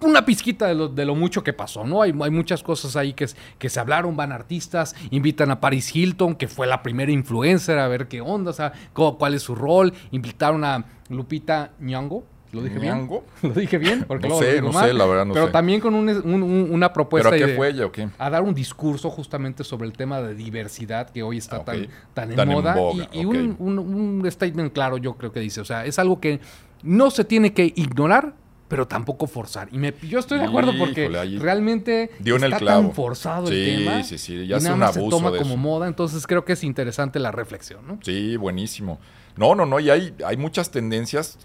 una 0.00 0.24
pizquita 0.24 0.66
de 0.66 0.74
lo, 0.74 0.88
de 0.88 1.04
lo 1.04 1.14
mucho 1.14 1.44
que 1.44 1.52
pasó, 1.52 1.84
¿no? 1.84 2.02
Hay, 2.02 2.14
hay 2.18 2.30
muchas 2.36 2.62
cosas 2.62 2.96
ahí 2.96 3.12
que, 3.12 3.26
que 3.58 3.68
se 3.68 3.80
hablaron, 3.80 4.16
van 4.16 4.32
artistas, 4.32 4.94
invitan 5.10 5.50
a 5.50 5.60
Paris 5.60 5.94
Hilton, 5.94 6.36
que 6.36 6.48
fue 6.48 6.66
la 6.66 6.82
primera 6.82 7.10
influencer, 7.10 7.78
a 7.78 7.88
ver 7.88 8.08
qué 8.08 8.20
onda, 8.20 8.50
o 8.50 8.54
sea, 8.54 8.72
cuál 8.92 9.34
es 9.34 9.42
su 9.42 9.54
rol, 9.54 9.92
invitaron 10.10 10.64
a 10.64 10.84
Lupita 11.08 11.72
Nyong'o, 11.80 12.24
¿Lo 12.52 12.62
dije 12.62 12.78
bien? 12.78 13.08
¿Lo 13.42 13.50
dije 13.50 13.78
bien? 13.78 14.04
Porque 14.06 14.28
no 14.28 14.38
sé, 14.38 14.62
no 14.62 14.72
sé, 14.72 14.92
la 14.92 15.04
verdad 15.04 15.26
no 15.26 15.34
Pero 15.34 15.50
también 15.50 15.80
con 15.80 15.94
una 15.94 16.92
propuesta. 16.92 17.30
¿Pero 17.30 17.46
qué 17.46 17.54
fue 17.54 17.68
ella 17.70 17.86
o 17.86 17.92
qué? 17.92 18.08
A 18.18 18.30
dar 18.30 18.42
un 18.42 18.54
discurso 18.54 19.10
justamente 19.10 19.64
sobre 19.64 19.86
el 19.86 19.92
tema 19.92 20.22
de 20.22 20.34
diversidad 20.34 21.10
que 21.10 21.22
hoy 21.22 21.38
está 21.38 21.64
tan, 21.64 21.88
tan, 22.14 22.32
en 22.32 22.48
moda. 22.48 22.76
y, 23.12 23.24
un, 23.24 23.56
un, 23.58 24.30
statement 24.30 24.72
claro, 24.72 24.96
yo 24.96 25.14
creo 25.14 25.32
que 25.32 25.40
dice. 25.40 25.60
O 25.60 25.64
sea, 25.64 25.84
es 25.84 25.98
algo 25.98 26.20
que 26.20 26.40
no 26.82 27.10
se 27.10 27.24
tiene 27.24 27.52
que 27.52 27.72
ignorar, 27.76 28.34
pero 28.68 28.86
tampoco 28.88 29.26
forzar. 29.26 29.68
Y 29.72 29.78
me, 29.78 29.94
yo 30.02 30.18
estoy 30.18 30.38
de 30.38 30.46
acuerdo 30.46 30.72
porque 30.78 31.08
realmente 31.38 32.10
está 32.24 32.58
tan 32.58 32.92
forzado 32.92 33.48
el 33.48 33.76
tema. 33.76 34.02
Sí, 34.02 34.18
sí, 34.18 34.36
sí. 34.36 34.46
Ya 34.46 34.60
se 34.60 34.68
toma 35.08 35.36
como 35.36 35.56
moda, 35.56 35.86
entonces 35.86 36.26
creo 36.26 36.44
que 36.44 36.54
es 36.54 36.64
interesante 36.64 37.18
la 37.18 37.32
reflexión, 37.32 37.86
¿no? 37.86 37.98
Sí, 38.02 38.36
buenísimo. 38.36 38.98
No, 39.36 39.54
no, 39.54 39.66
no, 39.66 39.80
y 39.80 39.90
hay, 39.90 40.14
hay 40.24 40.36
muchas 40.36 40.70
tendencias. 40.70 41.38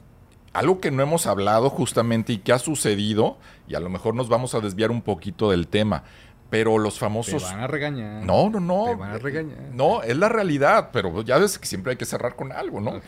Algo 0.53 0.81
que 0.81 0.91
no 0.91 1.01
hemos 1.01 1.27
hablado 1.27 1.69
justamente 1.69 2.33
y 2.33 2.39
que 2.39 2.51
ha 2.51 2.59
sucedido, 2.59 3.37
y 3.67 3.75
a 3.75 3.79
lo 3.79 3.89
mejor 3.89 4.15
nos 4.15 4.27
vamos 4.27 4.53
a 4.53 4.59
desviar 4.59 4.91
un 4.91 5.01
poquito 5.01 5.49
del 5.49 5.67
tema, 5.67 6.03
pero 6.49 6.77
los 6.77 6.99
famosos... 6.99 7.41
Te 7.41 7.49
van 7.49 7.63
a 7.63 7.67
regañar. 7.67 8.25
No, 8.25 8.49
no, 8.49 8.59
no. 8.59 8.85
Te 8.85 8.95
van 8.95 9.11
a 9.11 9.17
regañar. 9.17 9.57
No, 9.73 10.03
es 10.03 10.17
la 10.17 10.27
realidad, 10.27 10.89
pero 10.91 11.21
ya 11.21 11.37
ves 11.37 11.57
que 11.57 11.65
siempre 11.65 11.91
hay 11.91 11.97
que 11.97 12.03
cerrar 12.03 12.35
con 12.35 12.51
algo, 12.51 12.81
¿no? 12.81 12.99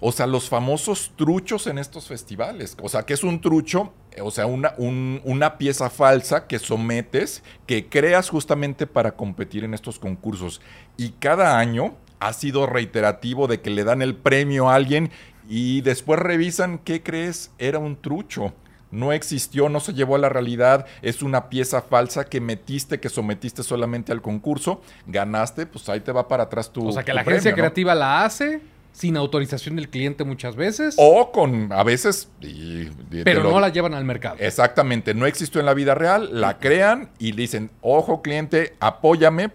O 0.00 0.12
sea, 0.12 0.26
los 0.26 0.48
famosos 0.48 1.12
truchos 1.16 1.66
en 1.66 1.78
estos 1.78 2.08
festivales. 2.08 2.76
O 2.82 2.88
sea, 2.88 3.02
que 3.02 3.14
es 3.14 3.22
un 3.22 3.40
trucho, 3.40 3.92
o 4.20 4.30
sea, 4.30 4.46
una, 4.46 4.74
una 4.78 5.58
pieza 5.58 5.90
falsa 5.90 6.46
que 6.46 6.58
sometes, 6.58 7.42
que 7.66 7.88
creas 7.88 8.30
justamente 8.30 8.86
para 8.86 9.12
competir 9.12 9.64
en 9.64 9.74
estos 9.74 9.98
concursos. 9.98 10.60
Y 10.96 11.10
cada 11.10 11.58
año 11.58 11.94
ha 12.18 12.32
sido 12.32 12.66
reiterativo 12.66 13.46
de 13.46 13.60
que 13.60 13.70
le 13.70 13.84
dan 13.84 14.02
el 14.02 14.16
premio 14.16 14.70
a 14.70 14.74
alguien 14.74 15.10
y 15.48 15.80
después 15.82 16.18
revisan 16.18 16.78
qué 16.78 17.02
crees, 17.02 17.50
era 17.58 17.78
un 17.78 18.00
trucho 18.00 18.54
no 18.90 19.12
existió, 19.12 19.68
no 19.68 19.80
se 19.80 19.94
llevó 19.94 20.16
a 20.16 20.18
la 20.18 20.28
realidad, 20.28 20.86
es 21.02 21.22
una 21.22 21.48
pieza 21.48 21.82
falsa 21.82 22.24
que 22.24 22.40
metiste, 22.40 23.00
que 23.00 23.08
sometiste 23.08 23.62
solamente 23.62 24.12
al 24.12 24.20
concurso, 24.20 24.82
ganaste, 25.06 25.66
pues 25.66 25.88
ahí 25.88 26.00
te 26.00 26.12
va 26.12 26.28
para 26.28 26.44
atrás 26.44 26.72
tu. 26.72 26.88
O 26.88 26.92
sea, 26.92 27.04
que 27.04 27.14
la 27.14 27.20
agencia 27.20 27.54
creativa 27.54 27.94
la 27.94 28.24
hace, 28.24 28.60
sin 28.92 29.16
autorización 29.16 29.76
del 29.76 29.88
cliente 29.88 30.24
muchas 30.24 30.56
veces. 30.56 30.94
O 30.98 31.32
con, 31.32 31.72
a 31.72 31.82
veces... 31.82 32.28
pero 33.24 33.42
no 33.44 33.60
la 33.60 33.68
llevan 33.68 33.94
al 33.94 34.04
mercado. 34.04 34.36
Exactamente, 34.38 35.14
no 35.14 35.26
existió 35.26 35.60
en 35.60 35.66
la 35.66 35.74
vida 35.74 35.94
real, 35.94 36.40
la 36.40 36.58
crean 36.58 37.10
y 37.18 37.32
dicen, 37.32 37.70
ojo 37.80 38.22
cliente, 38.22 38.74
apóyame, 38.80 39.50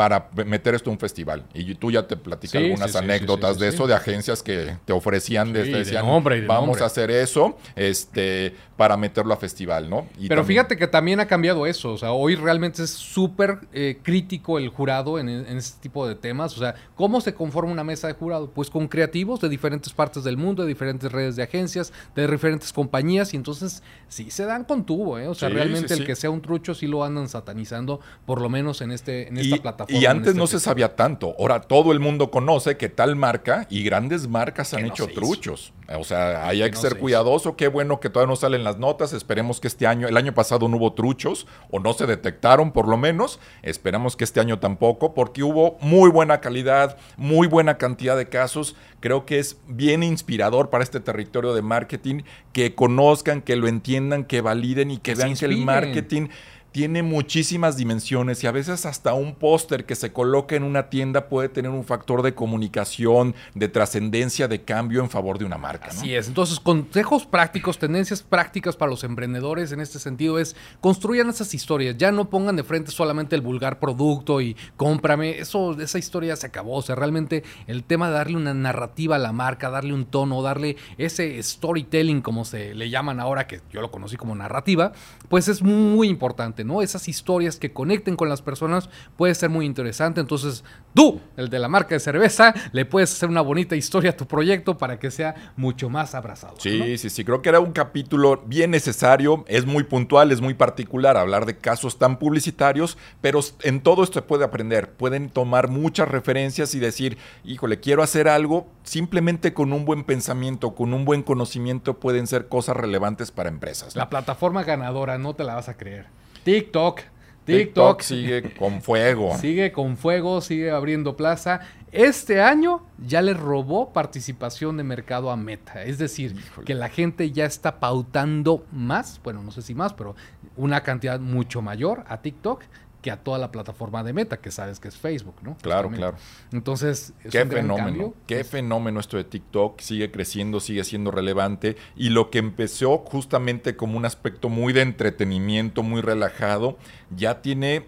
para 0.00 0.30
meter 0.46 0.74
esto 0.74 0.88
en 0.88 0.94
un 0.94 0.98
festival. 0.98 1.44
Y 1.52 1.74
tú 1.74 1.90
ya 1.90 2.06
te 2.06 2.16
platicé 2.16 2.56
algunas 2.56 2.96
anécdotas 2.96 3.58
de 3.58 3.68
eso, 3.68 3.86
de 3.86 3.92
agencias 3.92 4.42
que 4.42 4.78
te 4.86 4.94
ofrecían, 4.94 5.52
desde 5.52 5.76
decían, 5.76 6.06
vamos 6.46 6.80
a 6.80 6.86
hacer 6.86 7.10
eso 7.10 7.58
este, 7.76 8.54
para 8.80 8.96
meterlo 8.96 9.34
a 9.34 9.36
festival, 9.36 9.90
¿no? 9.90 10.06
Pero 10.26 10.42
fíjate 10.42 10.78
que 10.78 10.86
también 10.86 11.20
ha 11.20 11.26
cambiado 11.26 11.66
eso, 11.66 11.92
o 11.92 11.98
sea, 11.98 12.12
hoy 12.12 12.34
realmente 12.34 12.82
es 12.82 12.88
súper 12.88 13.58
eh, 13.74 13.98
crítico 14.02 14.56
el 14.56 14.70
jurado 14.70 15.18
en, 15.18 15.28
en, 15.28 15.58
este 15.58 15.82
tipo 15.82 16.08
de 16.08 16.14
temas, 16.14 16.56
o 16.56 16.60
sea, 16.60 16.74
¿cómo 16.94 17.20
se 17.20 17.34
conforma 17.34 17.70
una 17.70 17.84
mesa 17.84 18.06
de 18.06 18.14
jurado? 18.14 18.50
Pues 18.50 18.70
con 18.70 18.88
creativos 18.88 19.38
de 19.42 19.50
diferentes 19.50 19.92
partes 19.92 20.24
del 20.24 20.38
mundo, 20.38 20.62
de 20.62 20.68
diferentes 20.68 21.12
redes 21.12 21.36
de 21.36 21.42
agencias, 21.42 21.92
de 22.14 22.26
diferentes 22.26 22.72
compañías, 22.72 23.34
y 23.34 23.36
entonces 23.36 23.82
sí 24.08 24.30
se 24.30 24.46
dan 24.46 24.64
con 24.64 24.86
tubo, 24.86 25.18
¿eh? 25.18 25.28
O 25.28 25.34
sea, 25.34 25.50
realmente 25.50 25.92
el 25.92 26.06
que 26.06 26.16
sea 26.16 26.30
un 26.30 26.40
trucho 26.40 26.72
sí 26.72 26.86
lo 26.86 27.04
andan 27.04 27.28
satanizando, 27.28 28.00
por 28.24 28.40
lo 28.40 28.48
menos 28.48 28.80
en, 28.80 28.92
este, 28.92 29.28
en 29.28 29.36
esta 29.36 29.58
plataforma. 29.58 30.00
Y 30.00 30.06
antes 30.06 30.28
este 30.28 30.38
no 30.38 30.46
se 30.46 30.58
sabía 30.58 30.96
tanto. 30.96 31.36
Ahora 31.38 31.60
todo 31.60 31.92
el 31.92 32.00
mundo 32.00 32.30
conoce 32.30 32.78
que 32.78 32.88
tal 32.88 33.14
marca 33.14 33.66
y 33.68 33.82
grandes 33.82 34.26
marcas 34.26 34.72
han 34.72 34.86
hecho 34.86 35.06
truchos. 35.08 35.74
O 35.98 36.04
sea, 36.04 36.46
hay 36.46 36.62
que, 36.70 36.76
ser 36.76 36.98
cuidadoso. 36.98 37.56
Qué 37.56 37.66
bueno 37.66 37.98
que 37.98 38.10
todavía 38.10 38.30
no 38.30 38.36
salen 38.36 38.62
las 38.62 38.69
notas. 38.78 39.12
Esperemos 39.12 39.60
que 39.60 39.68
este 39.68 39.86
año, 39.86 40.08
el 40.08 40.16
año 40.16 40.34
pasado 40.34 40.68
no 40.68 40.76
hubo 40.76 40.92
truchos 40.92 41.46
o 41.70 41.78
no 41.80 41.92
se 41.92 42.06
detectaron 42.06 42.72
por 42.72 42.88
lo 42.88 42.96
menos. 42.96 43.40
Esperamos 43.62 44.16
que 44.16 44.24
este 44.24 44.40
año 44.40 44.58
tampoco 44.58 45.14
porque 45.14 45.42
hubo 45.42 45.76
muy 45.80 46.10
buena 46.10 46.40
calidad, 46.40 46.96
muy 47.16 47.46
buena 47.46 47.78
cantidad 47.78 48.16
de 48.16 48.28
casos. 48.28 48.76
Creo 49.00 49.26
que 49.26 49.38
es 49.38 49.58
bien 49.66 50.02
inspirador 50.02 50.70
para 50.70 50.84
este 50.84 51.00
territorio 51.00 51.54
de 51.54 51.62
marketing 51.62 52.22
que 52.52 52.74
conozcan, 52.74 53.42
que 53.42 53.56
lo 53.56 53.68
entiendan, 53.68 54.24
que 54.24 54.40
validen 54.40 54.90
y 54.90 54.98
que, 54.98 55.14
vean 55.14 55.34
que 55.34 55.46
el 55.46 55.58
marketing 55.58 56.28
tiene 56.72 57.02
muchísimas 57.02 57.76
dimensiones 57.76 58.44
y 58.44 58.46
a 58.46 58.52
veces 58.52 58.86
hasta 58.86 59.14
un 59.14 59.34
póster 59.34 59.84
que 59.84 59.96
se 59.96 60.12
coloque 60.12 60.56
en 60.56 60.62
una 60.62 60.88
tienda 60.88 61.28
puede 61.28 61.48
tener 61.48 61.70
un 61.70 61.84
factor 61.84 62.22
de 62.22 62.34
comunicación, 62.34 63.34
de 63.54 63.68
trascendencia, 63.68 64.46
de 64.48 64.62
cambio 64.62 65.00
en 65.00 65.10
favor 65.10 65.38
de 65.38 65.44
una 65.44 65.58
marca. 65.58 65.88
Así 65.88 66.14
es. 66.14 66.28
Entonces, 66.28 66.60
consejos 66.60 67.26
prácticos, 67.26 67.78
tendencias 67.78 68.22
prácticas 68.22 68.76
para 68.76 68.90
los 68.90 69.04
emprendedores 69.04 69.72
en 69.72 69.80
este 69.80 69.98
sentido 69.98 70.38
es 70.38 70.54
construyan 70.80 71.28
esas 71.28 71.54
historias. 71.54 71.96
Ya 71.98 72.12
no 72.12 72.30
pongan 72.30 72.56
de 72.56 72.64
frente 72.64 72.90
solamente 72.90 73.34
el 73.34 73.42
vulgar 73.42 73.78
producto 73.78 74.40
y 74.40 74.56
cómprame. 74.76 75.38
Eso, 75.38 75.78
esa 75.80 75.98
historia 75.98 76.36
se 76.36 76.46
acabó. 76.46 76.76
O 76.76 76.82
sea, 76.82 76.94
realmente 76.94 77.42
el 77.66 77.84
tema 77.84 78.08
de 78.08 78.14
darle 78.14 78.36
una 78.36 78.54
narrativa 78.54 79.16
a 79.16 79.18
la 79.18 79.32
marca, 79.32 79.70
darle 79.70 79.92
un 79.92 80.06
tono, 80.06 80.42
darle 80.42 80.76
ese 80.98 81.42
storytelling, 81.42 82.22
como 82.22 82.44
se 82.44 82.74
le 82.74 82.90
llaman 82.90 83.20
ahora, 83.20 83.46
que 83.46 83.60
yo 83.72 83.80
lo 83.80 83.90
conocí 83.90 84.16
como 84.16 84.34
narrativa, 84.34 84.92
pues 85.28 85.48
es 85.48 85.62
muy 85.62 86.08
importante. 86.08 86.59
¿No? 86.64 86.82
Esas 86.82 87.08
historias 87.08 87.56
que 87.56 87.72
conecten 87.72 88.16
con 88.16 88.28
las 88.28 88.42
personas 88.42 88.90
puede 89.16 89.34
ser 89.34 89.50
muy 89.50 89.66
interesante. 89.66 90.20
Entonces, 90.20 90.64
tú, 90.94 91.20
el 91.36 91.48
de 91.48 91.58
la 91.58 91.68
marca 91.68 91.94
de 91.94 92.00
cerveza, 92.00 92.54
le 92.72 92.84
puedes 92.84 93.12
hacer 93.12 93.28
una 93.28 93.40
bonita 93.40 93.76
historia 93.76 94.10
a 94.10 94.16
tu 94.16 94.26
proyecto 94.26 94.78
para 94.78 94.98
que 94.98 95.10
sea 95.10 95.52
mucho 95.56 95.88
más 95.88 96.14
abrazado. 96.14 96.54
Sí, 96.58 96.98
sí, 96.98 97.10
sí. 97.10 97.24
Creo 97.24 97.42
que 97.42 97.48
era 97.48 97.60
un 97.60 97.72
capítulo 97.72 98.42
bien 98.46 98.70
necesario. 98.70 99.44
Es 99.48 99.66
muy 99.66 99.84
puntual, 99.84 100.32
es 100.32 100.40
muy 100.40 100.54
particular 100.54 101.16
hablar 101.16 101.46
de 101.46 101.56
casos 101.56 101.98
tan 101.98 102.18
publicitarios, 102.18 102.98
pero 103.20 103.40
en 103.62 103.80
todo 103.80 104.02
esto 104.02 104.20
se 104.20 104.22
puede 104.22 104.44
aprender. 104.44 104.90
Pueden 104.90 105.30
tomar 105.30 105.68
muchas 105.68 106.08
referencias 106.08 106.74
y 106.74 106.78
decir, 106.78 107.18
híjole, 107.44 107.80
quiero 107.80 108.02
hacer 108.02 108.28
algo. 108.28 108.68
Simplemente 108.82 109.54
con 109.54 109.72
un 109.72 109.84
buen 109.84 110.04
pensamiento, 110.04 110.74
con 110.74 110.94
un 110.94 111.04
buen 111.04 111.22
conocimiento, 111.22 111.98
pueden 112.00 112.26
ser 112.26 112.48
cosas 112.48 112.76
relevantes 112.76 113.30
para 113.30 113.48
empresas. 113.48 113.96
La 113.96 114.08
plataforma 114.08 114.64
ganadora, 114.64 115.18
no 115.18 115.34
te 115.34 115.44
la 115.44 115.54
vas 115.54 115.68
a 115.68 115.76
creer. 115.76 116.06
TikTok. 116.44 117.00
TikTok, 117.44 118.00
sigue 118.02 118.54
con 118.58 118.80
fuego. 118.82 119.36
Sigue 119.36 119.72
con 119.72 119.96
fuego, 119.96 120.40
sigue 120.40 120.70
abriendo 120.70 121.16
plaza. 121.16 121.60
Este 121.92 122.40
año 122.40 122.86
ya 123.04 123.20
le 123.20 123.34
robó 123.34 123.92
participación 123.92 124.76
de 124.76 124.84
mercado 124.84 125.30
a 125.30 125.36
Meta. 125.36 125.82
Es 125.82 125.98
decir, 125.98 126.36
que 126.64 126.74
la 126.74 126.88
gente 126.88 127.32
ya 127.32 127.46
está 127.46 127.80
pautando 127.80 128.64
más, 128.70 129.20
bueno, 129.24 129.42
no 129.42 129.50
sé 129.50 129.62
si 129.62 129.74
más, 129.74 129.92
pero 129.94 130.14
una 130.56 130.82
cantidad 130.82 131.18
mucho 131.18 131.62
mayor 131.62 132.04
a 132.06 132.18
TikTok 132.18 132.62
que 133.00 133.10
a 133.10 133.16
toda 133.16 133.38
la 133.38 133.50
plataforma 133.50 134.02
de 134.02 134.12
Meta, 134.12 134.38
que 134.38 134.50
sabes 134.50 134.80
que 134.80 134.88
es 134.88 134.96
Facebook, 134.96 135.36
¿no? 135.42 135.56
Claro, 135.62 135.90
claro. 135.90 136.16
Entonces, 136.52 137.14
es 137.24 137.32
qué 137.32 137.44
fenómeno, 137.46 138.14
qué 138.26 138.44
fenómeno 138.44 139.00
esto 139.00 139.16
de 139.16 139.24
TikTok, 139.24 139.80
sigue 139.80 140.10
creciendo, 140.10 140.60
sigue 140.60 140.84
siendo 140.84 141.10
relevante 141.10 141.76
y 141.96 142.10
lo 142.10 142.30
que 142.30 142.38
empezó 142.38 142.98
justamente 142.98 143.76
como 143.76 143.96
un 143.96 144.04
aspecto 144.04 144.48
muy 144.48 144.72
de 144.72 144.82
entretenimiento, 144.82 145.82
muy 145.82 146.00
relajado, 146.00 146.76
ya 147.10 147.42
tiene 147.42 147.86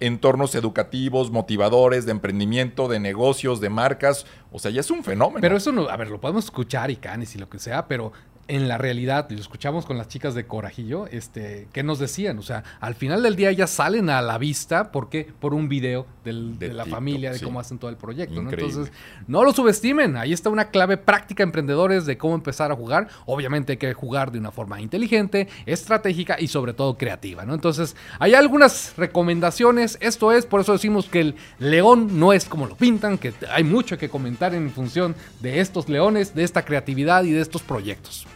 entornos 0.00 0.54
educativos, 0.54 1.30
motivadores, 1.30 2.06
de 2.06 2.12
emprendimiento, 2.12 2.88
de 2.88 3.00
negocios, 3.00 3.60
de 3.60 3.70
marcas. 3.70 4.26
O 4.52 4.58
sea, 4.58 4.70
ya 4.70 4.80
es 4.80 4.90
un 4.90 5.04
fenómeno. 5.04 5.40
Pero 5.40 5.56
eso 5.56 5.72
no, 5.72 5.88
a 5.88 5.96
ver, 5.96 6.08
lo 6.08 6.20
podemos 6.20 6.44
escuchar 6.44 6.90
y 6.90 6.96
canes 6.96 7.34
y 7.34 7.38
lo 7.38 7.48
que 7.48 7.58
sea, 7.58 7.88
pero 7.88 8.12
en 8.48 8.66
la 8.66 8.78
realidad, 8.78 9.28
y 9.30 9.34
lo 9.34 9.40
escuchamos 9.40 9.84
con 9.84 9.98
las 9.98 10.08
chicas 10.08 10.34
de 10.34 10.46
Corajillo, 10.46 11.06
este, 11.06 11.68
¿qué 11.72 11.82
nos 11.82 11.98
decían? 11.98 12.38
O 12.38 12.42
sea, 12.42 12.64
al 12.80 12.94
final 12.94 13.22
del 13.22 13.36
día 13.36 13.52
ya 13.52 13.66
salen 13.66 14.08
a 14.08 14.22
la 14.22 14.38
vista, 14.38 14.90
porque 14.90 15.28
Por 15.38 15.54
un 15.54 15.68
video 15.68 16.06
de, 16.24 16.72
la 16.72 16.86
familia, 16.86 17.32
de 17.32 17.40
cómo 17.40 17.60
hacen 17.60 17.78
todo 17.78 17.90
el 17.90 17.96
proyecto. 17.96 18.42
¿no? 18.42 18.50
Entonces, 18.50 18.90
no 19.26 19.44
lo 19.44 19.52
subestimen. 19.52 20.16
Ahí 20.16 20.32
está 20.32 20.50
una 20.50 20.70
clave 20.70 20.96
práctica, 20.96 21.42
emprendedores, 21.42 22.06
de 22.06 22.16
cómo 22.18 22.34
empezar 22.34 22.72
a 22.72 22.76
jugar. 22.76 23.08
Obviamente 23.26 23.72
hay 23.72 23.76
que 23.78 23.92
jugar 23.94 24.32
de 24.32 24.38
una 24.38 24.50
forma 24.50 24.80
inteligente, 24.80 25.48
estratégica 25.66 26.36
y 26.40 26.48
sobre 26.48 26.72
todo 26.72 26.96
creativa. 26.96 27.44
¿no? 27.44 27.54
Entonces, 27.54 27.96
hay 28.18 28.34
algunas 28.34 28.94
recomendaciones. 28.96 29.98
Esto 30.00 30.32
es, 30.32 30.46
por 30.46 30.60
eso 30.60 30.72
decimos 30.72 31.06
que 31.06 31.20
el 31.20 31.34
león 31.58 32.18
no 32.18 32.32
es 32.32 32.46
como 32.46 32.66
lo 32.66 32.76
pintan, 32.76 33.18
que 33.18 33.32
hay 33.50 33.64
mucho 33.64 33.98
que 33.98 34.08
comentar 34.08 34.54
en 34.54 34.70
función 34.70 35.14
de 35.40 35.60
estos 35.60 35.88
leones, 35.88 36.34
de 36.34 36.44
esta 36.44 36.64
creatividad 36.64 37.24
y 37.24 37.32
de 37.32 37.40
estos 37.40 37.62
proyectos. 37.62 38.26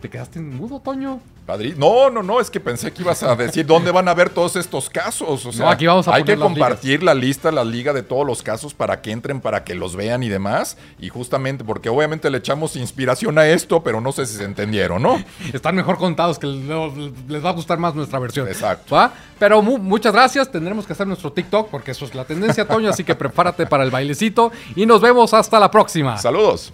¿Te 0.00 0.08
quedaste 0.08 0.40
mudo, 0.40 0.80
Toño? 0.80 1.20
No, 1.76 2.10
no, 2.10 2.22
no, 2.22 2.40
es 2.40 2.48
que 2.48 2.60
pensé 2.60 2.92
que 2.92 3.02
ibas 3.02 3.22
a 3.22 3.34
decir 3.34 3.66
dónde 3.66 3.90
van 3.90 4.06
a 4.08 4.14
ver 4.14 4.30
todos 4.30 4.54
estos 4.56 4.88
casos. 4.88 5.44
O 5.44 5.52
sea, 5.52 5.70
aquí 5.70 5.86
vamos 5.86 6.06
a 6.06 6.14
hay 6.14 6.22
que 6.22 6.36
compartir 6.36 7.02
la 7.02 7.12
lista, 7.12 7.50
la 7.50 7.64
liga 7.64 7.92
de 7.92 8.02
todos 8.02 8.24
los 8.24 8.42
casos 8.42 8.72
para 8.72 9.02
que 9.02 9.10
entren, 9.10 9.40
para 9.40 9.64
que 9.64 9.74
los 9.74 9.96
vean 9.96 10.22
y 10.22 10.28
demás. 10.28 10.76
Y 11.00 11.08
justamente, 11.08 11.64
porque 11.64 11.88
obviamente 11.88 12.30
le 12.30 12.38
echamos 12.38 12.76
inspiración 12.76 13.36
a 13.38 13.48
esto, 13.48 13.82
pero 13.82 14.00
no 14.00 14.12
sé 14.12 14.26
si 14.26 14.36
se 14.36 14.44
entendieron, 14.44 15.02
¿no? 15.02 15.22
Están 15.52 15.74
mejor 15.74 15.98
contados, 15.98 16.38
que 16.38 16.46
les 16.46 17.44
va 17.44 17.50
a 17.50 17.52
gustar 17.52 17.78
más 17.78 17.94
nuestra 17.94 18.18
versión. 18.20 18.46
Exacto. 18.46 18.96
Pero 19.38 19.60
muchas 19.60 20.12
gracias. 20.12 20.50
Tendremos 20.50 20.86
que 20.86 20.92
hacer 20.92 21.06
nuestro 21.06 21.32
TikTok, 21.32 21.68
porque 21.68 21.90
eso 21.90 22.04
es 22.04 22.14
la 22.14 22.24
tendencia, 22.24 22.66
Toño. 22.66 22.90
así 22.90 23.02
que 23.02 23.14
prepárate 23.14 23.66
para 23.66 23.82
el 23.82 23.90
bailecito. 23.90 24.52
Y 24.76 24.86
nos 24.86 25.00
vemos 25.00 25.34
hasta 25.34 25.58
la 25.58 25.70
próxima. 25.70 26.16
Saludos. 26.16 26.72